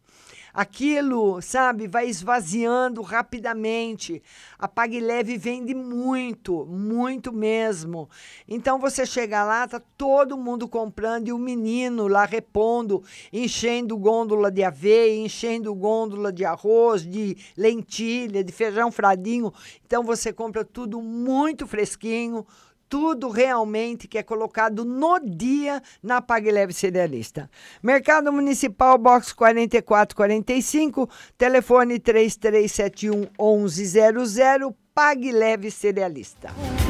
aquilo, 0.58 1.39
sabe, 1.39 1.88
vai 1.88 2.10
esvaziando 2.10 3.03
rapidamente. 3.03 4.24
A 4.58 4.68
Pague 4.68 4.99
Leve 4.99 5.38
vende 5.38 5.76
muito, 5.76 6.66
muito 6.66 7.32
mesmo. 7.32 8.10
Então 8.47 8.80
você 8.80 9.05
chega 9.05 9.43
lá, 9.43 9.68
tá 9.68 9.80
todo 9.95 10.36
mundo 10.36 10.68
comprando 10.68 11.28
e 11.28 11.32
o 11.32 11.38
menino 11.38 12.08
lá 12.08 12.26
repondo, 12.26 13.03
enchendo 13.32 13.95
gôndola 13.95 14.49
de 14.49 14.64
aveia, 14.64 15.24
enchendo 15.24 15.76
gôndola 15.76 16.34
de 16.34 16.43
arroz, 16.43 17.05
de 17.05 17.38
lentilha, 17.55 18.43
de 18.43 18.51
feijão 18.51 18.91
fradinho. 18.91 19.53
Então 19.86 20.03
você 20.03 20.34
compra 20.34 20.66
tudo 20.66 20.99
muito 20.99 21.68
fresquinho, 21.68 22.43
tudo 22.90 23.30
realmente 23.30 24.08
que 24.08 24.18
é 24.18 24.24
colocado 24.24 24.84
no 24.86 25.20
dia 25.20 25.82
na 26.02 26.22
Pague 26.22 26.52
Leve 26.52 26.74
Cerealista. 26.74 27.50
Mercado 27.82 28.32
Municipal, 28.32 28.98
box 28.98 29.34
4445, 29.34 31.10
telefone 31.38 32.00
3371 32.00 33.30
1100, 33.38 34.76
Pague 34.94 35.32
Leve 35.32 35.70
Cerealista. 35.70 36.87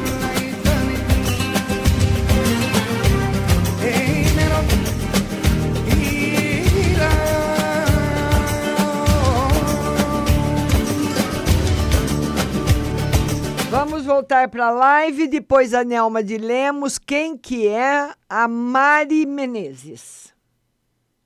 Voltar 14.08 14.48
para 14.48 14.68
a 14.68 14.70
live, 14.70 15.28
depois 15.28 15.74
a 15.74 15.84
Nelma 15.84 16.24
de 16.24 16.38
Lemos. 16.38 16.96
Quem 16.96 17.36
que 17.36 17.68
é 17.68 18.10
a 18.26 18.48
Mari 18.48 19.26
Menezes? 19.26 20.34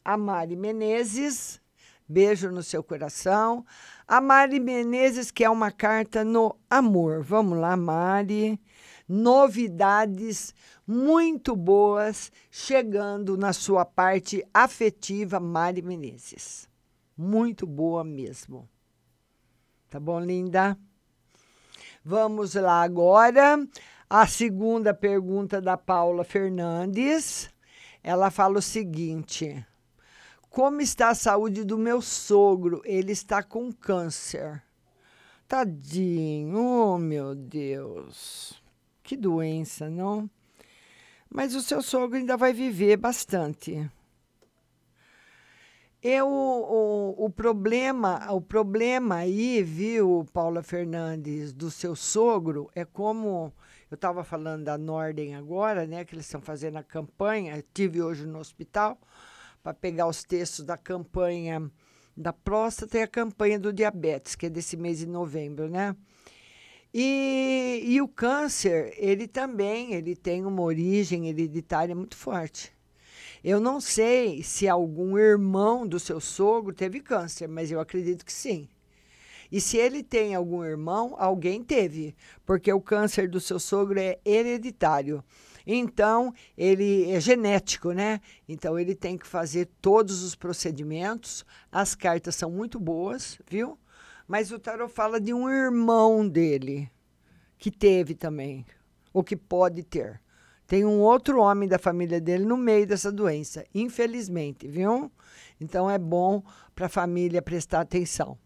A 0.04 0.16
Mari 0.16 0.56
Menezes, 0.56 1.60
beijo 2.08 2.50
no 2.50 2.60
seu 2.60 2.82
coração. 2.82 3.64
A 4.04 4.20
Mari 4.20 4.58
Menezes, 4.58 5.30
que 5.30 5.44
é 5.44 5.48
uma 5.48 5.70
carta 5.70 6.24
no 6.24 6.56
amor. 6.68 7.22
Vamos 7.22 7.56
lá, 7.56 7.76
Mari. 7.76 8.60
Novidades 9.08 10.52
muito 10.84 11.54
boas 11.54 12.32
chegando 12.50 13.36
na 13.36 13.52
sua 13.52 13.84
parte 13.84 14.44
afetiva, 14.52 15.38
Mari 15.38 15.82
Menezes. 15.82 16.68
Muito 17.16 17.64
boa 17.64 18.02
mesmo. 18.02 18.68
Tá 19.88 20.00
bom, 20.00 20.18
linda? 20.18 20.76
Vamos 22.04 22.54
lá 22.54 22.82
agora. 22.82 23.64
A 24.10 24.26
segunda 24.26 24.92
pergunta 24.92 25.60
da 25.60 25.76
Paula 25.76 26.24
Fernandes. 26.24 27.48
Ela 28.02 28.30
fala 28.30 28.58
o 28.58 28.62
seguinte: 28.62 29.64
Como 30.50 30.80
está 30.80 31.10
a 31.10 31.14
saúde 31.14 31.62
do 31.64 31.78
meu 31.78 32.02
sogro? 32.02 32.82
Ele 32.84 33.12
está 33.12 33.42
com 33.42 33.72
câncer. 33.72 34.62
Tadinho, 35.46 36.58
oh 36.58 36.98
meu 36.98 37.34
Deus. 37.34 38.60
Que 39.02 39.16
doença, 39.16 39.88
não? 39.88 40.28
Mas 41.30 41.54
o 41.54 41.62
seu 41.62 41.82
sogro 41.82 42.18
ainda 42.18 42.36
vai 42.36 42.52
viver 42.52 42.96
bastante. 42.96 43.88
Eu, 46.02 46.26
o, 46.28 47.26
o, 47.26 47.30
problema, 47.30 48.32
o 48.32 48.40
problema 48.40 49.16
aí, 49.16 49.62
viu, 49.62 50.26
Paula 50.32 50.60
Fernandes, 50.60 51.52
do 51.52 51.70
seu 51.70 51.94
sogro, 51.94 52.68
é 52.74 52.84
como 52.84 53.52
eu 53.88 53.94
estava 53.94 54.24
falando 54.24 54.64
da 54.64 54.76
Norden 54.76 55.36
agora, 55.36 55.86
né? 55.86 56.04
Que 56.04 56.16
eles 56.16 56.24
estão 56.24 56.40
fazendo 56.40 56.78
a 56.78 56.82
campanha. 56.82 57.64
Tive 57.72 58.02
hoje 58.02 58.26
no 58.26 58.40
hospital 58.40 58.98
para 59.62 59.72
pegar 59.72 60.08
os 60.08 60.24
textos 60.24 60.64
da 60.64 60.76
campanha 60.76 61.70
da 62.16 62.32
próstata 62.32 62.98
e 62.98 63.02
a 63.02 63.06
campanha 63.06 63.58
do 63.58 63.72
diabetes, 63.72 64.34
que 64.34 64.46
é 64.46 64.50
desse 64.50 64.76
mês 64.76 64.98
de 64.98 65.06
novembro, 65.06 65.68
né? 65.68 65.94
E, 66.92 67.80
e 67.86 68.02
o 68.02 68.08
câncer, 68.08 68.92
ele 68.96 69.28
também, 69.28 69.94
ele 69.94 70.16
tem 70.16 70.44
uma 70.44 70.62
origem 70.62 71.28
hereditária 71.28 71.94
muito 71.94 72.16
forte. 72.16 72.71
Eu 73.44 73.58
não 73.58 73.80
sei 73.80 74.42
se 74.42 74.68
algum 74.68 75.18
irmão 75.18 75.84
do 75.86 75.98
seu 75.98 76.20
sogro 76.20 76.72
teve 76.72 77.00
câncer, 77.00 77.48
mas 77.48 77.72
eu 77.72 77.80
acredito 77.80 78.24
que 78.24 78.32
sim. 78.32 78.68
E 79.50 79.60
se 79.60 79.76
ele 79.76 80.02
tem 80.02 80.34
algum 80.34 80.64
irmão, 80.64 81.14
alguém 81.18 81.62
teve, 81.62 82.14
porque 82.46 82.72
o 82.72 82.80
câncer 82.80 83.28
do 83.28 83.40
seu 83.40 83.58
sogro 83.58 83.98
é 83.98 84.18
hereditário. 84.24 85.22
Então, 85.66 86.32
ele 86.56 87.10
é 87.10 87.20
genético, 87.20 87.92
né? 87.92 88.20
Então, 88.48 88.78
ele 88.78 88.94
tem 88.94 89.18
que 89.18 89.26
fazer 89.26 89.68
todos 89.80 90.22
os 90.22 90.34
procedimentos. 90.34 91.44
As 91.70 91.94
cartas 91.94 92.36
são 92.36 92.50
muito 92.50 92.80
boas, 92.80 93.38
viu? 93.46 93.78
Mas 94.26 94.52
o 94.52 94.58
tarot 94.58 94.90
fala 94.90 95.20
de 95.20 95.34
um 95.34 95.50
irmão 95.50 96.26
dele 96.26 96.90
que 97.58 97.70
teve 97.70 98.14
também, 98.14 98.64
ou 99.12 99.22
que 99.22 99.36
pode 99.36 99.82
ter. 99.82 100.21
Tem 100.72 100.86
um 100.86 101.00
outro 101.00 101.38
homem 101.38 101.68
da 101.68 101.78
família 101.78 102.18
dele 102.18 102.46
no 102.46 102.56
meio 102.56 102.86
dessa 102.86 103.12
doença, 103.12 103.62
infelizmente, 103.74 104.66
viu? 104.66 105.12
Então 105.60 105.90
é 105.90 105.98
bom 105.98 106.42
para 106.74 106.86
a 106.86 106.88
família 106.88 107.42
prestar 107.42 107.82
atenção. 107.82 108.38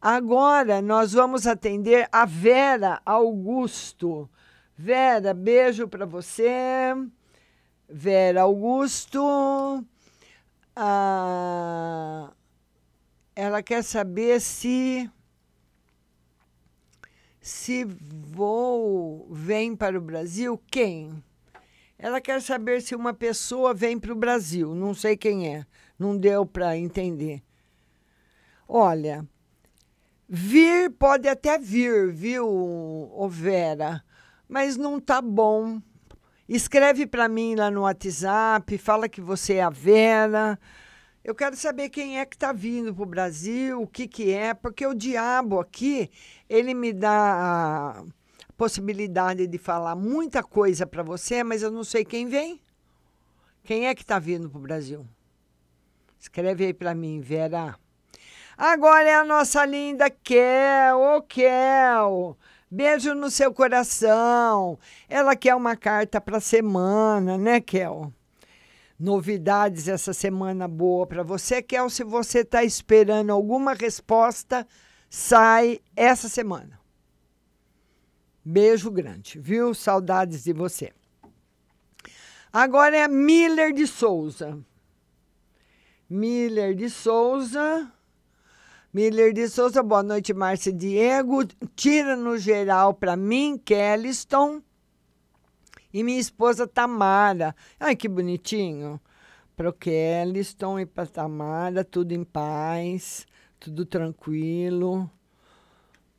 Agora 0.00 0.80
nós 0.80 1.12
vamos 1.12 1.46
atender 1.46 2.08
a 2.10 2.24
Vera 2.24 3.02
Augusto. 3.04 4.30
Vera, 4.74 5.34
beijo 5.34 5.86
para 5.86 6.06
você. 6.06 6.94
Vera 7.86 8.40
Augusto. 8.40 9.84
Ah, 10.74 12.32
ela 13.34 13.62
quer 13.62 13.84
saber 13.84 14.40
se 14.40 15.10
se 17.42 17.84
vou 17.84 19.28
vem 19.30 19.76
para 19.76 19.98
o 19.98 20.00
Brasil, 20.00 20.58
quem? 20.70 21.22
Ela 21.98 22.20
quer 22.20 22.42
saber 22.42 22.82
se 22.82 22.94
uma 22.94 23.14
pessoa 23.14 23.72
vem 23.72 23.98
para 23.98 24.12
o 24.12 24.16
Brasil. 24.16 24.74
Não 24.74 24.92
sei 24.92 25.16
quem 25.16 25.54
é. 25.54 25.66
Não 25.98 26.16
deu 26.16 26.44
para 26.44 26.76
entender. 26.76 27.42
Olha, 28.68 29.26
vir 30.28 30.90
pode 30.90 31.28
até 31.28 31.58
vir, 31.58 32.12
viu, 32.12 32.46
ô 32.46 33.28
Vera? 33.28 34.04
Mas 34.48 34.76
não 34.76 35.00
tá 35.00 35.22
bom. 35.22 35.80
Escreve 36.48 37.06
para 37.06 37.28
mim 37.28 37.54
lá 37.54 37.70
no 37.70 37.82
WhatsApp, 37.82 38.76
fala 38.78 39.08
que 39.08 39.20
você 39.20 39.54
é 39.54 39.62
a 39.62 39.70
Vera. 39.70 40.58
Eu 41.24 41.34
quero 41.34 41.56
saber 41.56 41.88
quem 41.88 42.20
é 42.20 42.26
que 42.26 42.36
está 42.36 42.52
vindo 42.52 42.94
para 42.94 43.02
o 43.02 43.06
Brasil, 43.06 43.82
o 43.82 43.86
que, 43.86 44.06
que 44.06 44.32
é, 44.32 44.54
porque 44.54 44.86
o 44.86 44.94
diabo 44.94 45.58
aqui, 45.58 46.08
ele 46.48 46.72
me 46.72 46.92
dá 46.92 48.04
possibilidade 48.56 49.46
de 49.46 49.58
falar 49.58 49.94
muita 49.94 50.42
coisa 50.42 50.86
para 50.86 51.02
você, 51.02 51.44
mas 51.44 51.62
eu 51.62 51.70
não 51.70 51.84
sei 51.84 52.04
quem 52.04 52.26
vem. 52.26 52.60
Quem 53.62 53.86
é 53.86 53.94
que 53.94 54.02
está 54.02 54.18
vindo 54.18 54.48
para 54.48 54.58
o 54.58 54.62
Brasil? 54.62 55.06
Escreve 56.18 56.66
aí 56.66 56.74
para 56.74 56.94
mim, 56.94 57.20
Vera. 57.20 57.76
Agora 58.56 59.08
é 59.08 59.14
a 59.14 59.24
nossa 59.24 59.64
linda 59.66 60.08
Kel. 60.08 60.98
Ô, 60.98 61.22
Kel. 61.22 62.36
Beijo 62.70 63.14
no 63.14 63.30
seu 63.30 63.52
coração. 63.52 64.78
Ela 65.08 65.36
quer 65.36 65.54
uma 65.54 65.76
carta 65.76 66.20
para 66.20 66.40
semana, 66.40 67.36
né, 67.36 67.60
Kel? 67.60 68.12
novidades 68.98 69.88
essa 69.88 70.12
semana 70.12 70.66
boa 70.66 71.06
para 71.06 71.22
você, 71.22 71.62
Kel. 71.62 71.88
Se 71.90 72.02
você 72.02 72.40
está 72.40 72.64
esperando 72.64 73.30
alguma 73.30 73.74
resposta, 73.74 74.66
sai 75.08 75.80
essa 75.94 76.28
semana. 76.28 76.80
Beijo 78.48 78.92
grande, 78.92 79.40
viu? 79.40 79.74
Saudades 79.74 80.44
de 80.44 80.52
você. 80.52 80.92
Agora 82.52 82.96
é 82.96 83.08
Miller 83.08 83.72
de 83.72 83.88
Souza. 83.88 84.56
Miller 86.08 86.72
de 86.72 86.88
Souza. 86.88 87.90
Miller 88.94 89.32
de 89.32 89.48
Souza, 89.48 89.82
boa 89.82 90.00
noite, 90.00 90.32
Márcia 90.32 90.72
Diego. 90.72 91.44
Tira 91.74 92.14
no 92.14 92.38
geral 92.38 92.94
para 92.94 93.16
mim, 93.16 93.58
Kelliston 93.58 94.62
e 95.92 96.04
minha 96.04 96.20
esposa 96.20 96.68
Tamara. 96.68 97.52
Ai, 97.80 97.96
que 97.96 98.08
bonitinho. 98.08 99.00
Para 99.56 99.70
o 99.70 99.72
Kelliston 99.72 100.78
e 100.78 100.86
para 100.86 101.08
Tamara, 101.08 101.82
tudo 101.82 102.12
em 102.12 102.22
paz, 102.22 103.26
tudo 103.58 103.84
tranquilo. 103.84 105.10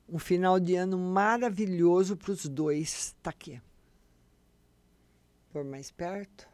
Um 0.10 0.18
final 0.18 0.60
de 0.60 0.76
ano 0.76 0.98
maravilhoso 0.98 2.16
para 2.16 2.32
os 2.32 2.48
dois. 2.48 3.14
Está 3.18 3.30
aqui. 3.30 3.62
Por 5.52 5.66
mais 5.66 5.92
perto. 5.92 6.48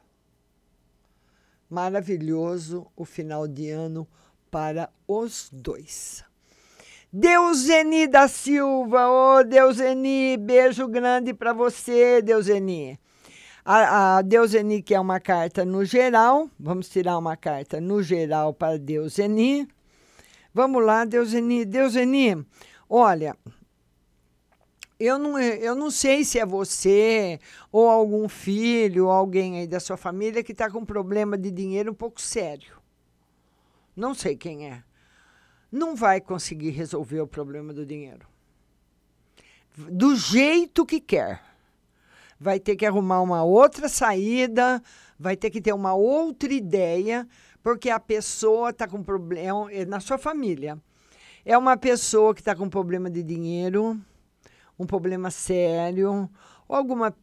Maravilhoso 1.70 2.88
o 2.96 3.06
final 3.06 3.48
de 3.48 3.70
ano 3.70 4.08
para 4.50 4.90
os 5.08 5.50
dois. 5.52 6.24
Deuseni 7.12 8.08
da 8.08 8.28
Silva, 8.28 9.08
ô 9.08 9.38
oh, 9.38 9.44
Deuseni, 9.44 10.36
beijo 10.36 10.88
grande 10.88 11.32
para 11.32 11.54
você, 11.54 12.24
Deuseni. 12.24 13.00
A, 13.64 14.18
a 14.18 14.22
Deuseni 14.24 14.82
que 14.82 14.96
é 14.96 15.00
uma 15.00 15.20
carta 15.20 15.64
no 15.64 15.86
geral. 15.86 16.50
Vamos 16.60 16.90
tirar 16.90 17.20
uma 17.20 17.38
carta 17.38 17.80
no 17.80 18.02
geral 18.02 18.52
para 18.52 18.80
Deuseni. 18.80 19.68
Vamos 20.52 20.84
lá, 20.84 21.06
Deuseni. 21.06 21.66
Deuseni, 21.66 22.46
olha, 22.90 23.38
eu 25.00 25.18
não, 25.18 25.40
eu 25.40 25.76
não 25.76 25.92
sei 25.92 26.24
se 26.24 26.40
é 26.40 26.46
você 26.46 27.40
ou 27.72 27.90
algum 27.90 28.30
filho 28.30 29.06
ou 29.06 29.12
alguém 29.12 29.60
aí 29.60 29.68
da 29.68 29.80
sua 29.80 29.98
família 29.98 30.44
que 30.44 30.52
está 30.52 30.70
com 30.70 30.86
problema 30.86 31.38
de 31.38 31.52
dinheiro 31.52 31.92
um 31.92 31.96
pouco 31.96 32.22
sério. 32.22 32.82
Não 33.96 34.14
sei 34.14 34.36
quem 34.36 34.70
é. 34.70 34.84
Não 35.72 35.96
vai 35.96 36.22
conseguir 36.22 36.70
resolver 36.70 37.20
o 37.20 37.28
problema 37.28 37.74
do 37.74 37.86
dinheiro. 37.86 38.28
Do 39.76 40.16
jeito 40.16 40.86
que 40.86 41.00
quer 41.00 41.42
vai 42.40 42.60
ter 42.60 42.76
que 42.76 42.86
arrumar 42.86 43.22
uma 43.22 43.44
outra 43.44 43.90
saída, 43.90 44.82
vai 45.18 45.36
ter 45.36 45.50
que 45.50 45.62
ter 45.62 45.74
uma 45.74 45.94
outra 45.94 46.54
ideia, 46.54 47.28
porque 47.64 47.90
a 47.90 48.00
pessoa 48.00 48.70
está 48.70 48.88
com 48.88 49.02
problema 49.02 49.72
é 49.72 49.86
na 49.86 50.00
sua 50.00 50.18
família. 50.18 50.80
É 51.46 51.58
uma 51.58 51.76
pessoa 51.76 52.34
que 52.34 52.40
está 52.40 52.56
com 52.56 52.70
problema 52.70 53.10
de 53.10 53.22
dinheiro, 53.22 54.00
um 54.80 54.86
problema 54.86 55.30
sério, 55.30 56.30
ou 56.70 56.76
alguma 56.76 57.14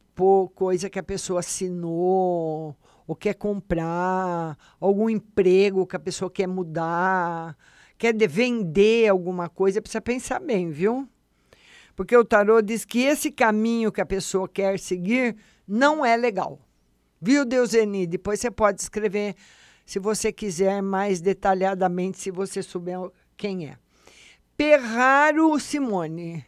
coisa 0.54 0.90
que 0.90 0.98
a 0.98 1.02
pessoa 1.02 1.40
assinou, 1.40 2.76
ou 3.06 3.16
quer 3.16 3.32
comprar, 3.32 4.58
algum 4.78 5.08
emprego 5.08 5.86
que 5.86 5.96
a 5.96 5.98
pessoa 5.98 6.30
quer 6.30 6.46
mudar, 6.46 7.56
quer 7.96 8.14
vender 8.28 9.08
alguma 9.08 9.48
coisa, 9.48 9.80
precisa 9.80 10.02
pensar 10.02 10.38
bem, 10.38 10.70
viu? 10.70 11.08
Porque 11.96 12.14
o 12.14 12.22
tarô 12.22 12.60
diz 12.60 12.84
que 12.84 13.00
esse 13.00 13.32
caminho 13.32 13.90
que 13.90 14.02
a 14.02 14.06
pessoa 14.06 14.46
quer 14.46 14.78
seguir 14.78 15.34
não 15.66 16.04
é 16.04 16.14
legal. 16.14 16.60
Viu, 17.18 17.46
Deuseni? 17.46 18.06
Depois 18.06 18.38
você 18.38 18.50
pode 18.50 18.82
escrever, 18.82 19.34
se 19.86 19.98
você 19.98 20.30
quiser, 20.30 20.82
mais 20.82 21.22
detalhadamente, 21.22 22.18
se 22.18 22.30
você 22.30 22.62
souber 22.62 22.98
quem 23.34 23.66
é. 23.66 23.78
Perraro 24.60 25.58
Simone. 25.58 26.44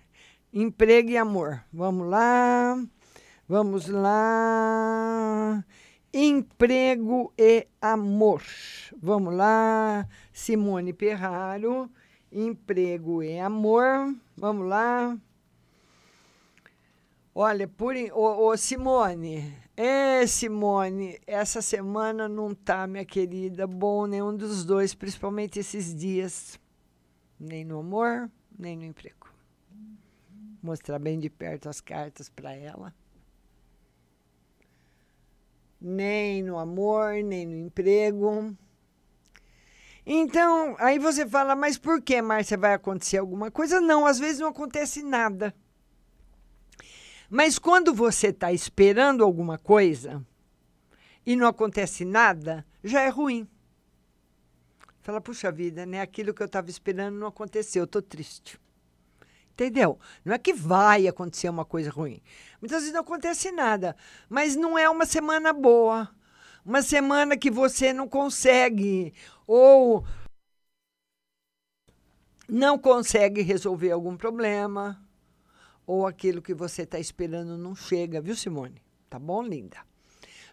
Emprego 0.52 1.08
e 1.08 1.16
amor. 1.16 1.64
Vamos 1.72 2.10
lá. 2.10 2.76
Vamos 3.48 3.88
lá. 3.88 5.64
Emprego 6.12 7.32
e 7.38 7.66
amor. 7.80 8.42
Vamos 9.00 9.34
lá. 9.34 10.06
Simone 10.30 10.92
Perraro. 10.92 11.90
Emprego 12.30 13.22
e 13.22 13.40
amor. 13.40 14.14
Vamos 14.36 14.68
lá. 14.68 15.16
Olha, 17.34 17.66
por 17.66 17.94
ô, 18.12 18.54
Simone, 18.58 19.54
é 19.74 20.26
Simone, 20.26 21.18
essa 21.26 21.62
semana 21.62 22.28
não 22.28 22.54
tá, 22.54 22.86
minha 22.86 23.06
querida, 23.06 23.66
bom 23.66 24.06
nenhum 24.06 24.36
dos 24.36 24.66
dois, 24.66 24.92
principalmente 24.92 25.58
esses 25.58 25.94
dias, 25.94 26.60
nem 27.42 27.64
no 27.64 27.80
amor, 27.80 28.30
nem 28.56 28.76
no 28.76 28.84
emprego. 28.84 29.28
Mostrar 30.62 31.00
bem 31.00 31.18
de 31.18 31.28
perto 31.28 31.68
as 31.68 31.80
cartas 31.80 32.28
para 32.28 32.54
ela. 32.54 32.94
Nem 35.80 36.42
no 36.42 36.56
amor, 36.56 37.14
nem 37.24 37.44
no 37.44 37.56
emprego. 37.56 38.56
Então, 40.06 40.76
aí 40.78 40.98
você 41.00 41.26
fala, 41.26 41.56
mas 41.56 41.76
por 41.76 42.00
que, 42.00 42.22
Márcia, 42.22 42.56
vai 42.56 42.74
acontecer 42.74 43.18
alguma 43.18 43.50
coisa? 43.50 43.80
Não, 43.80 44.06
às 44.06 44.20
vezes 44.20 44.38
não 44.38 44.48
acontece 44.48 45.02
nada. 45.02 45.52
Mas 47.28 47.58
quando 47.58 47.92
você 47.92 48.28
está 48.28 48.52
esperando 48.52 49.24
alguma 49.24 49.58
coisa 49.58 50.24
e 51.26 51.34
não 51.34 51.48
acontece 51.48 52.04
nada, 52.04 52.64
já 52.84 53.00
é 53.00 53.08
ruim. 53.08 53.48
Fala, 55.02 55.20
puxa 55.20 55.50
vida, 55.50 55.84
né? 55.84 56.00
Aquilo 56.00 56.32
que 56.32 56.42
eu 56.42 56.46
estava 56.46 56.70
esperando 56.70 57.18
não 57.18 57.26
aconteceu, 57.26 57.84
estou 57.84 58.00
triste. 58.00 58.58
Entendeu? 59.50 59.98
Não 60.24 60.32
é 60.32 60.38
que 60.38 60.52
vai 60.52 61.06
acontecer 61.06 61.48
uma 61.48 61.64
coisa 61.64 61.90
ruim. 61.90 62.22
Muitas 62.60 62.80
vezes 62.80 62.94
não 62.94 63.00
acontece 63.00 63.50
nada, 63.50 63.96
mas 64.28 64.56
não 64.56 64.78
é 64.78 64.88
uma 64.88 65.04
semana 65.04 65.52
boa. 65.52 66.08
Uma 66.64 66.80
semana 66.80 67.36
que 67.36 67.50
você 67.50 67.92
não 67.92 68.08
consegue 68.08 69.12
ou 69.46 70.06
não 72.48 72.78
consegue 72.78 73.42
resolver 73.42 73.90
algum 73.90 74.16
problema 74.16 75.02
ou 75.84 76.06
aquilo 76.06 76.40
que 76.40 76.54
você 76.54 76.82
está 76.82 76.98
esperando 76.98 77.58
não 77.58 77.74
chega, 77.74 78.20
viu, 78.20 78.36
Simone? 78.36 78.80
Tá 79.10 79.18
bom, 79.18 79.42
linda? 79.42 79.78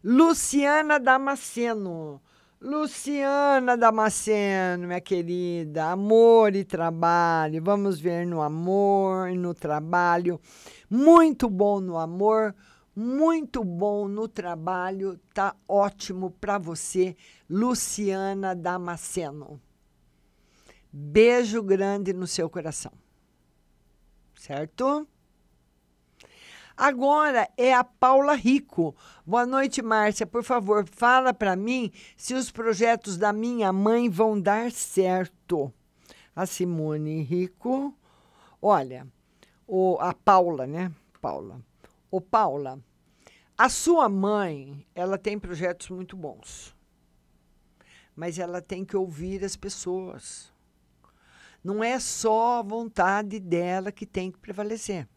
Luciana 0.03 0.99
Damasceno. 0.99 2.21
Luciana 2.61 3.77
Damasceno, 3.77 4.85
minha 4.85 4.99
querida, 4.99 5.91
amor 5.91 6.53
e 6.57 6.65
trabalho. 6.65 7.63
Vamos 7.63 8.01
ver 8.01 8.27
no 8.27 8.41
amor, 8.41 9.31
no 9.31 9.53
trabalho. 9.53 10.41
Muito 10.89 11.49
bom 11.49 11.79
no 11.79 11.97
amor, 11.97 12.53
muito 12.93 13.63
bom 13.63 14.09
no 14.09 14.27
trabalho. 14.27 15.17
Tá 15.33 15.55
ótimo 15.65 16.31
para 16.31 16.57
você, 16.57 17.15
Luciana 17.49 18.53
Damasceno. 18.53 19.61
Beijo 20.91 21.63
grande 21.63 22.11
no 22.11 22.27
seu 22.27 22.49
coração. 22.49 22.91
Certo? 24.35 25.07
Agora 26.79 27.49
é 27.57 27.73
a 27.73 27.83
Paula 27.83 28.35
Rico. 28.35 28.95
Boa 29.25 29.45
noite, 29.45 29.81
Márcia. 29.81 30.25
Por 30.25 30.45
favor, 30.45 30.87
fala 30.89 31.33
para 31.33 31.53
mim 31.53 31.91
se 32.15 32.33
os 32.33 32.51
projetos 32.51 33.17
da 33.17 33.33
minha 33.33 33.73
mãe 33.73 34.09
vão 34.09 34.39
dar 34.39 34.71
certo. 34.71 35.73
A 36.33 36.45
Simone 36.45 37.21
Rico. 37.21 37.93
Olha, 38.61 39.05
o, 39.67 39.97
a 39.99 40.13
Paula, 40.13 40.65
né? 40.65 40.89
Paula. 41.21 41.61
Ô, 42.09 42.21
Paula, 42.21 42.79
a 43.57 43.67
sua 43.67 44.07
mãe, 44.07 44.87
ela 44.95 45.17
tem 45.17 45.37
projetos 45.37 45.89
muito 45.89 46.15
bons. 46.15 46.73
Mas 48.15 48.39
ela 48.39 48.61
tem 48.61 48.85
que 48.85 48.95
ouvir 48.95 49.43
as 49.43 49.57
pessoas. 49.57 50.49
Não 51.61 51.83
é 51.83 51.99
só 51.99 52.59
a 52.59 52.61
vontade 52.61 53.37
dela 53.37 53.91
que 53.91 54.05
tem 54.05 54.31
que 54.31 54.37
prevalecer. 54.37 55.09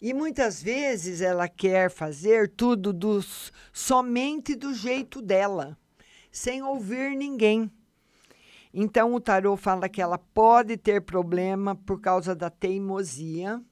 E 0.00 0.12
muitas 0.12 0.62
vezes 0.62 1.20
ela 1.20 1.48
quer 1.48 1.90
fazer 1.90 2.50
tudo 2.50 2.92
dos, 2.92 3.52
somente 3.72 4.54
do 4.54 4.74
jeito 4.74 5.22
dela, 5.22 5.76
sem 6.30 6.62
ouvir 6.62 7.16
ninguém. 7.16 7.70
Então 8.74 9.14
o 9.14 9.20
tarô 9.20 9.56
fala 9.56 9.88
que 9.88 10.02
ela 10.02 10.18
pode 10.18 10.76
ter 10.76 11.00
problema 11.00 11.74
por 11.74 11.98
causa 11.98 12.34
da 12.34 12.50
teimosia. 12.50 13.62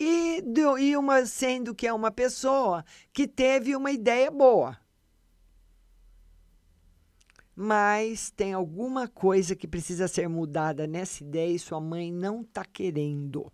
E, 0.00 0.42
e 0.80 0.96
uma 0.96 1.24
sendo 1.24 1.72
que 1.72 1.86
é 1.86 1.92
uma 1.92 2.10
pessoa 2.10 2.84
que 3.12 3.28
teve 3.28 3.76
uma 3.76 3.92
ideia 3.92 4.28
boa. 4.28 4.76
Mas 7.54 8.28
tem 8.30 8.52
alguma 8.52 9.06
coisa 9.06 9.54
que 9.54 9.68
precisa 9.68 10.08
ser 10.08 10.28
mudada 10.28 10.84
nessa 10.88 11.22
ideia 11.22 11.54
e 11.54 11.58
sua 11.60 11.80
mãe 11.80 12.10
não 12.10 12.40
está 12.40 12.64
querendo. 12.64 13.52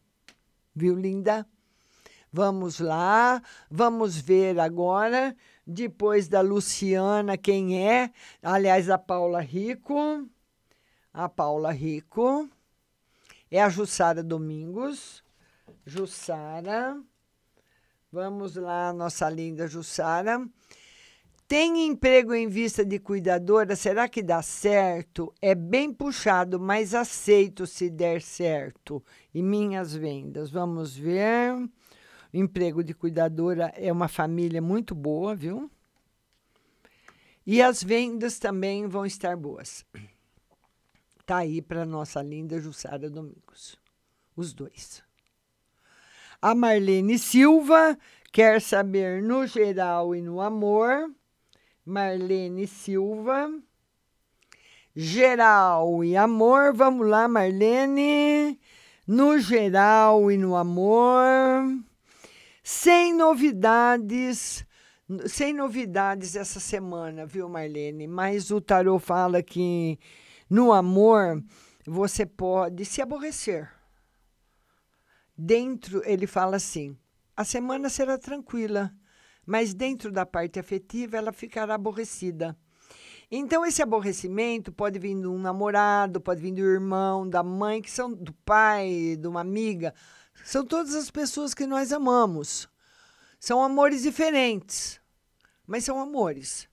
Viu, 0.74 0.94
linda? 0.94 1.46
Vamos 2.32 2.78
lá, 2.78 3.42
vamos 3.70 4.18
ver 4.18 4.60
agora, 4.60 5.34
depois 5.66 6.28
da 6.28 6.42
Luciana, 6.42 7.38
quem 7.38 7.88
é? 7.88 8.10
Aliás, 8.42 8.90
a 8.90 8.98
Paula 8.98 9.40
Rico. 9.40 10.28
A 11.12 11.28
Paula 11.28 11.72
Rico. 11.72 12.48
É 13.50 13.62
a 13.62 13.68
Jussara 13.68 14.22
Domingos. 14.22 15.24
Jussara. 15.86 17.00
Vamos 18.12 18.56
lá, 18.56 18.92
nossa 18.92 19.28
linda 19.28 19.66
Jussara. 19.66 20.46
Tem 21.46 21.86
emprego 21.86 22.34
em 22.34 22.46
vista 22.46 22.84
de 22.84 22.98
cuidadora? 22.98 23.74
Será 23.74 24.06
que 24.06 24.22
dá 24.22 24.42
certo? 24.42 25.32
É 25.40 25.54
bem 25.54 25.90
puxado, 25.90 26.60
mas 26.60 26.94
aceito 26.94 27.66
se 27.66 27.88
der 27.88 28.20
certo. 28.20 29.02
E 29.34 29.42
minhas 29.42 29.94
vendas? 29.94 30.50
Vamos 30.50 30.94
ver. 30.94 31.54
O 32.32 32.36
emprego 32.36 32.84
de 32.84 32.92
cuidadora 32.92 33.72
é 33.74 33.90
uma 33.90 34.08
família 34.08 34.60
muito 34.60 34.94
boa, 34.94 35.34
viu? 35.34 35.70
E 37.46 37.62
as 37.62 37.82
vendas 37.82 38.38
também 38.38 38.86
vão 38.86 39.06
estar 39.06 39.34
boas. 39.36 39.84
Tá 41.24 41.38
aí 41.38 41.62
para 41.62 41.86
nossa 41.86 42.22
linda 42.22 42.60
Jussara 42.60 43.08
Domingos. 43.08 43.78
Os 44.36 44.52
dois. 44.52 45.02
A 46.40 46.54
Marlene 46.54 47.18
Silva 47.18 47.98
quer 48.30 48.60
saber 48.60 49.22
no 49.22 49.46
geral 49.46 50.14
e 50.14 50.20
no 50.20 50.40
amor. 50.40 51.10
Marlene 51.84 52.66
Silva. 52.66 53.50
Geral 54.94 56.04
e 56.04 56.16
amor. 56.16 56.74
Vamos 56.74 57.06
lá, 57.06 57.26
Marlene. 57.26 58.60
No 59.06 59.38
geral 59.38 60.30
e 60.30 60.36
no 60.36 60.54
amor 60.54 61.87
sem 62.68 63.14
novidades, 63.14 64.62
sem 65.26 65.54
novidades 65.54 66.36
essa 66.36 66.60
semana, 66.60 67.24
viu, 67.24 67.48
Marlene? 67.48 68.06
Mas 68.06 68.50
o 68.50 68.60
tarô 68.60 68.98
fala 68.98 69.42
que 69.42 69.98
no 70.50 70.70
amor 70.70 71.42
você 71.86 72.26
pode 72.26 72.84
se 72.84 73.00
aborrecer. 73.00 73.72
Dentro, 75.34 76.02
ele 76.04 76.26
fala 76.26 76.56
assim: 76.56 76.94
a 77.34 77.42
semana 77.42 77.88
será 77.88 78.18
tranquila, 78.18 78.92
mas 79.46 79.72
dentro 79.72 80.12
da 80.12 80.26
parte 80.26 80.60
afetiva 80.60 81.16
ela 81.16 81.32
ficará 81.32 81.74
aborrecida. 81.74 82.54
Então, 83.30 83.64
esse 83.64 83.82
aborrecimento 83.82 84.70
pode 84.70 84.98
vir 84.98 85.18
de 85.18 85.26
um 85.26 85.38
namorado, 85.38 86.20
pode 86.20 86.42
vir 86.42 86.52
do 86.52 86.60
irmão, 86.60 87.26
da 87.26 87.42
mãe, 87.42 87.80
que 87.80 87.90
são 87.90 88.12
do 88.12 88.34
pai, 88.44 89.16
de 89.18 89.26
uma 89.26 89.40
amiga. 89.40 89.94
São 90.48 90.64
todas 90.64 90.94
as 90.94 91.10
pessoas 91.10 91.52
que 91.52 91.66
nós 91.66 91.92
amamos. 91.92 92.66
São 93.38 93.62
amores 93.62 94.00
diferentes, 94.00 94.98
mas 95.66 95.84
são 95.84 96.00
amores. 96.00 96.66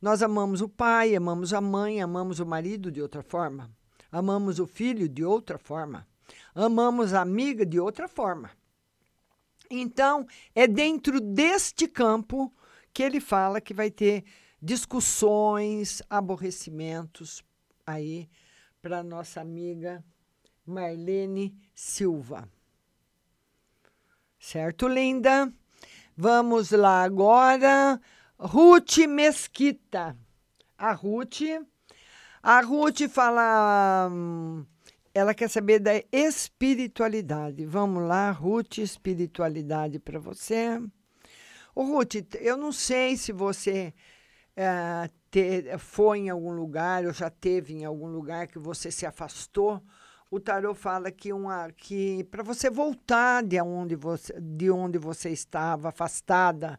Nós 0.00 0.22
amamos 0.22 0.60
o 0.60 0.68
pai, 0.68 1.16
amamos 1.16 1.52
a 1.52 1.60
mãe, 1.60 2.00
amamos 2.00 2.38
o 2.38 2.46
marido 2.46 2.88
de 2.88 3.02
outra 3.02 3.20
forma, 3.20 3.68
amamos 4.12 4.60
o 4.60 4.66
filho 4.66 5.08
de 5.08 5.24
outra 5.24 5.58
forma, 5.58 6.06
amamos 6.54 7.12
a 7.12 7.20
amiga 7.20 7.66
de 7.66 7.80
outra 7.80 8.06
forma. 8.06 8.52
Então, 9.68 10.24
é 10.54 10.68
dentro 10.68 11.20
deste 11.20 11.88
campo 11.88 12.54
que 12.94 13.02
ele 13.02 13.18
fala 13.18 13.60
que 13.60 13.74
vai 13.74 13.90
ter 13.90 14.22
discussões, 14.62 16.00
aborrecimentos 16.08 17.42
aí 17.84 18.30
para 18.80 19.02
nossa 19.02 19.40
amiga 19.40 20.00
Marlene 20.64 21.52
Silva. 21.74 22.48
Certo, 24.40 24.88
linda? 24.88 25.52
Vamos 26.16 26.70
lá 26.70 27.02
agora. 27.02 28.00
Ruth 28.38 28.96
Mesquita. 29.06 30.16
A 30.78 30.92
Ruth. 30.92 31.42
A 32.42 32.62
Ruth 32.62 33.06
fala. 33.10 34.10
Ela 35.12 35.34
quer 35.34 35.50
saber 35.50 35.78
da 35.78 35.92
espiritualidade. 36.10 37.66
Vamos 37.66 38.02
lá, 38.08 38.30
Ruth, 38.30 38.78
espiritualidade 38.78 39.98
para 39.98 40.18
você. 40.18 40.80
Ô, 41.74 41.82
Ruth, 41.82 42.14
eu 42.40 42.56
não 42.56 42.72
sei 42.72 43.18
se 43.18 43.32
você 43.32 43.92
é, 44.56 45.76
foi 45.78 46.20
em 46.20 46.30
algum 46.30 46.52
lugar 46.52 47.04
ou 47.04 47.12
já 47.12 47.28
teve 47.28 47.74
em 47.74 47.84
algum 47.84 48.06
lugar 48.06 48.46
que 48.46 48.58
você 48.58 48.90
se 48.90 49.04
afastou 49.04 49.82
o 50.30 50.38
tarot 50.38 50.78
fala 50.78 51.10
que, 51.10 51.32
uma, 51.32 51.70
que 51.72 52.22
para 52.24 52.42
você 52.42 52.70
voltar 52.70 53.42
de 53.42 53.60
onde 53.60 53.96
você, 53.96 54.32
de 54.40 54.70
onde 54.70 54.96
você 54.96 55.30
estava 55.30 55.88
afastada, 55.88 56.78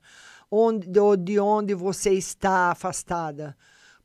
onde, 0.50 0.88
de 1.20 1.40
onde 1.40 1.74
você 1.76 2.12
está 2.12 2.72
afastada, 2.72 3.58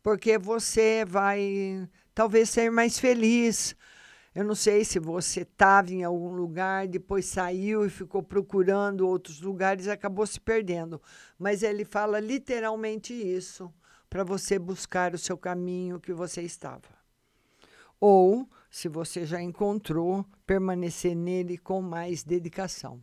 porque 0.03 0.37
você 0.37 1.05
vai 1.05 1.89
talvez 2.13 2.51
ser 2.51 2.71
mais 2.71 2.99
feliz. 2.99 3.77
Eu 4.35 4.45
não 4.45 4.55
sei 4.55 4.85
se 4.85 4.99
você 4.99 5.43
estava 5.43 5.93
em 5.93 6.03
algum 6.03 6.33
lugar, 6.33 6.87
depois 6.89 7.25
saiu 7.25 7.87
e 7.87 7.89
ficou 7.89 8.23
procurando 8.23 9.09
outros 9.09 9.41
lugares 9.41 9.89
acabou 9.89 10.27
se 10.27 10.41
perdendo. 10.41 11.01
Mas 11.39 11.63
ele 11.63 11.85
fala 11.85 12.21
literalmente 12.21 13.15
isso, 13.15 13.73
para 14.11 14.25
você 14.25 14.59
buscar 14.59 15.15
o 15.15 15.19
seu 15.19 15.39
caminho 15.39 16.01
que 16.01 16.13
você 16.13 16.43
estava. 16.43 16.89
Ou 17.99 18.47
se 18.77 18.89
você 18.91 19.25
já 19.25 19.41
encontrou, 19.41 20.23
permanecer 20.47 21.17
nele 21.17 21.57
com 21.57 21.81
mais 21.81 22.23
dedicação. 22.23 23.03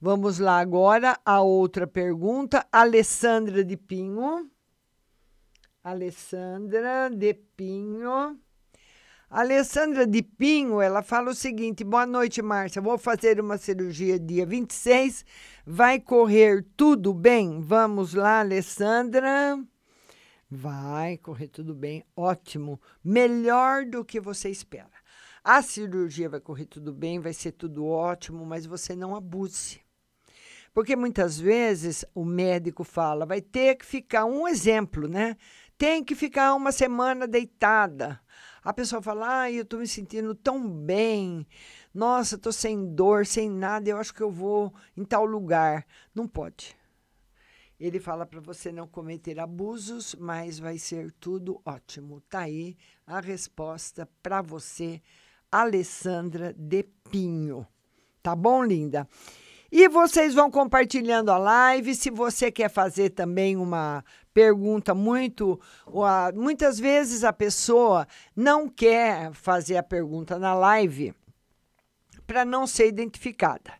Vamos 0.00 0.38
lá 0.38 0.60
agora 0.60 1.18
a 1.24 1.40
outra 1.40 1.84
pergunta. 1.84 2.64
Alessandra 2.70 3.64
de 3.64 3.76
Pinho. 3.76 4.48
Alessandra 5.82 7.10
de 7.10 7.34
Pinho. 7.34 8.38
Alessandra 9.28 10.06
de 10.06 10.22
Pinho, 10.22 10.80
ela 10.80 11.02
fala 11.02 11.32
o 11.32 11.34
seguinte: 11.34 11.82
Boa 11.82 12.06
noite, 12.06 12.40
Márcia. 12.40 12.80
Vou 12.80 12.96
fazer 12.96 13.40
uma 13.40 13.58
cirurgia 13.58 14.16
dia 14.16 14.46
26. 14.46 15.24
Vai 15.66 15.98
correr 15.98 16.64
tudo 16.76 17.12
bem? 17.12 17.60
Vamos 17.60 18.14
lá, 18.14 18.38
Alessandra. 18.38 19.58
Vai 20.50 21.18
correr 21.18 21.48
tudo 21.48 21.74
bem, 21.74 22.02
ótimo, 22.16 22.80
melhor 23.04 23.84
do 23.84 24.02
que 24.02 24.18
você 24.18 24.48
espera. 24.48 24.88
A 25.44 25.60
cirurgia 25.60 26.28
vai 26.28 26.40
correr 26.40 26.64
tudo 26.64 26.92
bem, 26.92 27.20
vai 27.20 27.34
ser 27.34 27.52
tudo 27.52 27.86
ótimo, 27.86 28.46
mas 28.46 28.64
você 28.64 28.96
não 28.96 29.14
abuse. 29.14 29.80
Porque 30.72 30.96
muitas 30.96 31.38
vezes 31.38 32.04
o 32.14 32.24
médico 32.24 32.82
fala, 32.82 33.26
vai 33.26 33.42
ter 33.42 33.76
que 33.76 33.84
ficar 33.84 34.24
um 34.24 34.48
exemplo, 34.48 35.06
né? 35.06 35.36
Tem 35.76 36.02
que 36.02 36.14
ficar 36.14 36.54
uma 36.54 36.72
semana 36.72 37.26
deitada. 37.26 38.18
A 38.62 38.72
pessoa 38.72 39.02
fala, 39.02 39.42
ah, 39.42 39.52
eu 39.52 39.62
estou 39.62 39.80
me 39.80 39.86
sentindo 39.86 40.34
tão 40.34 40.66
bem. 40.68 41.46
Nossa, 41.92 42.36
estou 42.36 42.52
sem 42.52 42.94
dor, 42.94 43.26
sem 43.26 43.50
nada, 43.50 43.88
eu 43.88 43.98
acho 43.98 44.14
que 44.14 44.22
eu 44.22 44.30
vou 44.30 44.72
em 44.96 45.04
tal 45.04 45.24
lugar. 45.24 45.86
Não 46.14 46.26
pode. 46.26 46.76
Ele 47.78 48.00
fala 48.00 48.26
para 48.26 48.40
você 48.40 48.72
não 48.72 48.88
cometer 48.88 49.38
abusos, 49.38 50.14
mas 50.18 50.58
vai 50.58 50.78
ser 50.78 51.12
tudo 51.20 51.60
ótimo. 51.64 52.20
Tá 52.22 52.40
aí 52.40 52.76
a 53.06 53.20
resposta 53.20 54.08
para 54.22 54.42
você, 54.42 55.00
Alessandra 55.50 56.52
de 56.54 56.82
Pinho. 57.10 57.66
Tá 58.20 58.34
bom, 58.34 58.64
linda? 58.64 59.08
E 59.70 59.86
vocês 59.88 60.34
vão 60.34 60.50
compartilhando 60.50 61.30
a 61.30 61.38
live. 61.38 61.94
Se 61.94 62.10
você 62.10 62.50
quer 62.50 62.68
fazer 62.68 63.10
também 63.10 63.56
uma 63.56 64.04
pergunta 64.34 64.94
muito. 64.94 65.60
Muitas 66.34 66.78
vezes 66.80 67.22
a 67.22 67.32
pessoa 67.32 68.08
não 68.34 68.68
quer 68.68 69.32
fazer 69.32 69.76
a 69.76 69.82
pergunta 69.82 70.38
na 70.38 70.54
live 70.54 71.14
para 72.26 72.44
não 72.44 72.66
ser 72.66 72.88
identificada. 72.88 73.72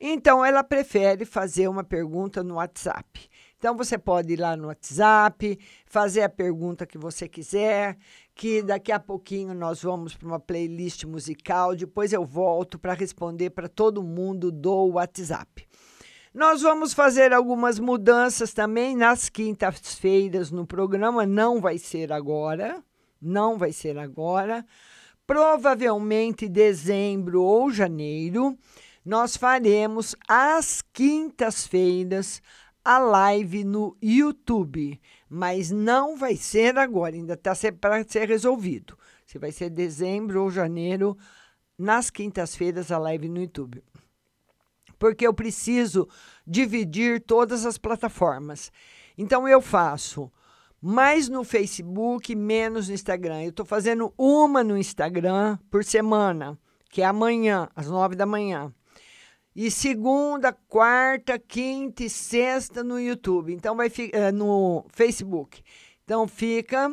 Então, 0.00 0.44
ela 0.44 0.64
prefere 0.64 1.24
fazer 1.24 1.68
uma 1.68 1.84
pergunta 1.84 2.42
no 2.42 2.54
WhatsApp. 2.54 3.30
Então, 3.62 3.76
você 3.76 3.96
pode 3.96 4.32
ir 4.32 4.40
lá 4.40 4.56
no 4.56 4.66
WhatsApp, 4.66 5.56
fazer 5.86 6.22
a 6.22 6.28
pergunta 6.28 6.84
que 6.84 6.98
você 6.98 7.28
quiser, 7.28 7.96
que 8.34 8.60
daqui 8.60 8.90
a 8.90 8.98
pouquinho 8.98 9.54
nós 9.54 9.80
vamos 9.80 10.16
para 10.16 10.26
uma 10.26 10.40
playlist 10.40 11.04
musical. 11.04 11.76
Depois 11.76 12.12
eu 12.12 12.24
volto 12.24 12.76
para 12.76 12.92
responder 12.92 13.50
para 13.50 13.68
todo 13.68 14.02
mundo 14.02 14.50
do 14.50 14.94
WhatsApp. 14.94 15.64
Nós 16.34 16.62
vamos 16.62 16.92
fazer 16.92 17.32
algumas 17.32 17.78
mudanças 17.78 18.52
também 18.52 18.96
nas 18.96 19.28
quintas-feiras 19.28 20.50
no 20.50 20.66
programa. 20.66 21.24
Não 21.24 21.60
vai 21.60 21.78
ser 21.78 22.12
agora, 22.12 22.82
não 23.20 23.56
vai 23.58 23.70
ser 23.70 23.96
agora. 23.96 24.66
Provavelmente 25.24 26.48
dezembro 26.48 27.40
ou 27.40 27.70
janeiro 27.70 28.58
nós 29.04 29.36
faremos 29.36 30.14
às 30.28 30.80
quintas-feiras 30.92 32.40
a 32.84 32.98
live 32.98 33.64
no 33.64 33.96
YouTube, 34.02 35.00
mas 35.28 35.70
não 35.70 36.16
vai 36.16 36.36
ser 36.36 36.76
agora, 36.78 37.14
ainda 37.14 37.34
está 37.34 37.52
para 37.80 38.04
ser 38.04 38.28
resolvido. 38.28 38.98
Se 39.24 39.38
vai 39.38 39.52
ser 39.52 39.70
dezembro 39.70 40.42
ou 40.42 40.50
janeiro, 40.50 41.16
nas 41.78 42.10
quintas-feiras 42.10 42.90
a 42.90 42.98
live 42.98 43.28
no 43.28 43.40
YouTube. 43.40 43.82
Porque 44.98 45.26
eu 45.26 45.34
preciso 45.34 46.08
dividir 46.46 47.20
todas 47.20 47.66
as 47.66 47.78
plataformas. 47.78 48.70
Então 49.16 49.48
eu 49.48 49.60
faço 49.60 50.30
mais 50.80 51.28
no 51.28 51.44
Facebook, 51.44 52.34
menos 52.34 52.88
no 52.88 52.94
Instagram. 52.94 53.42
Eu 53.42 53.50
estou 53.50 53.64
fazendo 53.64 54.12
uma 54.18 54.64
no 54.64 54.76
Instagram 54.76 55.58
por 55.70 55.84
semana, 55.84 56.58
que 56.90 57.02
é 57.02 57.04
amanhã, 57.04 57.68
às 57.74 57.86
nove 57.86 58.16
da 58.16 58.26
manhã. 58.26 58.72
E 59.54 59.70
segunda, 59.70 60.50
quarta, 60.50 61.38
quinta 61.38 62.02
e 62.04 62.08
sexta 62.08 62.82
no 62.82 62.98
YouTube. 62.98 63.52
Então 63.52 63.76
vai 63.76 63.90
ficar 63.90 64.16
eh, 64.16 64.32
no 64.32 64.86
Facebook. 64.88 65.62
Então 66.04 66.26
fica 66.26 66.90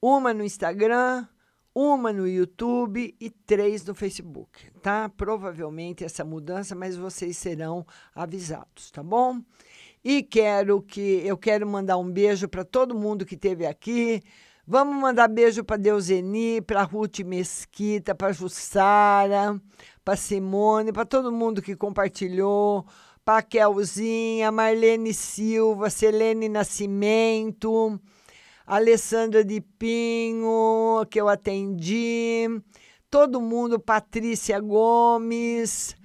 uma 0.00 0.32
no 0.32 0.44
Instagram, 0.44 1.26
uma 1.74 2.12
no 2.12 2.28
YouTube 2.28 3.16
e 3.20 3.30
três 3.30 3.84
no 3.84 3.94
Facebook, 3.94 4.70
tá? 4.80 5.08
Provavelmente 5.08 6.04
essa 6.04 6.24
mudança, 6.24 6.74
mas 6.74 6.96
vocês 6.96 7.36
serão 7.36 7.84
avisados, 8.14 8.90
tá 8.92 9.02
bom? 9.02 9.40
E 10.04 10.22
quero 10.22 10.82
que 10.82 11.22
eu 11.24 11.36
quero 11.36 11.66
mandar 11.66 11.96
um 11.98 12.10
beijo 12.10 12.48
para 12.48 12.64
todo 12.64 12.94
mundo 12.94 13.26
que 13.26 13.34
esteve 13.34 13.66
aqui. 13.66 14.22
Vamos 14.64 14.94
mandar 14.94 15.26
beijo 15.26 15.64
para 15.64 15.76
Deuseni, 15.76 16.60
para 16.60 16.84
Ruth 16.84 17.18
Mesquita, 17.24 18.14
para 18.14 18.32
Jussara, 18.32 19.60
para 20.04 20.14
Simone, 20.14 20.92
para 20.92 21.04
todo 21.04 21.32
mundo 21.32 21.60
que 21.60 21.74
compartilhou, 21.74 22.86
para 23.24 23.42
Kelzinha, 23.42 24.52
Marlene 24.52 25.12
Silva, 25.12 25.90
Selene 25.90 26.48
Nascimento, 26.48 28.00
Alessandra 28.64 29.44
de 29.44 29.60
Pinho, 29.60 31.04
que 31.10 31.20
eu 31.20 31.28
atendi, 31.28 32.46
todo 33.10 33.40
mundo, 33.40 33.80
Patrícia 33.80 34.60
Gomes, 34.60 35.96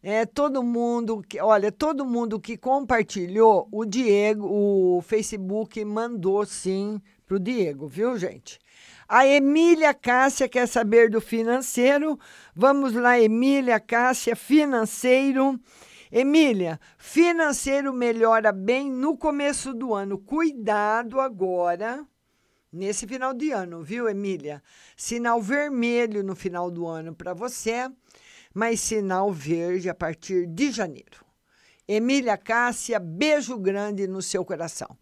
é, 0.00 0.24
todo 0.24 0.62
mundo, 0.62 1.20
que, 1.20 1.40
olha, 1.40 1.72
todo 1.72 2.06
mundo 2.06 2.38
que 2.38 2.56
compartilhou, 2.56 3.66
o 3.72 3.84
Diego, 3.84 4.46
o 4.46 5.02
Facebook 5.02 5.84
mandou 5.84 6.46
sim 6.46 7.00
para 7.26 7.36
o 7.36 7.40
Diego, 7.40 7.88
viu, 7.88 8.16
gente? 8.18 8.58
A 9.08 9.26
Emília 9.26 9.92
Cássia 9.92 10.48
quer 10.48 10.66
saber 10.66 11.10
do 11.10 11.20
financeiro. 11.20 12.18
Vamos 12.54 12.92
lá, 12.94 13.18
Emília 13.18 13.78
Cássia, 13.80 14.34
financeiro. 14.34 15.58
Emília, 16.10 16.78
financeiro 16.96 17.92
melhora 17.92 18.52
bem 18.52 18.90
no 18.90 19.16
começo 19.16 19.74
do 19.74 19.92
ano. 19.92 20.18
Cuidado 20.18 21.20
agora, 21.20 22.06
nesse 22.72 23.06
final 23.06 23.34
de 23.34 23.50
ano, 23.50 23.82
viu, 23.82 24.08
Emília? 24.08 24.62
Sinal 24.96 25.42
vermelho 25.42 26.22
no 26.22 26.36
final 26.36 26.70
do 26.70 26.86
ano 26.86 27.14
para 27.14 27.34
você, 27.34 27.90
mas 28.54 28.80
sinal 28.80 29.32
verde 29.32 29.90
a 29.90 29.94
partir 29.94 30.46
de 30.46 30.70
janeiro. 30.70 31.24
Emília 31.86 32.38
Cássia, 32.38 32.98
beijo 32.98 33.58
grande 33.58 34.06
no 34.06 34.22
seu 34.22 34.44
coração. 34.44 34.96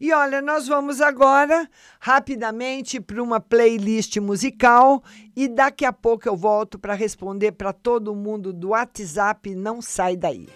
E 0.00 0.12
olha, 0.12 0.40
nós 0.40 0.68
vamos 0.68 1.00
agora 1.00 1.68
rapidamente 2.00 3.00
para 3.00 3.22
uma 3.22 3.40
playlist 3.40 4.16
musical 4.18 5.02
e 5.34 5.48
daqui 5.48 5.84
a 5.84 5.92
pouco 5.92 6.28
eu 6.28 6.36
volto 6.36 6.78
para 6.78 6.94
responder 6.94 7.52
para 7.52 7.72
todo 7.72 8.14
mundo 8.14 8.52
do 8.52 8.68
WhatsApp. 8.68 9.54
Não 9.54 9.82
sai 9.82 10.16
daí. 10.16 10.48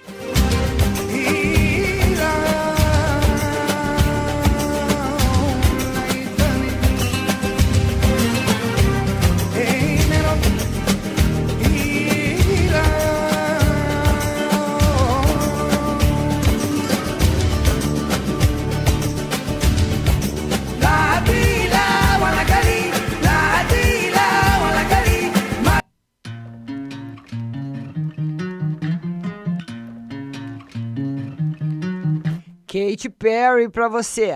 Katy 32.73 33.11
Perry 33.11 33.69
para 33.69 33.87
você. 33.87 34.35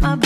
I'm 0.00 0.18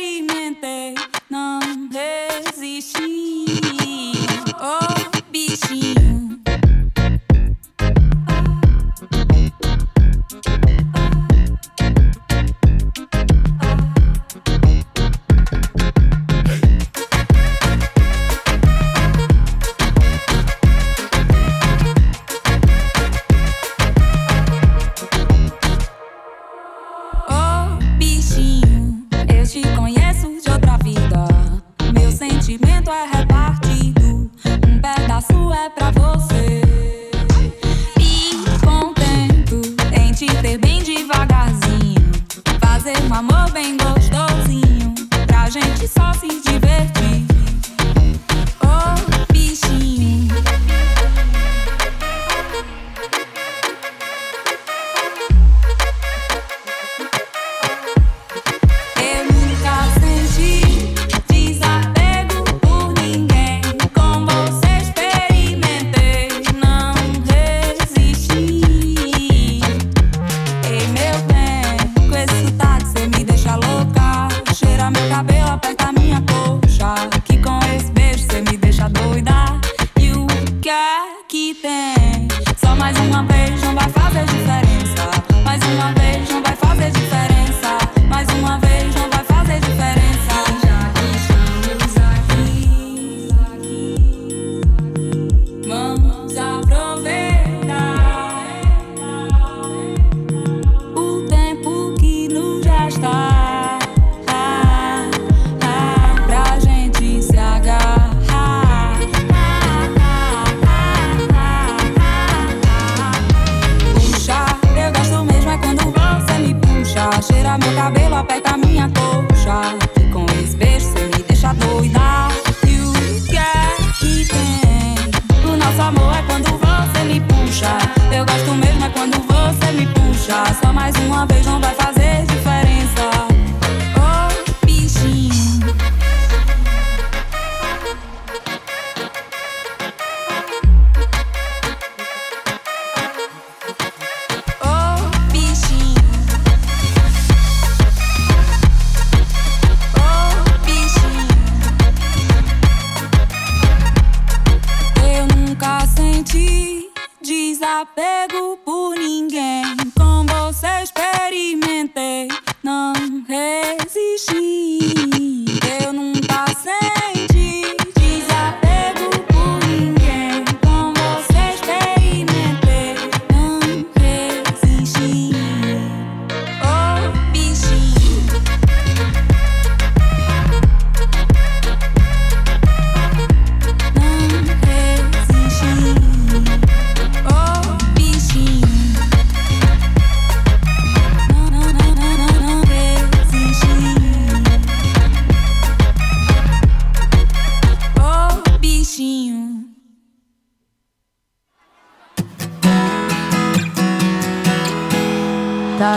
experimenté 0.00 0.94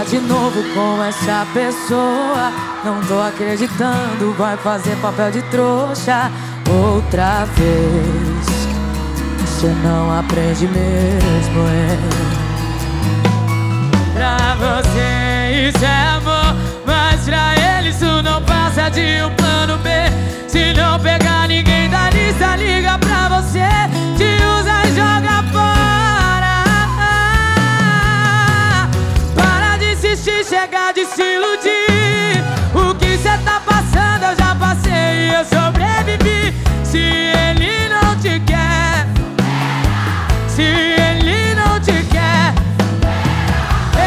de 0.05 0.19
novo 0.19 0.61
com 0.73 1.03
essa 1.03 1.45
pessoa. 1.53 2.51
Não 2.84 2.99
tô 3.01 3.21
acreditando, 3.21 4.34
vai 4.38 4.57
fazer 4.57 4.95
papel 4.97 5.31
de 5.31 5.41
trouxa 5.43 6.31
outra 6.69 7.45
vez. 7.45 8.67
Você 9.39 9.67
não 9.84 10.19
aprende 10.19 10.67
mesmo, 10.67 11.67
é? 11.67 11.97
Pra 14.13 14.55
você 14.55 15.69
isso 15.69 15.85
é 15.85 16.07
amor, 16.17 16.55
mas 16.85 17.23
pra 17.23 17.55
ele 17.77 17.89
isso 17.89 18.21
não 18.23 18.41
passa 18.43 18.89
de 18.89 19.23
um 19.23 19.34
plano 19.35 19.77
B. 19.77 19.89
Se 20.47 20.73
não 20.73 20.99
pegar 20.99 21.47
ninguém 21.47 21.89
da 21.89 22.09
lista, 22.09 22.55
liga 22.57 22.97
pra 22.99 23.39
você. 23.39 24.02
chega 30.64 30.94
de 30.94 31.06
se 31.06 31.22
iludir. 31.22 32.41
O 32.73 32.95
que 32.95 33.18
cê 33.18 33.38
tá 33.44 33.61
passando 33.65 34.23
eu 34.23 34.35
já 34.38 34.56
passei 34.56 34.91
e 34.91 35.34
eu 35.34 35.45
sobrevivi. 35.45 36.53
Se 36.84 36.99
ele 36.99 37.90
não 37.90 38.15
te 38.18 38.40
quer, 38.41 39.06
se 40.48 40.61
ele 40.61 41.56
não 41.56 41.80
te 41.80 42.03
quer, 42.06 42.53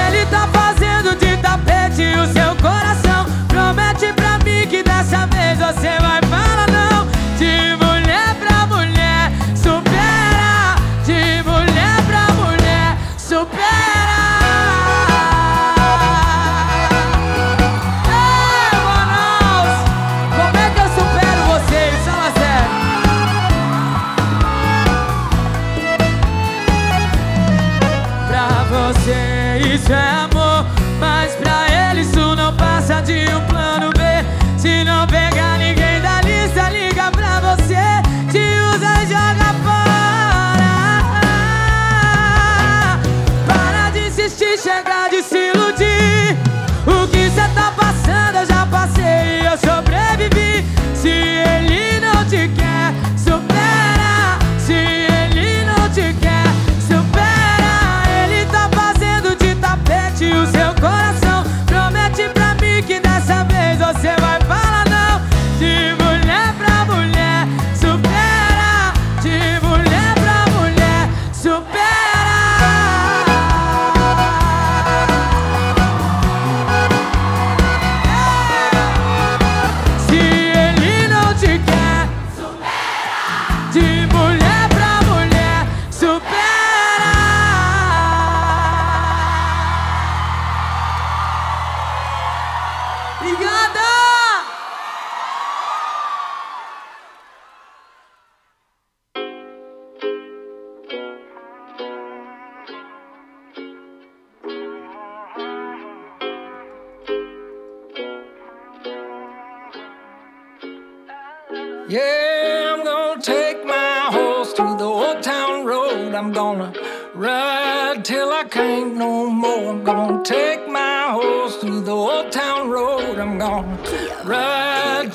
ele 0.01 0.24
tá 0.27 0.49
fazendo 0.53 1.15
de 1.16 1.37
tapete 1.39 2.03
o 2.16 2.27
seu 2.33 2.55
coração. 2.57 3.27
Promete 3.49 4.12
pra 4.15 4.39
mim 4.39 4.66
que 4.66 4.83
dessa 4.83 5.27
vez 5.27 5.59
você 5.59 5.99
vai 6.01 6.26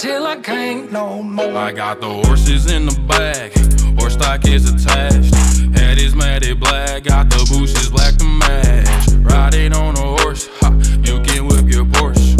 till 0.01 0.25
I 0.25 0.35
can't 0.37 0.91
no 0.91 1.21
more. 1.21 1.55
I 1.55 1.71
got 1.71 2.01
the 2.01 2.09
horses 2.09 2.71
in 2.71 2.87
the 2.87 2.99
back, 3.01 3.53
horse 3.99 4.13
stock 4.13 4.47
is 4.47 4.67
attached. 4.67 5.35
Head 5.77 5.99
is 5.99 6.15
matted 6.15 6.59
black, 6.59 7.03
got 7.03 7.29
the 7.29 7.37
bushes 7.51 7.87
black 7.91 8.15
to 8.15 8.25
match. 8.25 9.07
Riding 9.19 9.73
on 9.73 9.95
a 9.95 10.23
horse, 10.23 10.49
ha, 10.59 10.71
you 11.03 11.21
can 11.21 11.45
whip 11.45 11.69
your 11.69 11.85
Porsche. 11.85 12.33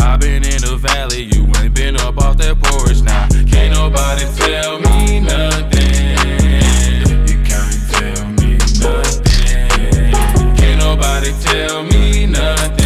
i 0.00 0.16
been 0.16 0.44
in 0.44 0.60
the 0.62 0.76
valley, 0.80 1.22
you 1.22 1.42
ain't 1.60 1.74
been 1.74 1.96
up 1.96 2.18
off 2.18 2.36
that 2.36 2.56
porch. 2.62 3.00
Now, 3.02 3.26
can't 3.50 3.74
nobody 3.74 4.24
tell 4.38 4.78
me 4.78 5.18
nothing. 5.18 6.22
You 7.26 7.38
can't 7.42 7.78
tell 7.90 8.28
me 8.38 8.58
nothing. 8.78 10.56
Can't 10.56 10.78
nobody 10.78 11.32
tell 11.42 11.82
me 11.82 12.26
nothing. 12.26 12.77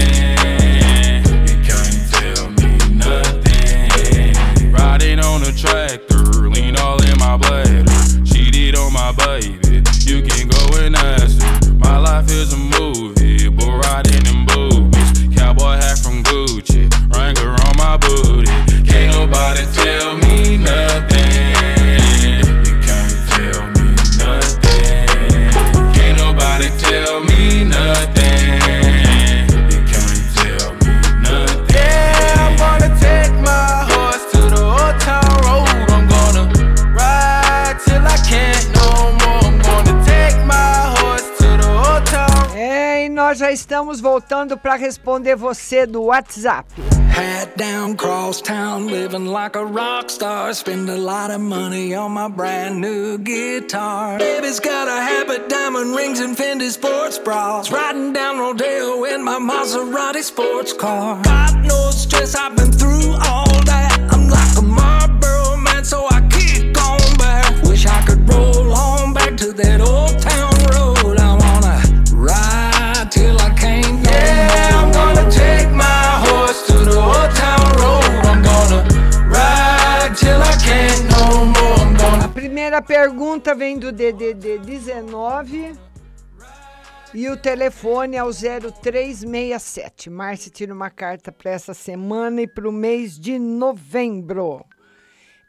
Voltando 44.03 44.59
para 44.59 44.75
responder 44.75 45.37
você 45.37 45.87
do 45.87 46.03
WhatsApp. 46.03 46.65
Hat 47.09 47.57
down, 47.57 47.95
cross 47.95 48.41
town, 48.43 48.87
living 48.87 49.27
like 49.27 49.55
a 49.55 49.65
rock 49.65 50.11
star. 50.11 50.53
Spend 50.55 50.89
a 50.89 50.97
lot 50.97 51.31
of 51.31 51.41
money 51.41 51.95
on 51.95 52.13
my 52.13 52.29
brand 52.29 52.81
new 52.81 53.19
guitar. 53.19 54.19
Baby's 54.19 54.59
got 54.59 54.89
a 54.89 55.01
habit, 55.01 55.49
diamond 55.49 55.95
rings, 55.95 56.21
and 56.21 56.37
Fendi 56.37 56.71
sports 56.71 57.19
bras. 57.19 57.71
Riding 57.71 58.13
down 58.13 58.39
Rodeo 58.39 59.05
in 59.05 59.23
my 59.23 59.39
Maserati 59.39 60.23
sports 60.23 60.73
car. 60.73 61.23
Got 61.23 61.55
no 61.59 61.91
stress, 61.91 62.35
I've 62.35 62.57
been 62.57 62.73
through 62.73 63.13
all 63.13 63.47
that. 63.67 63.99
I'm 64.11 64.29
like 64.29 64.57
a 64.59 64.63
primeira 82.73 82.83
pergunta 82.83 83.55
vem 83.55 83.79
do 83.79 83.93
DDD 83.93 84.59
19 84.61 85.77
e 87.13 87.29
o 87.29 87.37
telefone 87.37 88.17
é 88.17 88.25
o 88.25 88.33
0367. 88.33 90.09
Márcia 90.09 90.51
tira 90.51 90.73
uma 90.73 90.89
carta 90.89 91.31
para 91.31 91.51
essa 91.51 91.75
semana 91.75 92.41
e 92.41 92.47
para 92.47 92.67
o 92.67 92.73
mês 92.73 93.19
de 93.19 93.39
novembro. 93.39 94.65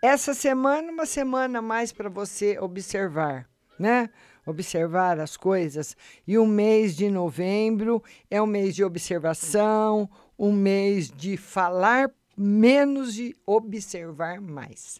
Essa 0.02 0.34
semana, 0.34 0.92
uma 0.92 1.06
semana 1.06 1.62
mais 1.62 1.94
para 1.94 2.10
você 2.10 2.60
observar, 2.60 3.48
né? 3.80 4.10
Observar 4.46 5.18
as 5.22 5.38
coisas. 5.38 5.96
E 6.28 6.38
o 6.38 6.46
mês 6.46 6.94
de 6.94 7.10
novembro 7.10 8.04
é 8.30 8.42
um 8.42 8.48
mês 8.48 8.76
de 8.76 8.84
observação, 8.84 10.10
um 10.38 10.52
mês 10.52 11.10
de 11.10 11.38
falar 11.38 12.12
menos 12.36 13.18
e 13.18 13.34
observar 13.46 14.42
mais. 14.42 15.00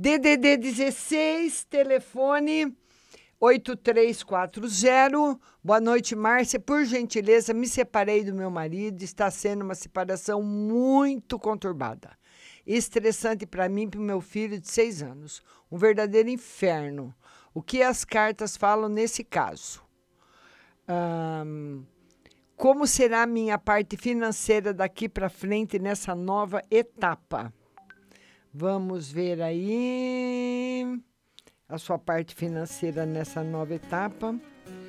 DDD 0.00 0.58
16, 0.58 1.64
telefone 1.64 2.72
8340. 3.40 5.40
Boa 5.64 5.80
noite, 5.80 6.14
Márcia. 6.14 6.60
Por 6.60 6.84
gentileza, 6.84 7.52
me 7.52 7.66
separei 7.66 8.22
do 8.22 8.32
meu 8.32 8.48
marido. 8.48 9.02
Está 9.02 9.28
sendo 9.28 9.64
uma 9.64 9.74
separação 9.74 10.40
muito 10.40 11.36
conturbada. 11.36 12.16
Estressante 12.64 13.44
para 13.44 13.68
mim 13.68 13.82
e 13.82 13.88
para 13.88 13.98
o 13.98 14.04
meu 14.04 14.20
filho 14.20 14.60
de 14.60 14.70
seis 14.70 15.02
anos. 15.02 15.42
Um 15.68 15.76
verdadeiro 15.76 16.28
inferno. 16.28 17.12
O 17.52 17.60
que 17.60 17.82
as 17.82 18.04
cartas 18.04 18.56
falam 18.56 18.88
nesse 18.88 19.24
caso? 19.24 19.82
Ahn, 20.86 21.82
como 22.56 22.86
será 22.86 23.22
a 23.22 23.26
minha 23.26 23.58
parte 23.58 23.96
financeira 23.96 24.72
daqui 24.72 25.08
para 25.08 25.28
frente 25.28 25.76
nessa 25.76 26.14
nova 26.14 26.62
etapa? 26.70 27.52
Vamos 28.60 29.12
ver 29.12 29.40
aí 29.40 31.00
a 31.68 31.78
sua 31.78 31.96
parte 31.96 32.34
financeira 32.34 33.06
nessa 33.06 33.40
nova 33.44 33.72
etapa. 33.72 34.34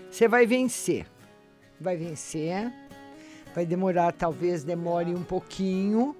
Você 0.09 0.27
vai 0.27 0.47
vencer. 0.47 1.05
Vai 1.79 1.95
vencer. 1.95 2.73
Vai 3.53 3.67
demorar, 3.67 4.11
talvez 4.11 4.63
demore 4.63 5.13
um 5.13 5.21
pouquinho, 5.21 6.15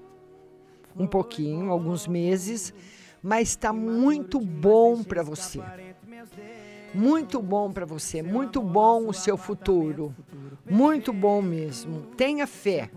um 0.95 1.07
pouquinho, 1.07 1.71
alguns 1.71 2.05
meses, 2.05 2.71
mas 3.19 3.49
está 3.49 3.73
muito 3.73 4.39
bom 4.39 5.03
para 5.03 5.23
você. 5.23 5.59
Muito 6.93 7.41
bom 7.41 7.71
para 7.71 7.85
você, 7.87 8.21
muito 8.21 8.61
bom 8.61 9.07
o 9.07 9.13
seu 9.13 9.35
futuro. 9.35 10.15
Muito 10.69 11.11
bom 11.11 11.41
mesmo. 11.41 12.01
Tenha 12.15 12.45
fé 12.45 12.91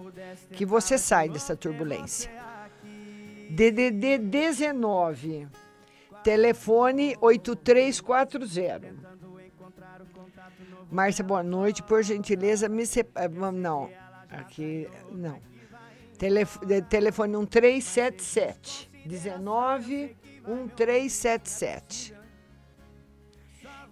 que 0.51 0.67
você 0.67 0.99
sai 0.99 1.31
dessa 1.31 1.57
turbulência. 1.57 2.52
DDD 3.55 4.17
19, 4.17 5.47
telefone 6.25 7.15
8340. 7.21 8.95
Márcia, 10.91 11.23
boa 11.23 11.43
noite. 11.43 11.83
Por 11.83 12.03
gentileza, 12.03 12.67
me 12.67 12.87
separe. 12.87 13.31
Não, 13.53 13.91
aqui 14.31 14.89
não. 15.11 15.39
Telef 16.17 16.59
telefone 16.89 17.37
1377. 17.37 18.91
19 19.05 20.17
1377. 20.47 22.15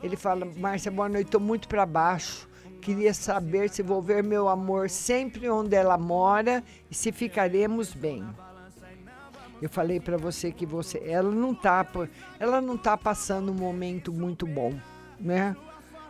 Ele 0.03 0.17
fala, 0.17 0.47
Márcia, 0.47 0.91
boa 0.91 1.11
noite, 1.11 1.27
estou 1.27 1.41
muito 1.41 1.69
para 1.69 1.85
baixo. 1.85 2.49
Queria 2.81 3.13
saber 3.13 3.69
se 3.69 3.83
vou 3.83 4.01
ver 4.01 4.25
meu 4.25 4.49
amor 4.49 4.89
sempre 4.89 5.51
onde 5.51 5.77
ela 5.77 5.99
mora 5.99 6.65
e 6.91 6.95
se 6.95 7.13
ficaremos 7.13 7.93
bem. 7.93 8.27
Eu 9.61 9.69
falei 9.69 10.01
para 10.01 10.17
você 10.17 10.51
que 10.51 10.65
você, 10.65 11.03
ela 11.05 11.31
não 11.31 11.55
tá, 11.55 11.87
ela 12.39 12.61
não 12.61 12.77
tá 12.77 12.97
passando 12.97 13.53
um 13.53 13.55
momento 13.55 14.13
muito 14.13 14.47
bom, 14.47 14.73
né? 15.19 15.55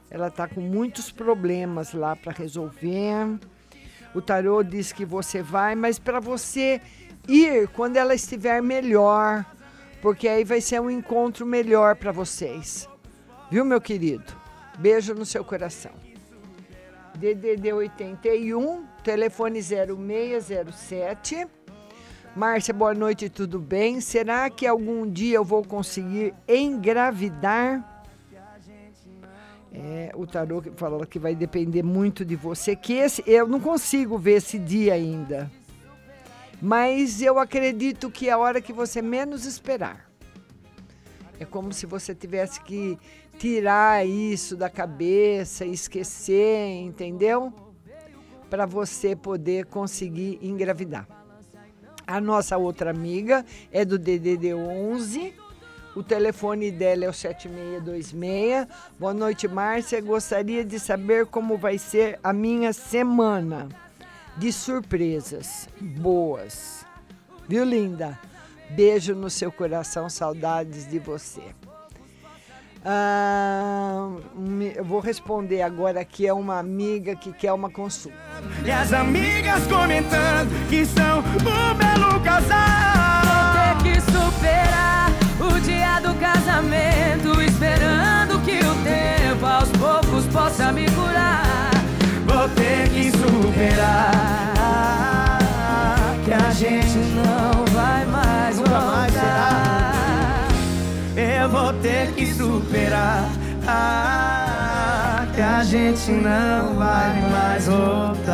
Ela 0.09 0.31
tá 0.31 0.47
com 0.47 0.61
muitos 0.61 1.11
problemas 1.11 1.93
lá 1.93 2.15
para 2.15 2.33
resolver. 2.33 3.39
O 4.15 4.21
tarô 4.21 4.63
diz 4.63 4.93
que 4.93 5.05
você 5.05 5.43
vai, 5.43 5.75
mas 5.75 5.99
para 5.99 6.21
você 6.21 6.81
ir 7.29 7.69
quando 7.69 7.97
ela 7.97 8.15
estiver 8.15 8.63
melhor, 8.63 9.45
porque 10.01 10.29
aí 10.29 10.45
vai 10.45 10.61
ser 10.61 10.81
um 10.81 10.91
encontro 10.91 11.45
melhor 11.45 11.97
para 11.97 12.13
vocês. 12.13 12.89
Viu, 13.51 13.65
meu 13.65 13.81
querido? 13.81 14.33
Beijo 14.79 15.13
no 15.15 15.27
seu 15.27 15.45
coração. 15.45 15.93
DDD 17.17 17.73
81, 17.73 18.87
telefone 19.03 19.61
0607. 19.61 21.47
Márcia, 22.35 22.73
boa 22.73 22.95
noite, 22.95 23.29
tudo 23.29 23.59
bem? 23.59 24.01
Será 24.01 24.49
que 24.49 24.65
algum 24.65 25.05
dia 25.11 25.37
eu 25.37 25.45
vou 25.45 25.65
conseguir 25.65 26.33
engravidar? 26.47 28.05
É, 29.73 30.13
o 30.15 30.25
tarô 30.27 30.63
falou 30.77 31.05
que 31.05 31.19
vai 31.19 31.35
depender 31.35 31.83
muito 31.83 32.25
de 32.25 32.37
você, 32.37 32.77
que 32.77 32.93
esse 32.93 33.25
eu 33.27 33.49
não 33.49 33.59
consigo 33.59 34.17
ver 34.17 34.35
esse 34.35 34.61
dia 34.61 34.95
ainda. 34.95 35.51
Mas 36.63 37.21
eu 37.21 37.37
acredito 37.37 38.11
que 38.11 38.29
é 38.29 38.33
a 38.33 38.39
hora 38.39 38.61
que 38.61 38.73
você 38.73 39.03
menos 39.03 39.45
esperar. 39.45 40.09
É 41.39 41.45
como 41.45 41.73
se 41.73 41.85
você 41.85 42.15
tivesse 42.15 42.61
que 42.61 42.97
tirar 43.39 44.07
isso 44.07 44.57
da 44.57 44.71
cabeça, 44.71 45.65
esquecer, 45.65 46.81
entendeu? 46.81 47.53
Para 48.49 48.67
você 48.67 49.17
poder 49.17 49.67
conseguir 49.67 50.39
engravidar. 50.43 51.20
A 52.11 52.21
nossa 52.21 52.59
outra 52.59 52.91
amiga 52.91 53.47
é 53.71 53.85
do 53.85 53.97
DDD 53.97 54.53
11. 54.53 55.33
O 55.95 56.03
telefone 56.03 56.73
dela 56.73 57.05
é 57.05 57.09
o 57.09 57.13
7626. 57.13 58.67
Boa 58.99 59.15
noite, 59.15 59.47
Márcia. 59.47 60.01
Gostaria 60.01 60.65
de 60.65 60.81
saber 60.81 61.27
como 61.27 61.57
vai 61.57 61.79
ser 61.79 62.19
a 62.21 62.33
minha 62.33 62.73
semana 62.73 63.69
de 64.37 64.53
surpresas 64.53 65.69
boas. 65.81 66.85
Viu, 67.49 67.65
linda? 67.65 68.19
Beijo 68.71 69.15
no 69.15 69.31
seu 69.31 69.53
coração, 69.53 70.11
saudades 70.11 70.91
de 70.91 70.99
você. 70.99 71.43
Ah, 72.85 74.09
eu 74.75 74.85
vou 74.85 75.01
responder 75.01 75.61
agora 75.61 76.03
que 76.05 76.27
é 76.27 76.33
uma 76.33 76.59
amiga 76.59 77.15
que 77.15 77.31
quer 77.33 77.53
uma 77.53 77.69
consulta. 77.69 78.17
E 78.65 78.71
as 78.71 78.93
amigas 78.93 79.67
comentando 79.67 80.69
que 80.69 80.87
são 80.87 81.19
um 81.19 81.75
belo 81.75 82.21
casal. 82.21 83.21
Vou 83.25 83.53
ter 83.55 83.77
que 83.83 84.01
superar 84.01 85.11
o 85.41 85.61
dia 85.61 86.01
do 86.01 86.15
casamento, 86.19 87.41
esperando 87.43 88.41
que 88.45 88.59
o 88.59 88.75
tempo 88.83 89.45
aos 89.45 89.69
poucos 89.73 90.27
possa 90.33 90.73
me 90.73 90.87
curar. 90.91 91.71
Vou 92.27 92.49
ter 92.51 92.89
que 92.89 93.11
superar 93.11 94.11
que 96.25 96.33
a 96.33 96.51
gente 96.51 96.97
não 97.15 97.65
vai 97.75 98.07
mais 98.07 98.57
voltar. 98.57 99.80
Eu 101.41 101.49
vou 101.49 101.73
ter 101.81 102.15
que 102.15 102.27
superar 102.35 103.25
que 105.35 105.41
a 105.41 105.65
gente 105.65 106.11
não 106.11 106.77
vai 106.77 107.31
mais 107.31 107.67
voltar. 107.67 108.27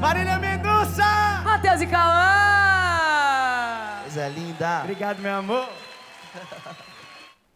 Marília 0.00 0.38
Mendonça! 0.38 1.04
Matheus 1.44 1.82
e 1.82 1.86
Cauã! 1.86 2.20
Coisa 4.00 4.28
linda. 4.28 4.80
Obrigado, 4.80 5.18
meu 5.20 5.34
amor. 5.34 5.68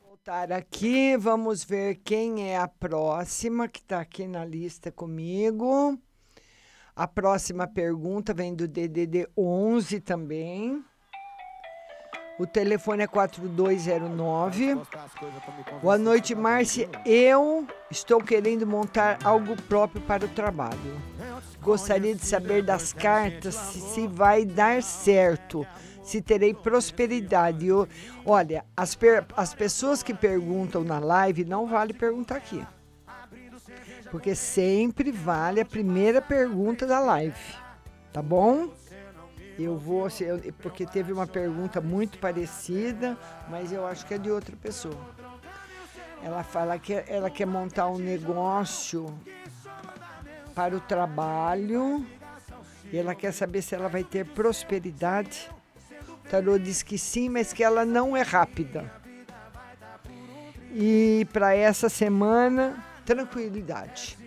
Voltar 0.06 0.52
aqui, 0.52 1.16
vamos 1.16 1.64
ver 1.64 2.02
quem 2.04 2.50
é 2.50 2.58
a 2.58 2.68
próxima 2.68 3.66
que 3.66 3.80
está 3.80 3.98
aqui 4.00 4.26
na 4.26 4.44
lista 4.44 4.92
comigo. 4.92 5.98
A 6.94 7.08
próxima 7.08 7.66
pergunta 7.66 8.34
vem 8.34 8.54
do 8.54 8.68
DDD 8.68 9.26
11 9.34 10.00
também. 10.00 10.84
O 12.36 12.46
telefone 12.46 13.04
é 13.04 13.06
4209. 13.06 14.76
Boa 15.80 15.96
noite, 15.96 16.34
Márcia. 16.34 16.88
Eu 17.06 17.64
estou 17.88 18.20
querendo 18.20 18.66
montar 18.66 19.18
algo 19.22 19.54
próprio 19.62 20.02
para 20.02 20.24
o 20.24 20.28
trabalho. 20.28 21.00
Gostaria 21.60 22.14
de 22.14 22.26
saber 22.26 22.64
das 22.64 22.92
cartas 22.92 23.54
se, 23.54 23.80
se 23.80 24.06
vai 24.08 24.44
dar 24.44 24.82
certo, 24.82 25.64
se 26.02 26.20
terei 26.20 26.52
prosperidade. 26.52 27.68
Eu, 27.68 27.88
olha, 28.26 28.64
as, 28.76 28.96
per, 28.96 29.24
as 29.36 29.54
pessoas 29.54 30.02
que 30.02 30.12
perguntam 30.12 30.82
na 30.82 30.98
live 30.98 31.44
não 31.44 31.68
vale 31.68 31.92
perguntar 31.92 32.36
aqui. 32.36 32.66
Porque 34.10 34.34
sempre 34.34 35.12
vale 35.12 35.60
a 35.60 35.64
primeira 35.64 36.20
pergunta 36.20 36.84
da 36.84 36.98
live. 36.98 37.38
Tá 38.12 38.20
bom? 38.20 38.68
Eu 39.58 39.76
vou, 39.76 40.08
porque 40.62 40.84
teve 40.84 41.12
uma 41.12 41.26
pergunta 41.26 41.80
muito 41.80 42.18
parecida, 42.18 43.16
mas 43.48 43.72
eu 43.72 43.86
acho 43.86 44.04
que 44.04 44.14
é 44.14 44.18
de 44.18 44.30
outra 44.30 44.56
pessoa. 44.56 44.98
Ela 46.22 46.42
fala 46.42 46.78
que 46.78 46.94
ela 47.06 47.30
quer 47.30 47.46
montar 47.46 47.86
um 47.88 47.98
negócio 47.98 49.06
para 50.54 50.74
o 50.76 50.80
trabalho. 50.80 52.04
E 52.92 52.96
ela 52.96 53.14
quer 53.14 53.32
saber 53.32 53.62
se 53.62 53.74
ela 53.74 53.88
vai 53.88 54.04
ter 54.04 54.24
prosperidade. 54.24 55.50
O 56.08 56.28
tarô 56.28 56.58
diz 56.58 56.82
que 56.82 56.96
sim, 56.98 57.28
mas 57.28 57.52
que 57.52 57.62
ela 57.62 57.84
não 57.84 58.16
é 58.16 58.22
rápida. 58.22 58.90
E 60.72 61.26
para 61.32 61.54
essa 61.54 61.88
semana, 61.88 62.84
tranquilidade. 63.04 64.18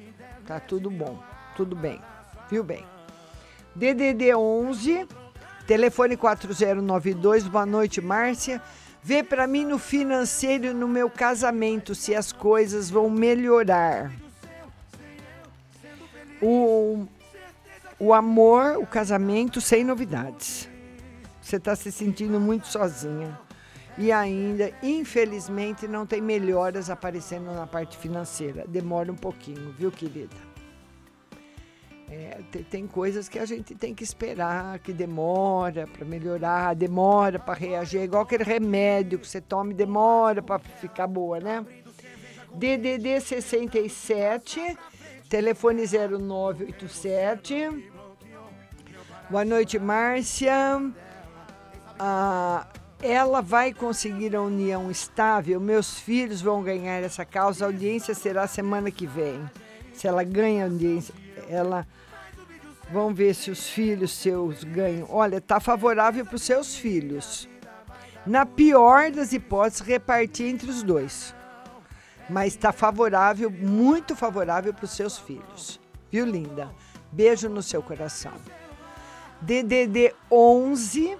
Tá 0.45 0.59
tudo 0.59 0.89
bom, 0.89 1.21
tudo 1.55 1.75
bem. 1.75 2.01
Viu 2.49 2.63
bem? 2.63 2.85
DDD 3.77 4.33
11, 4.33 5.07
telefone 5.67 6.17
4092. 6.17 7.47
Boa 7.47 7.65
noite, 7.65 8.01
Márcia. 8.01 8.59
Vê 9.03 9.21
para 9.21 9.45
mim 9.45 9.65
no 9.65 9.77
financeiro 9.77 10.73
no 10.73 10.87
meu 10.87 11.11
casamento 11.11 11.93
se 11.93 12.15
as 12.15 12.31
coisas 12.31 12.89
vão 12.89 13.07
melhorar. 13.07 14.11
O, 16.41 17.05
o 17.99 18.13
amor, 18.15 18.77
o 18.77 18.87
casamento 18.87 19.61
sem 19.61 19.83
novidades. 19.83 20.67
Você 21.39 21.57
está 21.57 21.75
se 21.75 21.91
sentindo 21.91 22.39
muito 22.39 22.65
sozinha. 22.65 23.39
E 23.95 24.11
ainda, 24.11 24.71
infelizmente, 24.81 25.87
não 25.87 26.03
tem 26.03 26.19
melhoras 26.19 26.89
aparecendo 26.89 27.53
na 27.53 27.67
parte 27.67 27.95
financeira. 27.95 28.65
Demora 28.67 29.11
um 29.11 29.15
pouquinho, 29.15 29.71
viu, 29.77 29.91
querida? 29.91 30.46
É, 32.09 32.39
tem, 32.51 32.63
tem, 32.63 32.87
coisas 32.87 33.27
que 33.27 33.37
a 33.37 33.45
gente 33.45 33.75
tem 33.75 33.93
que 33.93 34.01
esperar, 34.01 34.79
que 34.79 34.93
demora 34.93 35.85
para 35.87 36.05
melhorar, 36.05 36.73
demora 36.73 37.37
para 37.37 37.53
reagir, 37.53 37.99
é 37.99 38.05
igual 38.05 38.23
aquele 38.23 38.45
remédio 38.45 39.19
que 39.19 39.27
você 39.27 39.41
toma 39.41 39.71
e 39.71 39.73
demora 39.73 40.41
para 40.41 40.57
ficar 40.57 41.05
boa, 41.05 41.41
né? 41.41 41.65
DDD 42.53 43.19
67, 43.19 44.77
telefone 45.29 45.83
0987. 45.85 47.91
Boa 49.29 49.43
noite, 49.43 49.77
Márcia. 49.77 50.89
Ah, 51.99 52.67
ela 53.01 53.41
vai 53.41 53.73
conseguir 53.73 54.33
a 54.33 54.41
união 54.41 54.89
estável, 54.89 55.59
meus 55.59 55.99
filhos 55.99 56.41
vão 56.41 56.63
ganhar 56.63 57.03
essa 57.03 57.25
causa, 57.25 57.65
a 57.65 57.67
audiência 57.67 58.15
será 58.15 58.47
semana 58.47 58.89
que 58.89 59.05
vem. 59.05 59.43
Se 59.93 60.07
ela 60.07 60.23
ganha 60.23 60.63
audiência, 60.63 61.13
ela 61.49 61.85
Vamos 62.91 63.17
ver 63.17 63.33
se 63.33 63.51
os 63.51 63.69
filhos 63.69 64.11
seus 64.11 64.63
ganham. 64.63 65.07
Olha, 65.09 65.41
tá 65.41 65.59
favorável 65.59 66.25
para 66.25 66.35
os 66.35 66.41
seus 66.41 66.75
filhos. 66.75 67.49
Na 68.25 68.45
pior 68.45 69.11
das 69.11 69.33
hipóteses, 69.33 69.81
repartir 69.81 70.47
entre 70.47 70.69
os 70.69 70.83
dois. 70.83 71.35
Mas 72.29 72.53
está 72.53 72.71
favorável, 72.71 73.49
muito 73.49 74.15
favorável 74.15 74.73
para 74.73 74.85
os 74.85 74.91
seus 74.91 75.17
filhos. 75.17 75.79
Viu, 76.11 76.25
linda? 76.25 76.69
Beijo 77.11 77.49
no 77.49 77.61
seu 77.61 77.81
coração. 77.81 78.33
DDD 79.41 80.13
11, 80.31 81.17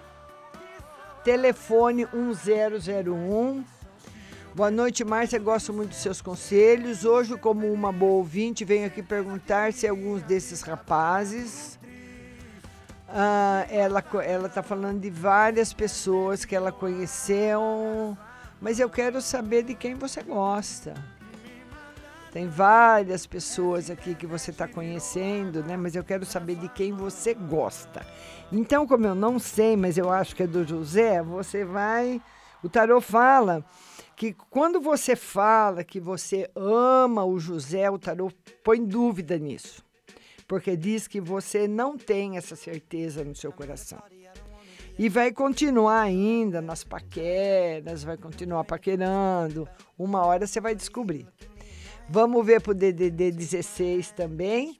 telefone 1.23 2.07
1001 2.13 3.63
Boa 4.57 4.71
noite, 4.71 5.05
Márcia. 5.05 5.37
Gosto 5.37 5.71
muito 5.71 5.89
dos 5.89 5.99
seus 5.99 6.19
conselhos. 6.19 7.05
Hoje, 7.05 7.37
como 7.37 7.71
uma 7.71 7.91
boa 7.91 8.13
ouvinte, 8.13 8.65
venho 8.65 8.87
aqui 8.87 9.03
perguntar 9.03 9.71
se 9.71 9.87
alguns 9.87 10.23
desses 10.23 10.63
rapazes. 10.63 11.77
Ah, 13.07 13.67
ela 13.69 14.03
ela 14.25 14.47
está 14.47 14.63
falando 14.63 14.99
de 14.99 15.11
várias 15.11 15.73
pessoas 15.73 16.43
que 16.43 16.55
ela 16.55 16.71
conheceu, 16.71 18.17
mas 18.59 18.79
eu 18.79 18.89
quero 18.89 19.21
saber 19.21 19.61
de 19.61 19.75
quem 19.75 19.93
você 19.93 20.23
gosta. 20.23 20.95
Tem 22.31 22.47
várias 22.47 23.27
pessoas 23.27 23.91
aqui 23.91 24.15
que 24.15 24.25
você 24.25 24.49
está 24.49 24.67
conhecendo, 24.67 25.63
né? 25.63 25.77
Mas 25.77 25.95
eu 25.95 26.03
quero 26.03 26.25
saber 26.25 26.55
de 26.55 26.67
quem 26.69 26.93
você 26.93 27.35
gosta. 27.35 28.03
Então, 28.51 28.87
como 28.87 29.05
eu 29.05 29.13
não 29.13 29.37
sei, 29.37 29.77
mas 29.77 29.99
eu 29.99 30.11
acho 30.11 30.35
que 30.35 30.41
é 30.41 30.47
do 30.47 30.65
José, 30.65 31.21
você 31.21 31.63
vai. 31.63 32.19
O 32.63 32.67
tarô 32.67 32.99
fala 32.99 33.63
que 34.17 34.33
quando 34.49 34.81
você 34.81 35.15
fala 35.15 35.83
que 35.83 35.99
você 35.99 36.49
ama 36.55 37.23
o 37.23 37.39
José, 37.39 37.87
o 37.87 37.99
tarô 37.99 38.31
põe 38.63 38.83
dúvida 38.83 39.37
nisso. 39.37 39.85
porque 40.47 40.77
diz 40.77 41.07
que 41.07 41.19
você 41.19 41.67
não 41.67 41.97
tem 41.97 42.37
essa 42.37 42.55
certeza 42.55 43.23
no 43.23 43.35
seu 43.35 43.51
coração. 43.51 44.01
E 44.97 45.09
vai 45.09 45.31
continuar 45.31 46.01
ainda 46.01 46.61
nas 46.61 46.85
paqueras, 46.85 48.03
vai 48.03 48.17
continuar 48.17 48.63
paquerando. 48.63 49.67
Uma 49.99 50.25
hora 50.25 50.47
você 50.47 50.61
vai 50.61 50.73
descobrir. 50.73 51.27
Vamos 52.09 52.45
ver 52.45 52.61
pro 52.61 52.73
DDD 52.73 53.31
16 53.31 54.11
também. 54.11 54.79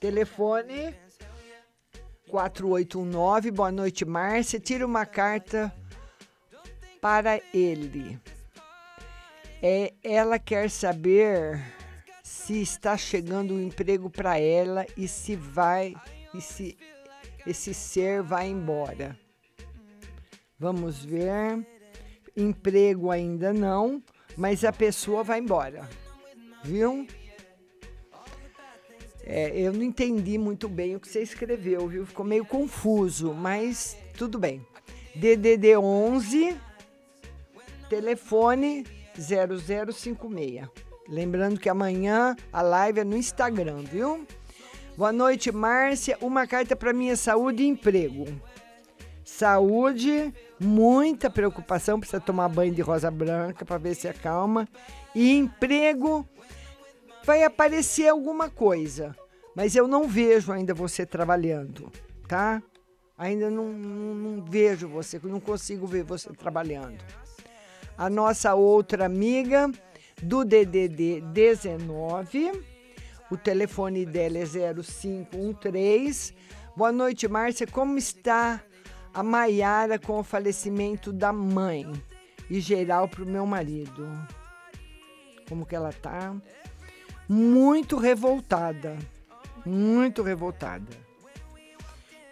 Telefone 0.00 0.94
4819. 2.30 3.50
Boa 3.50 3.70
noite, 3.70 4.06
Márcia. 4.06 4.58
Tira 4.58 4.86
uma 4.86 5.04
carta 5.04 5.70
para 7.02 7.38
ele. 7.52 8.18
É, 9.62 9.92
ela 10.02 10.40
quer 10.40 10.68
saber 10.68 11.62
se 12.20 12.60
está 12.60 12.96
chegando 12.96 13.54
um 13.54 13.62
emprego 13.62 14.10
para 14.10 14.36
ela 14.36 14.84
e 14.96 15.06
se 15.06 15.36
vai 15.36 15.94
e 16.34 16.40
se 16.40 16.76
esse 17.46 17.72
ser 17.72 18.22
vai 18.22 18.48
embora. 18.48 19.16
Vamos 20.58 21.04
ver. 21.04 21.64
Emprego 22.36 23.10
ainda 23.10 23.52
não, 23.52 24.02
mas 24.36 24.64
a 24.64 24.72
pessoa 24.72 25.22
vai 25.22 25.38
embora. 25.38 25.88
Viu? 26.64 27.06
É, 29.24 29.56
eu 29.56 29.72
não 29.72 29.82
entendi 29.82 30.38
muito 30.38 30.68
bem 30.68 30.96
o 30.96 31.00
que 31.00 31.08
você 31.08 31.22
escreveu, 31.22 31.86
viu? 31.86 32.04
Ficou 32.04 32.26
meio 32.26 32.44
confuso, 32.44 33.32
mas 33.32 33.96
tudo 34.18 34.40
bem. 34.40 34.66
DDD 35.14 35.76
11 35.76 36.56
telefone 37.88 38.84
0056. 39.18 40.68
Lembrando 41.08 41.58
que 41.58 41.68
amanhã 41.68 42.36
a 42.52 42.62
live 42.62 43.00
é 43.00 43.04
no 43.04 43.16
Instagram, 43.16 43.82
viu? 43.82 44.26
Boa 44.96 45.12
noite, 45.12 45.50
Márcia. 45.50 46.16
Uma 46.20 46.46
carta 46.46 46.76
para 46.76 46.92
minha 46.92 47.16
saúde 47.16 47.62
e 47.62 47.66
emprego. 47.66 48.26
Saúde, 49.24 50.32
muita 50.60 51.30
preocupação, 51.30 51.98
precisa 51.98 52.20
tomar 52.20 52.48
banho 52.48 52.74
de 52.74 52.82
rosa 52.82 53.10
branca 53.10 53.64
para 53.64 53.78
ver 53.78 53.94
se 53.94 54.06
acalma. 54.06 54.68
E 55.14 55.32
emprego, 55.32 56.28
vai 57.24 57.42
aparecer 57.42 58.08
alguma 58.08 58.50
coisa, 58.50 59.16
mas 59.54 59.74
eu 59.74 59.88
não 59.88 60.06
vejo 60.08 60.52
ainda 60.52 60.74
você 60.74 61.06
trabalhando, 61.06 61.90
tá? 62.28 62.62
Ainda 63.16 63.50
não, 63.50 63.72
não, 63.72 64.14
não 64.14 64.44
vejo 64.44 64.88
você, 64.88 65.20
não 65.22 65.40
consigo 65.40 65.86
ver 65.86 66.02
você 66.02 66.30
trabalhando. 66.30 67.02
A 68.02 68.10
nossa 68.10 68.52
outra 68.52 69.06
amiga 69.06 69.70
do 70.20 70.44
DDD 70.44 71.20
19. 71.20 72.50
O 73.30 73.36
telefone 73.36 74.04
dela 74.04 74.38
é 74.38 74.44
0513. 74.44 76.34
Boa 76.76 76.90
noite, 76.90 77.28
Márcia. 77.28 77.64
Como 77.64 77.96
está 77.96 78.60
a 79.14 79.22
Maiara 79.22 80.00
com 80.00 80.18
o 80.18 80.24
falecimento 80.24 81.12
da 81.12 81.32
mãe? 81.32 81.92
E 82.50 82.58
geral 82.58 83.06
para 83.06 83.22
o 83.22 83.26
meu 83.26 83.46
marido. 83.46 84.04
Como 85.48 85.64
que 85.64 85.76
ela 85.76 85.92
tá? 85.92 86.34
Muito 87.28 87.96
revoltada. 87.96 88.98
Muito 89.64 90.24
revoltada. 90.24 90.90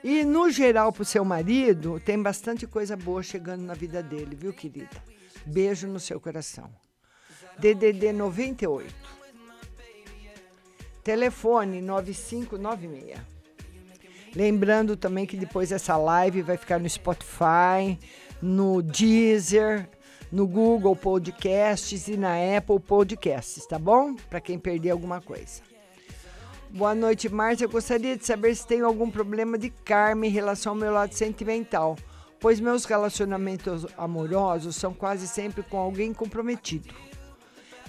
E 0.03 0.25
no 0.25 0.51
geral 0.51 0.93
para 0.93 1.03
o 1.03 1.07
seu 1.07 1.25
marido, 1.25 2.01
tem 2.01 2.21
bastante 2.21 2.67
coisa 2.67 2.97
boa 2.97 3.23
chegando 3.23 3.63
na 3.63 3.75
vida 3.75 4.03
dele, 4.03 4.35
viu, 4.35 4.53
querida? 4.53 5.20
Beijo 5.47 5.87
no 5.87 6.01
seu 6.01 6.21
coração. 6.21 6.71
DDD 7.59 8.13
98. 8.13 8.95
Telefone 11.03 11.81
9596. 11.81 13.19
Lembrando 14.35 14.97
também 14.97 15.27
que 15.27 15.37
depois 15.37 15.73
essa 15.73 15.97
live 15.97 16.43
vai 16.43 16.57
ficar 16.57 16.79
no 16.79 16.89
Spotify, 16.89 17.99
no 18.41 18.81
Deezer, 18.81 19.89
no 20.31 20.47
Google 20.47 20.95
Podcasts 20.95 22.07
e 22.07 22.17
na 22.17 22.35
Apple 22.57 22.79
Podcasts, 22.79 23.67
tá 23.67 23.79
bom? 23.79 24.15
Para 24.15 24.41
quem 24.41 24.59
perder 24.59 24.91
alguma 24.91 25.21
coisa. 25.21 25.63
Boa 26.71 26.95
noite, 26.95 27.29
Márcia. 27.29 27.65
Eu 27.65 27.71
gostaria 27.71 28.17
de 28.17 28.25
saber 28.25 28.55
se 28.55 28.65
tenho 28.65 28.87
algum 28.87 29.11
problema 29.11 29.59
de 29.59 29.71
karma 29.71 30.27
em 30.27 30.31
relação 30.31 30.73
ao 30.73 30.79
meu 30.79 30.93
lado 30.93 31.13
sentimental, 31.13 31.97
pois 32.41 32.59
meus 32.59 32.85
relacionamentos 32.85 33.87
amorosos 33.97 34.77
são 34.77 34.95
quase 34.95 35.29
sempre 35.29 35.63
com 35.63 35.77
alguém 35.77 36.13
comprometido. 36.13 36.93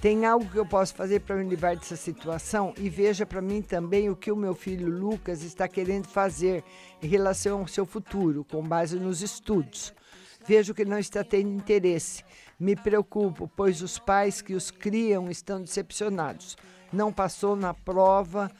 Tem 0.01 0.25
algo 0.25 0.49
que 0.49 0.57
eu 0.57 0.65
posso 0.65 0.95
fazer 0.95 1.19
para 1.21 1.35
me 1.35 1.47
livrar 1.47 1.77
dessa 1.77 1.95
situação? 1.95 2.73
E 2.77 2.89
veja 2.89 3.23
para 3.23 3.39
mim 3.39 3.61
também 3.61 4.09
o 4.09 4.15
que 4.15 4.31
o 4.31 4.35
meu 4.35 4.55
filho 4.55 4.89
Lucas 4.89 5.43
está 5.43 5.67
querendo 5.67 6.07
fazer 6.07 6.63
em 7.03 7.07
relação 7.07 7.59
ao 7.59 7.67
seu 7.67 7.85
futuro, 7.85 8.43
com 8.43 8.63
base 8.63 8.97
nos 8.97 9.21
estudos. 9.21 9.93
Vejo 10.47 10.73
que 10.73 10.83
não 10.83 10.97
está 10.97 11.23
tendo 11.23 11.49
interesse. 11.49 12.23
Me 12.59 12.75
preocupo, 12.75 13.47
pois 13.55 13.83
os 13.83 13.99
pais 13.99 14.41
que 14.41 14.55
os 14.55 14.71
criam 14.71 15.29
estão 15.29 15.61
decepcionados. 15.61 16.57
Não 16.91 17.13
passou 17.13 17.55
na 17.55 17.73
prova 17.73 18.51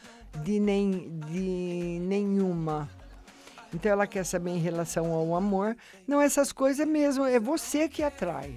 de, 0.43 0.59
nem, 0.59 1.19
de 1.27 1.99
nenhuma. 2.01 2.87
Então 3.73 3.91
ela 3.91 4.05
quer 4.05 4.25
saber 4.25 4.51
em 4.51 4.59
relação 4.59 5.13
ao 5.13 5.35
amor. 5.35 5.75
Não, 6.07 6.21
essas 6.21 6.51
coisas 6.51 6.87
mesmo, 6.87 7.25
é 7.25 7.39
você 7.39 7.87
que 7.87 8.03
atrai. 8.03 8.53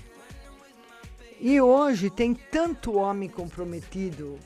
E 1.40 1.60
hoje 1.60 2.10
tem 2.10 2.34
tanto 2.34 2.94
homem 2.96 3.28
comprometido 3.28 4.38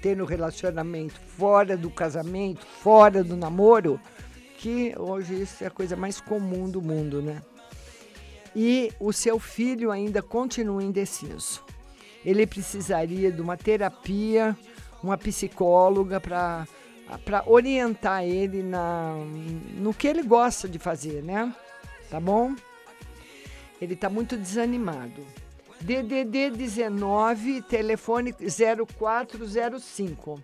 tendo 0.00 0.24
relacionamento 0.24 1.18
fora 1.36 1.76
do 1.76 1.90
casamento, 1.90 2.64
fora 2.64 3.24
do 3.24 3.36
namoro, 3.36 4.00
que 4.58 4.94
hoje 4.98 5.42
isso 5.42 5.64
é 5.64 5.66
a 5.66 5.70
coisa 5.70 5.96
mais 5.96 6.20
comum 6.20 6.68
do 6.68 6.80
mundo, 6.80 7.20
né? 7.20 7.42
E 8.54 8.92
o 9.00 9.12
seu 9.12 9.38
filho 9.38 9.90
ainda 9.90 10.22
continua 10.22 10.82
indeciso. 10.82 11.62
Ele 12.24 12.46
precisaria 12.46 13.30
de 13.30 13.40
uma 13.40 13.56
terapia, 13.56 14.56
uma 15.02 15.18
psicóloga 15.18 16.20
para 16.20 16.66
para 17.24 17.44
orientar 17.46 18.24
ele 18.24 18.62
na, 18.62 19.14
no 19.74 19.94
que 19.94 20.08
ele 20.08 20.22
gosta 20.22 20.68
de 20.68 20.78
fazer, 20.78 21.22
né? 21.22 21.54
Tá 22.10 22.20
bom? 22.20 22.54
Ele 23.80 23.94
está 23.94 24.08
muito 24.08 24.36
desanimado. 24.36 25.24
DDD 25.80 26.50
19, 26.50 27.62
telefone 27.62 28.32
0405. 28.32 30.42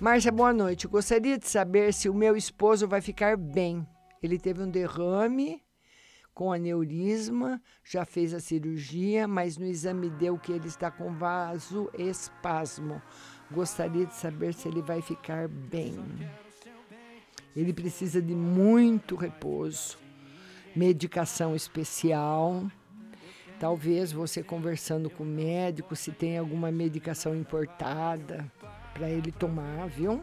Márcia, 0.00 0.30
boa 0.30 0.52
noite. 0.52 0.86
Gostaria 0.86 1.38
de 1.38 1.48
saber 1.48 1.92
se 1.92 2.08
o 2.08 2.14
meu 2.14 2.36
esposo 2.36 2.86
vai 2.86 3.00
ficar 3.00 3.36
bem. 3.36 3.86
Ele 4.22 4.38
teve 4.38 4.62
um 4.62 4.70
derrame 4.70 5.62
com 6.34 6.52
aneurisma, 6.52 7.62
já 7.82 8.04
fez 8.04 8.34
a 8.34 8.40
cirurgia, 8.40 9.26
mas 9.26 9.56
no 9.56 9.64
exame 9.64 10.10
deu 10.10 10.38
que 10.38 10.52
ele 10.52 10.68
está 10.68 10.90
com 10.90 11.14
vasoespasmo. 11.14 13.00
Gostaria 13.50 14.06
de 14.06 14.14
saber 14.14 14.54
se 14.54 14.68
ele 14.68 14.82
vai 14.82 15.00
ficar 15.00 15.48
bem. 15.48 15.98
Ele 17.54 17.72
precisa 17.72 18.20
de 18.20 18.34
muito 18.34 19.16
repouso, 19.16 19.96
medicação 20.74 21.54
especial 21.56 22.64
Talvez 23.58 24.12
você 24.12 24.42
conversando 24.42 25.08
com 25.08 25.22
o 25.24 25.26
médico 25.26 25.96
se 25.96 26.12
tem 26.12 26.36
alguma 26.36 26.70
medicação 26.70 27.34
importada 27.34 28.50
para 28.92 29.08
ele 29.08 29.32
tomar, 29.32 29.88
viu? 29.88 30.22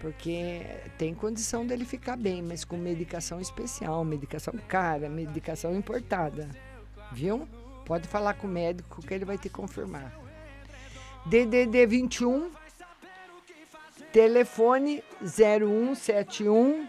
Porque 0.00 0.62
tem 0.98 1.14
condição 1.14 1.64
dele 1.64 1.84
ficar 1.84 2.16
bem, 2.16 2.42
mas 2.42 2.64
com 2.64 2.76
medicação 2.76 3.40
especial, 3.40 4.04
medicação 4.04 4.52
cara, 4.66 5.08
medicação 5.08 5.76
importada, 5.76 6.50
viu? 7.12 7.46
Pode 7.86 8.08
falar 8.08 8.34
com 8.34 8.48
o 8.48 8.50
médico 8.50 9.00
que 9.00 9.14
ele 9.14 9.24
vai 9.24 9.38
te 9.38 9.48
confirmar. 9.48 10.21
DDD 11.26 11.86
21 11.86 12.50
telefone 14.12 15.02
0171 15.22 16.86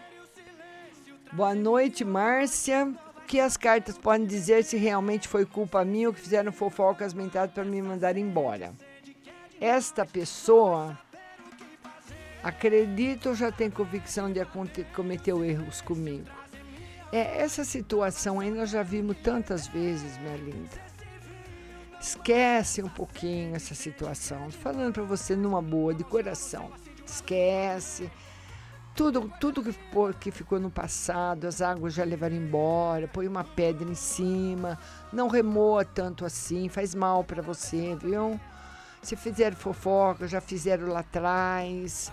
Boa 1.32 1.54
noite, 1.54 2.04
Márcia 2.04 2.92
que 3.26 3.40
as 3.40 3.56
cartas 3.56 3.96
podem 3.96 4.26
dizer 4.26 4.64
se 4.64 4.76
realmente 4.76 5.28
foi 5.28 5.46
culpa 5.46 5.84
minha 5.84 6.08
ou 6.08 6.14
que 6.14 6.20
fizeram 6.20 6.52
fofocas 6.52 7.14
mentadas 7.14 7.52
para 7.52 7.64
me 7.64 7.80
mandar 7.80 8.16
embora. 8.16 8.74
Esta 9.60 10.04
pessoa, 10.04 10.98
acredito 12.42 13.30
ou 13.30 13.34
já 13.34 13.50
tem 13.50 13.70
convicção 13.70 14.30
de 14.30 14.44
cometer 14.94 15.34
erros 15.34 15.80
comigo. 15.80 16.28
É, 17.10 17.40
essa 17.40 17.64
situação 17.64 18.40
aí 18.40 18.50
nós 18.50 18.70
já 18.70 18.82
vimos 18.82 19.16
tantas 19.22 19.66
vezes, 19.66 20.18
minha 20.18 20.36
linda. 20.36 20.93
Esquece 22.04 22.82
um 22.82 22.88
pouquinho 22.88 23.56
essa 23.56 23.74
situação. 23.74 24.44
Tô 24.50 24.58
falando 24.58 24.92
para 24.92 25.02
você 25.04 25.34
numa 25.34 25.62
boa, 25.62 25.94
de 25.94 26.04
coração. 26.04 26.70
Esquece 27.06 28.10
tudo, 28.94 29.32
tudo 29.40 29.62
que, 29.62 29.74
que 30.20 30.30
ficou 30.30 30.60
no 30.60 30.70
passado, 30.70 31.46
as 31.46 31.62
águas 31.62 31.94
já 31.94 32.04
levaram 32.04 32.36
embora, 32.36 33.08
põe 33.08 33.26
uma 33.26 33.42
pedra 33.42 33.88
em 33.90 33.94
cima, 33.94 34.78
não 35.10 35.28
remoa 35.28 35.82
tanto 35.82 36.26
assim, 36.26 36.68
faz 36.68 36.94
mal 36.94 37.24
para 37.24 37.40
você, 37.40 37.96
viu? 37.96 38.38
Se 39.02 39.16
fizeram 39.16 39.56
fofoca, 39.56 40.28
já 40.28 40.42
fizeram 40.42 40.88
lá 40.88 41.00
atrás. 41.00 42.12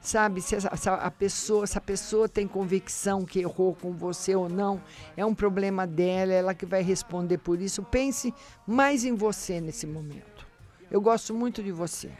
Sabe, 0.00 0.40
se 0.40 0.54
essa- 0.56 0.94
a 0.94 1.10
pessoa, 1.10 1.66
se 1.66 1.76
a 1.76 1.80
pessoa 1.80 2.26
tem 2.26 2.48
convicção 2.48 3.24
que 3.24 3.40
errou 3.40 3.74
com 3.74 3.92
você 3.92 4.34
ou 4.34 4.48
não, 4.48 4.80
é 5.14 5.24
um 5.26 5.34
problema 5.34 5.86
dela, 5.86 6.32
ela 6.32 6.54
que 6.54 6.64
vai 6.64 6.82
responder 6.82 7.36
por 7.36 7.60
isso. 7.60 7.82
Pense 7.82 8.32
mais 8.66 9.04
em 9.04 9.14
você 9.14 9.60
nesse 9.60 9.86
momento. 9.86 10.46
Eu 10.90 11.02
gosto 11.02 11.34
muito 11.34 11.62
de 11.62 11.70
você. 11.70 12.10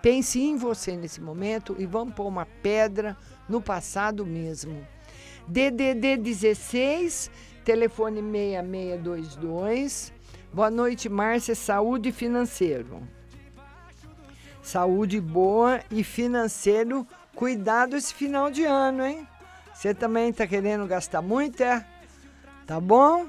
Pense 0.00 0.40
em 0.40 0.56
você 0.56 0.96
nesse 0.96 1.20
momento 1.20 1.76
e 1.78 1.84
vamos 1.86 2.14
pôr 2.14 2.26
uma 2.26 2.46
pedra 2.46 3.16
no 3.48 3.60
passado 3.60 4.24
mesmo. 4.24 4.86
DDD 5.46 6.16
16, 6.16 7.30
telefone 7.64 8.22
6622. 8.22 10.12
Boa 10.52 10.70
noite, 10.70 11.08
Márcia. 11.08 11.54
Saúde 11.54 12.12
financeiro. 12.12 13.02
Saúde 14.64 15.20
boa 15.20 15.80
e 15.90 16.02
financeiro. 16.02 17.06
Cuidado 17.36 17.96
esse 17.96 18.14
final 18.14 18.50
de 18.50 18.64
ano, 18.64 19.04
hein? 19.04 19.28
Você 19.74 19.92
também 19.92 20.32
tá 20.32 20.46
querendo 20.46 20.86
gastar 20.86 21.20
muito, 21.20 21.62
é? 21.62 21.84
Tá 22.66 22.80
bom? 22.80 23.26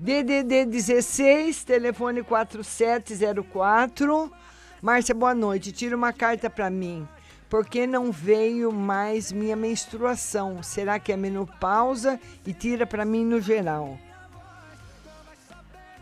DDD 0.00 0.64
16, 0.64 1.62
telefone 1.62 2.22
4704. 2.22 4.32
Márcia, 4.80 5.14
boa 5.14 5.34
noite. 5.34 5.72
Tira 5.72 5.94
uma 5.94 6.14
carta 6.14 6.48
para 6.48 6.70
mim. 6.70 7.06
Por 7.50 7.66
que 7.66 7.86
não 7.86 8.10
veio 8.10 8.72
mais 8.72 9.30
minha 9.30 9.56
menstruação? 9.56 10.62
Será 10.62 10.98
que 10.98 11.12
é 11.12 11.18
menopausa? 11.18 12.18
E 12.46 12.54
tira 12.54 12.86
para 12.86 13.04
mim 13.04 13.26
no 13.26 13.42
geral. 13.42 13.98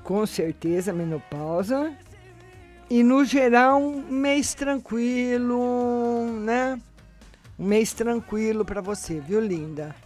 Com 0.05 0.25
certeza, 0.27 0.93
menopausa. 0.93 1.93
E 2.95 3.03
no 3.03 3.25
geral, 3.25 3.83
um 3.83 4.03
mês 4.09 4.55
tranquilo, 4.55 6.27
né? 6.43 6.81
Um 7.59 7.67
mês 7.67 7.93
tranquilo 7.93 8.65
para 8.65 8.81
você, 8.81 9.19
viu, 9.19 9.41
linda? 9.41 9.97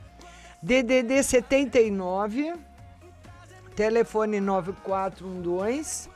DDD 0.62 1.22
79, 1.22 2.54
telefone 3.76 4.40
9412. 4.40 6.08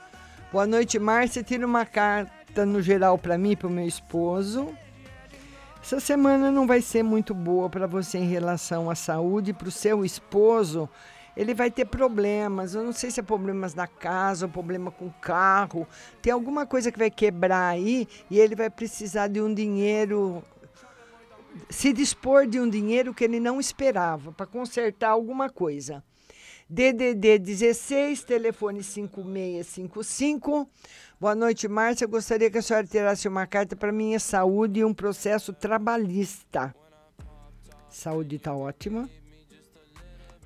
Boa 0.50 0.66
noite, 0.66 0.98
Márcia. 0.98 1.42
Tira 1.42 1.66
uma 1.66 1.84
carta 1.84 2.64
no 2.64 2.80
geral 2.80 3.18
para 3.18 3.36
mim 3.36 3.54
para 3.54 3.68
o 3.68 3.70
meu 3.70 3.86
esposo. 3.86 4.74
Essa 5.82 6.00
semana 6.00 6.50
não 6.50 6.66
vai 6.66 6.80
ser 6.80 7.02
muito 7.02 7.34
boa 7.34 7.68
para 7.68 7.86
você 7.86 8.16
em 8.16 8.28
relação 8.30 8.88
à 8.88 8.94
saúde, 8.94 9.52
para 9.52 9.68
o 9.68 9.70
seu 9.70 10.06
esposo. 10.06 10.88
Ele 11.36 11.54
vai 11.54 11.70
ter 11.70 11.86
problemas. 11.86 12.74
Eu 12.74 12.82
não 12.82 12.92
sei 12.92 13.10
se 13.10 13.20
é 13.20 13.22
problemas 13.22 13.74
na 13.74 13.86
casa 13.86 14.46
ou 14.46 14.52
problema 14.52 14.90
com 14.90 15.06
o 15.06 15.14
carro. 15.20 15.86
Tem 16.20 16.32
alguma 16.32 16.66
coisa 16.66 16.92
que 16.92 16.98
vai 16.98 17.10
quebrar 17.10 17.68
aí 17.68 18.06
e 18.30 18.38
ele 18.38 18.54
vai 18.54 18.68
precisar 18.70 19.28
de 19.28 19.40
um 19.40 19.52
dinheiro 19.52 20.42
se 21.68 21.92
dispor 21.92 22.46
de 22.46 22.59
um 22.59 22.68
dinheiro 22.68 23.12
que 23.12 23.24
ele 23.24 23.38
não 23.38 23.60
esperava 23.60 24.32
para 24.32 24.46
consertar 24.46 25.10
alguma 25.10 25.50
coisa. 25.50 26.02
DDD 26.68 27.38
16, 27.38 28.24
telefone 28.24 28.82
5655. 28.82 30.66
Boa 31.20 31.34
noite, 31.34 31.68
Márcia. 31.68 32.06
Gostaria 32.06 32.50
que 32.50 32.56
a 32.59 32.62
senhora 32.62 32.86
tirasse 32.86 33.28
uma 33.28 33.46
carta 33.46 33.76
para 33.76 33.92
minha 33.92 34.18
saúde 34.18 34.80
e 34.80 34.84
um 34.84 34.94
processo 34.94 35.52
trabalhista. 35.52 36.74
Saúde 37.90 38.36
está 38.36 38.54
ótima. 38.54 39.09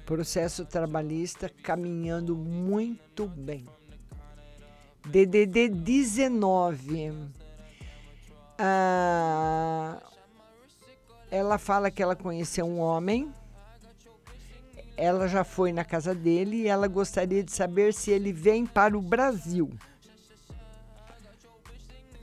Processo 0.07 0.65
trabalhista 0.65 1.49
caminhando 1.49 2.37
muito 2.37 3.27
bem. 3.27 3.67
DDD 5.05 5.69
19. 5.69 7.13
Ah, 8.57 10.01
ela 11.29 11.59
fala 11.59 11.91
que 11.91 12.01
ela 12.01 12.15
conheceu 12.15 12.65
um 12.67 12.79
homem. 12.79 13.35
Ela 14.97 15.27
já 15.27 15.43
foi 15.43 15.73
na 15.73 15.85
casa 15.85 16.15
dele 16.15 16.59
e 16.59 16.69
ela 16.69 16.87
gostaria 16.87 17.43
de 17.43 17.51
saber 17.51 17.93
se 17.93 18.13
ele 18.13 18.33
vem 18.33 18.65
para 18.65 18.97
o 18.97 19.03
Brasil. 19.03 19.69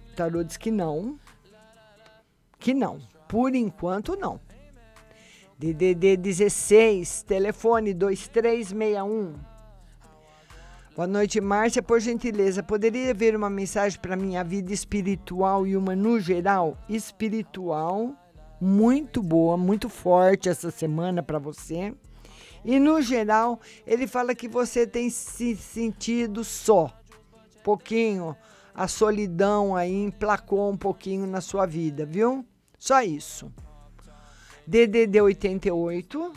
O 0.09 0.15
tarô 0.15 0.41
diz 0.41 0.55
que 0.55 0.71
não. 0.71 1.19
Que 2.57 2.73
não. 2.73 3.01
Por 3.27 3.53
enquanto, 3.53 4.15
não. 4.15 4.39
DDD 5.57 6.17
16, 6.17 7.23
telefone 7.23 7.93
2361. 7.93 9.33
Boa 10.95 11.07
noite, 11.07 11.39
Márcia. 11.39 11.81
Por 11.81 11.99
gentileza, 11.99 12.61
poderia 12.61 13.13
ver 13.13 13.35
uma 13.35 13.49
mensagem 13.49 13.99
para 13.99 14.15
minha 14.15 14.43
vida 14.43 14.73
espiritual 14.73 15.65
e 15.65 15.75
uma 15.77 15.95
no 15.95 16.19
geral? 16.19 16.77
Espiritual, 16.89 18.13
muito 18.59 19.21
boa, 19.21 19.57
muito 19.57 19.89
forte 19.89 20.49
essa 20.49 20.69
semana 20.69 21.23
para 21.23 21.39
você. 21.39 21.93
E 22.65 22.79
no 22.79 23.01
geral, 23.01 23.59
ele 23.85 24.07
fala 24.07 24.35
que 24.35 24.47
você 24.47 24.87
tem 24.87 25.09
se 25.09 25.55
sentido 25.55 26.43
só. 26.43 26.91
Pouquinho, 27.63 28.35
a 28.73 28.87
solidão 28.87 29.75
aí 29.75 29.93
emplacou 29.93 30.71
um 30.71 30.77
pouquinho 30.77 31.27
na 31.27 31.41
sua 31.41 31.65
vida, 31.65 32.05
viu? 32.05 32.45
Só 32.77 33.01
isso. 33.01 33.51
DDD 34.65 35.21
88, 35.21 36.33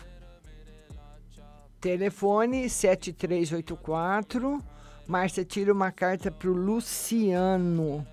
telefone 1.81 2.69
7384. 2.69 4.63
Márcia, 5.07 5.45
tira 5.45 5.73
uma 5.73 5.93
carta 5.93 6.31
para 6.31 6.51
o 6.51 6.53
Luciano. 6.53 8.07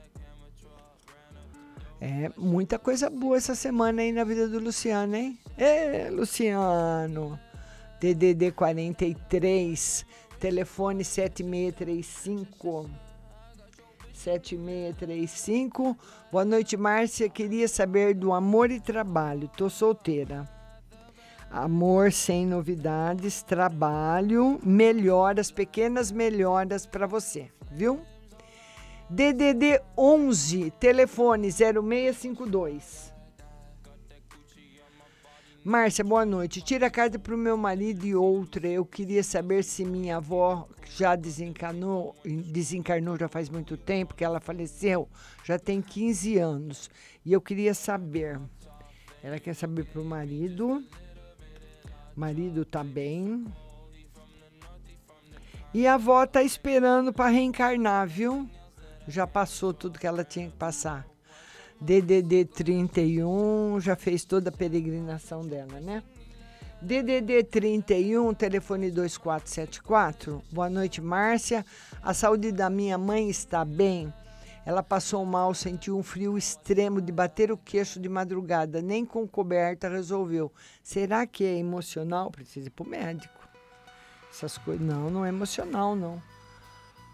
É, 1.99 2.29
muita 2.37 2.77
coisa 2.77 3.09
boa 3.09 3.37
essa 3.37 3.55
semana 3.55 4.01
aí 4.01 4.11
na 4.11 4.23
vida 4.23 4.47
do 4.47 4.59
Luciano, 4.59 5.15
hein? 5.15 5.39
É, 5.57 6.09
Luciano. 6.11 7.39
DDD 7.99 8.51
43, 8.51 10.05
telefone 10.39 11.03
7635. 11.05 12.89
7635. 14.23 15.97
Boa 16.31 16.45
noite, 16.45 16.77
Márcia. 16.77 17.27
Queria 17.29 17.67
saber 17.67 18.13
do 18.15 18.31
amor 18.33 18.71
e 18.71 18.79
trabalho. 18.79 19.49
Tô 19.57 19.69
solteira. 19.69 20.49
Amor 21.51 22.11
sem 22.11 22.47
novidades, 22.47 23.43
trabalho, 23.43 24.59
melhoras, 24.63 25.51
pequenas 25.51 26.11
melhoras 26.11 26.87
para 26.87 27.05
você, 27.05 27.47
viu? 27.71 28.01
DDD 29.07 29.79
11, 29.95 30.71
telefone 30.79 31.51
0652. 31.51 33.12
Márcia, 35.65 36.03
boa 36.03 36.25
noite. 36.25 36.61
Tira 36.61 36.87
a 36.87 36.91
carta 36.91 37.17
para 37.17 37.33
o 37.33 37.37
meu 37.37 37.55
marido 37.55 38.05
e 38.05 38.13
outra. 38.13 38.67
Eu 38.67 38.85
queria 38.85 39.23
saber 39.23 39.63
se 39.63 39.85
minha 39.85 40.17
avó 40.17 40.67
já 40.97 41.15
desencarnou, 41.15 42.13
desencarnou 42.25 43.17
já 43.17 43.29
faz 43.29 43.47
muito 43.47 43.77
tempo, 43.77 44.13
que 44.13 44.25
ela 44.25 44.41
faleceu, 44.41 45.07
já 45.41 45.57
tem 45.57 45.81
15 45.81 46.37
anos. 46.37 46.89
E 47.25 47.31
eu 47.31 47.39
queria 47.39 47.73
saber. 47.73 48.41
Ela 49.23 49.39
quer 49.39 49.55
saber 49.55 49.85
para 49.85 50.01
o 50.01 50.05
marido. 50.05 50.83
Marido 52.13 52.65
tá 52.65 52.83
bem. 52.83 53.45
E 55.73 55.87
a 55.87 55.93
avó 55.93 56.27
tá 56.27 56.43
esperando 56.43 57.13
para 57.13 57.29
reencarnar, 57.29 58.05
viu? 58.05 58.49
Já 59.07 59.25
passou 59.25 59.73
tudo 59.73 59.97
que 59.97 60.05
ela 60.05 60.25
tinha 60.25 60.49
que 60.49 60.57
passar. 60.57 61.12
DDD 61.83 62.45
31, 62.45 63.77
já 63.81 63.93
fez 63.93 64.23
toda 64.23 64.47
a 64.47 64.53
peregrinação 64.53 65.45
dela, 65.45 65.81
né? 65.81 66.01
DDD 66.81 67.43
31, 67.43 68.33
telefone 68.33 68.89
2474. 68.89 70.41
Boa 70.49 70.69
noite, 70.69 71.01
Márcia. 71.01 71.65
A 72.01 72.13
saúde 72.13 72.53
da 72.53 72.69
minha 72.69 72.97
mãe 72.97 73.29
está 73.29 73.65
bem. 73.65 74.13
Ela 74.65 74.81
passou 74.81 75.25
mal, 75.25 75.53
sentiu 75.53 75.97
um 75.97 76.03
frio 76.03 76.37
extremo 76.37 77.01
de 77.01 77.11
bater 77.11 77.51
o 77.51 77.57
queixo 77.57 77.99
de 77.99 78.07
madrugada, 78.07 78.81
nem 78.81 79.05
com 79.05 79.27
coberta 79.27 79.89
resolveu. 79.89 80.53
Será 80.81 81.27
que 81.27 81.43
é 81.43 81.57
emocional? 81.57 82.31
Precisa 82.31 82.67
ir 82.67 82.71
para 82.71 82.85
o 82.85 82.89
médico. 82.89 83.45
Essas 84.31 84.57
coisas. 84.57 84.87
Não, 84.87 85.09
não 85.09 85.25
é 85.25 85.29
emocional, 85.29 85.97
não. 85.97 86.21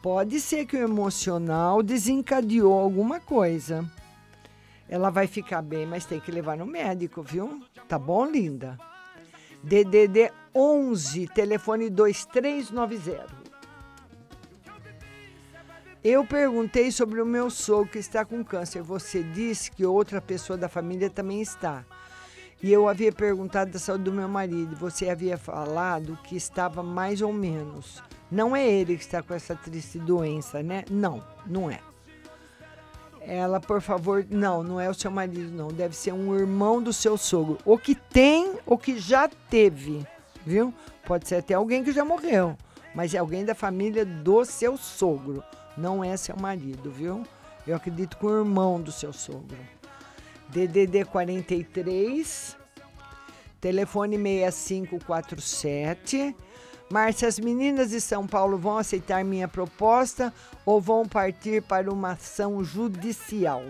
Pode 0.04 0.40
ser 0.40 0.68
que 0.68 0.78
o 0.78 0.84
emocional 0.84 1.82
desencadeou 1.82 2.80
alguma 2.80 3.20
coisa. 3.20 3.84
Ela 4.90 5.12
vai 5.12 5.28
ficar 5.28 5.62
bem, 5.62 5.86
mas 5.86 6.06
tem 6.06 6.20
que 6.20 6.32
levar 6.32 6.58
no 6.58 6.66
médico, 6.66 7.22
viu? 7.22 7.62
Tá 7.88 8.00
bom, 8.00 8.26
linda? 8.26 8.78
DDD 9.62 10.32
11, 10.56 11.28
telefone 11.28 11.90
2390. 11.90 13.28
Eu 16.04 16.26
perguntei 16.26 16.92
sobre 16.92 17.22
o 17.22 17.26
meu 17.26 17.50
sogro 17.50 17.92
que 17.92 18.00
está 18.00 18.26
com 18.26 18.44
câncer. 18.44 18.82
Você 18.82 19.22
disse 19.22 19.70
que 19.70 19.86
outra 19.86 20.20
pessoa 20.20 20.58
da 20.58 20.70
família 20.70 21.10
também 21.10 21.42
está. 21.42 21.86
E 22.64 22.72
eu 22.72 22.88
havia 22.88 23.12
perguntado 23.12 23.72
da 23.72 23.80
saúde 23.80 24.06
do 24.06 24.14
meu 24.14 24.28
marido. 24.28 24.76
Você 24.78 25.10
havia 25.10 25.38
falado 25.38 26.18
que 26.24 26.36
estava 26.36 26.82
mais 26.82 27.22
ou 27.22 27.34
menos. 27.34 28.02
Não 28.32 28.56
é 28.56 28.66
ele 28.68 28.96
que 28.96 29.04
está 29.04 29.22
com 29.22 29.34
essa 29.34 29.56
triste 29.56 30.00
doença, 30.00 30.64
né? 30.64 30.84
Não, 30.90 31.24
não 31.46 31.70
é. 31.70 31.82
Ela, 33.22 33.60
por 33.60 33.82
favor, 33.82 34.26
não, 34.30 34.64
não 34.64 34.80
é 34.80 34.90
o 34.90 34.94
seu 34.94 35.12
marido, 35.12 35.52
não. 35.52 35.68
Deve 35.68 35.96
ser 35.96 36.14
um 36.14 36.38
irmão 36.38 36.82
do 36.82 36.94
seu 36.94 37.18
sogro. 37.18 37.58
O 37.66 37.78
que 37.78 37.96
tem, 37.96 38.54
o 38.66 38.78
que 38.78 38.98
já 38.98 39.30
teve, 39.50 40.06
viu? 40.46 40.74
Pode 41.06 41.28
ser 41.28 41.36
até 41.36 41.54
alguém 41.54 41.84
que 41.84 41.92
já 41.92 42.06
morreu, 42.06 42.56
mas 42.94 43.14
é 43.14 43.18
alguém 43.18 43.44
da 43.44 43.56
família 43.56 44.06
do 44.06 44.46
seu 44.46 44.78
sogro. 44.78 45.44
Não 45.78 46.04
é 46.04 46.16
seu 46.18 46.36
marido, 46.36 46.92
viu? 46.92 47.24
Eu 47.66 47.76
acredito 47.76 48.18
com 48.18 48.28
o 48.28 48.40
irmão 48.40 48.82
do 48.82 48.92
seu 48.92 49.14
sogro. 49.14 49.58
DDD 50.50 51.06
43, 51.06 52.58
telefone 53.62 54.18
6547. 54.18 56.36
Márcia, 56.90 57.28
as 57.28 57.40
meninas 57.40 57.92
de 57.92 58.02
São 58.02 58.26
Paulo 58.26 58.58
vão 58.58 58.80
aceitar 58.80 59.24
minha 59.24 59.48
proposta 59.48 60.34
ou 60.66 60.82
vão 60.82 61.08
partir 61.08 61.62
para 61.62 61.94
uma 61.94 62.14
ação 62.14 62.64
judicial? 62.64 63.62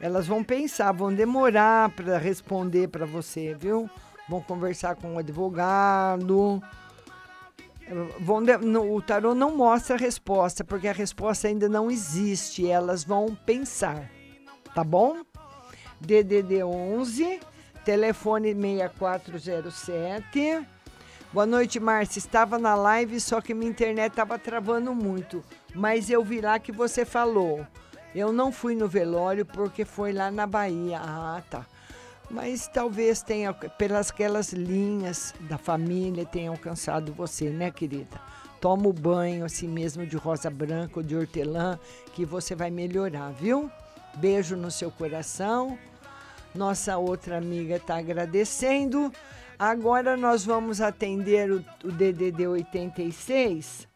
Elas 0.00 0.28
vão 0.28 0.44
pensar, 0.44 0.92
vão 0.92 1.12
demorar 1.12 1.90
para 1.90 2.18
responder 2.18 2.86
para 2.88 3.04
você, 3.04 3.52
viu? 3.54 3.90
Vão 4.28 4.40
conversar 4.40 4.94
com 4.94 5.14
o 5.14 5.18
advogado. 5.18 6.62
Vão 8.20 8.40
de, 8.42 8.56
o 8.56 9.02
tarô 9.02 9.34
não 9.34 9.56
mostra 9.56 9.96
a 9.96 9.98
resposta, 9.98 10.64
porque 10.64 10.88
a 10.88 10.92
resposta 10.92 11.48
ainda 11.48 11.68
não 11.68 11.90
existe. 11.90 12.68
Elas 12.68 13.02
vão 13.02 13.36
pensar, 13.46 14.08
tá 14.72 14.84
bom? 14.84 15.22
DDD 16.00 16.62
11, 16.64 17.40
telefone 17.84 18.54
6407. 18.54 20.66
Boa 21.32 21.46
noite, 21.46 21.80
Márcia. 21.80 22.18
Estava 22.18 22.58
na 22.58 22.74
live, 22.74 23.18
só 23.18 23.40
que 23.40 23.54
minha 23.54 23.70
internet 23.70 24.10
estava 24.10 24.38
travando 24.38 24.94
muito. 24.94 25.42
Mas 25.74 26.10
eu 26.10 26.22
vi 26.22 26.42
lá 26.42 26.58
que 26.58 26.70
você 26.70 27.06
falou. 27.06 27.66
Eu 28.14 28.34
não 28.34 28.52
fui 28.52 28.74
no 28.74 28.86
velório 28.86 29.46
porque 29.46 29.82
foi 29.82 30.12
lá 30.12 30.30
na 30.30 30.46
Bahia. 30.46 31.00
Ah, 31.02 31.42
tá. 31.48 31.64
Mas 32.30 32.68
talvez 32.68 33.22
tenha, 33.22 33.50
pelas 33.54 34.10
aquelas 34.10 34.52
linhas 34.52 35.34
da 35.40 35.56
família, 35.56 36.26
tenha 36.26 36.50
alcançado 36.50 37.14
você, 37.14 37.48
né, 37.48 37.70
querida? 37.70 38.20
Toma 38.60 38.86
o 38.88 38.92
banho 38.92 39.46
assim 39.46 39.66
mesmo 39.66 40.06
de 40.06 40.18
rosa 40.18 40.50
branca 40.50 41.00
ou 41.00 41.02
de 41.02 41.16
hortelã, 41.16 41.78
que 42.12 42.26
você 42.26 42.54
vai 42.54 42.70
melhorar, 42.70 43.32
viu? 43.32 43.70
Beijo 44.16 44.54
no 44.54 44.70
seu 44.70 44.90
coração. 44.90 45.78
Nossa 46.54 46.98
outra 46.98 47.38
amiga 47.38 47.76
está 47.76 47.96
agradecendo. 47.96 49.10
Agora 49.62 50.16
nós 50.16 50.44
vamos 50.44 50.80
atender 50.80 51.48
o, 51.52 51.64
o 51.84 51.92
DDD 51.92 52.48
86, 52.48 53.86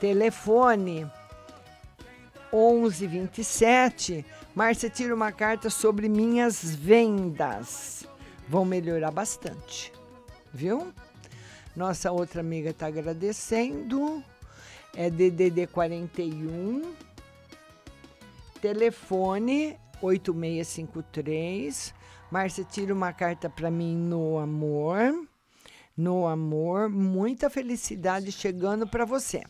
telefone 0.00 1.08
1127. 2.52 4.26
Márcia, 4.52 4.90
tira 4.90 5.14
uma 5.14 5.30
carta 5.30 5.70
sobre 5.70 6.08
minhas 6.08 6.74
vendas. 6.74 8.04
Vão 8.48 8.64
melhorar 8.64 9.12
bastante, 9.12 9.92
viu? 10.52 10.92
Nossa 11.76 12.10
outra 12.10 12.40
amiga 12.40 12.70
está 12.70 12.88
agradecendo. 12.88 14.24
É 14.92 15.08
DDD 15.08 15.68
41. 15.68 16.82
Telefone 18.60 19.78
8653. 20.02 21.99
Márcia, 22.30 22.64
tira 22.64 22.94
uma 22.94 23.12
carta 23.12 23.50
para 23.50 23.68
mim 23.70 23.94
no 23.96 24.38
amor. 24.38 25.28
No 25.96 26.28
amor, 26.28 26.88
muita 26.88 27.50
felicidade 27.50 28.30
chegando 28.30 28.86
para 28.86 29.04
você. 29.04 29.42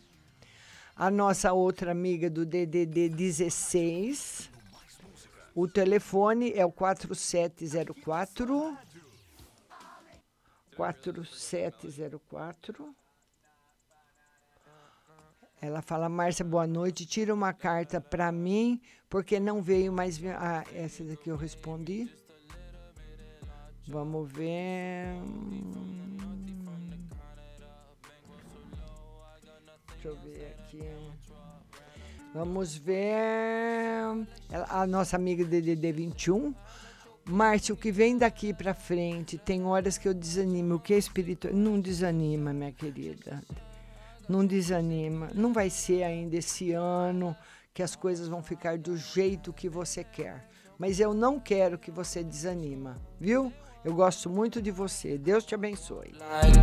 A 0.97 1.11
nossa 1.11 1.53
outra 1.53 1.93
amiga 1.93 2.31
do 2.31 2.47
DDD 2.47 3.11
16. 3.11 4.49
O 5.55 5.69
telefone 5.69 6.55
é 6.55 6.65
o 6.65 6.73
4704 6.73 8.79
4704 10.75 12.95
ela 15.63 15.83
fala, 15.83 16.09
Márcia, 16.09 16.43
boa 16.43 16.67
noite. 16.67 17.05
Tira 17.05 17.35
uma 17.35 17.53
carta 17.53 18.01
para 18.01 18.33
mim, 18.33 18.81
porque 19.11 19.39
não 19.39 19.61
veio 19.61 19.93
mais. 19.93 20.19
Ah, 20.25 20.65
essa 20.73 21.05
daqui 21.05 21.29
eu 21.29 21.37
respondi. 21.37 22.11
Vamos 23.89 24.31
ver. 24.33 25.07
Deixa 29.93 30.09
eu 30.09 30.17
ver 30.17 30.57
aqui. 30.59 30.83
Vamos 32.33 32.77
ver. 32.77 34.27
A 34.69 34.87
nossa 34.87 35.17
amiga 35.17 35.45
DDD 35.45 35.93
21. 35.93 36.55
Márcio, 37.27 37.75
o 37.75 37.79
que 37.79 37.93
vem 37.93 38.17
daqui 38.17 38.53
para 38.53 38.73
frente, 38.73 39.37
tem 39.37 39.65
horas 39.65 39.99
que 39.99 40.09
eu 40.09 40.15
desanimo. 40.15 40.77
O 40.77 40.81
que 40.81 40.95
é 40.95 40.99
espiritual? 40.99 41.53
Não 41.53 41.79
desanima, 41.79 42.53
minha 42.53 42.73
querida. 42.73 43.43
Não 44.29 44.47
desanima. 44.47 45.29
Não 45.35 45.53
vai 45.53 45.69
ser 45.71 46.03
ainda 46.03 46.37
esse 46.37 46.73
ano 46.73 47.37
que 47.75 47.83
as 47.83 47.95
coisas 47.95 48.29
vão 48.29 48.43
ficar 48.43 48.79
do 48.79 48.97
jeito 48.97 49.53
que 49.53 49.69
você 49.69 50.03
quer. 50.03 50.49
Mas 50.79 50.99
eu 50.99 51.13
não 51.13 51.39
quero 51.39 51.79
que 51.79 51.91
você 51.91 52.25
desanima, 52.25 52.97
viu? 53.21 53.53
Eu 53.83 53.95
gosto 53.95 54.29
muito 54.29 54.61
de 54.61 54.71
você. 54.71 55.17
Deus 55.17 55.45
te 55.45 55.55
abençoe. 55.55 56.13
Like 56.19 56.61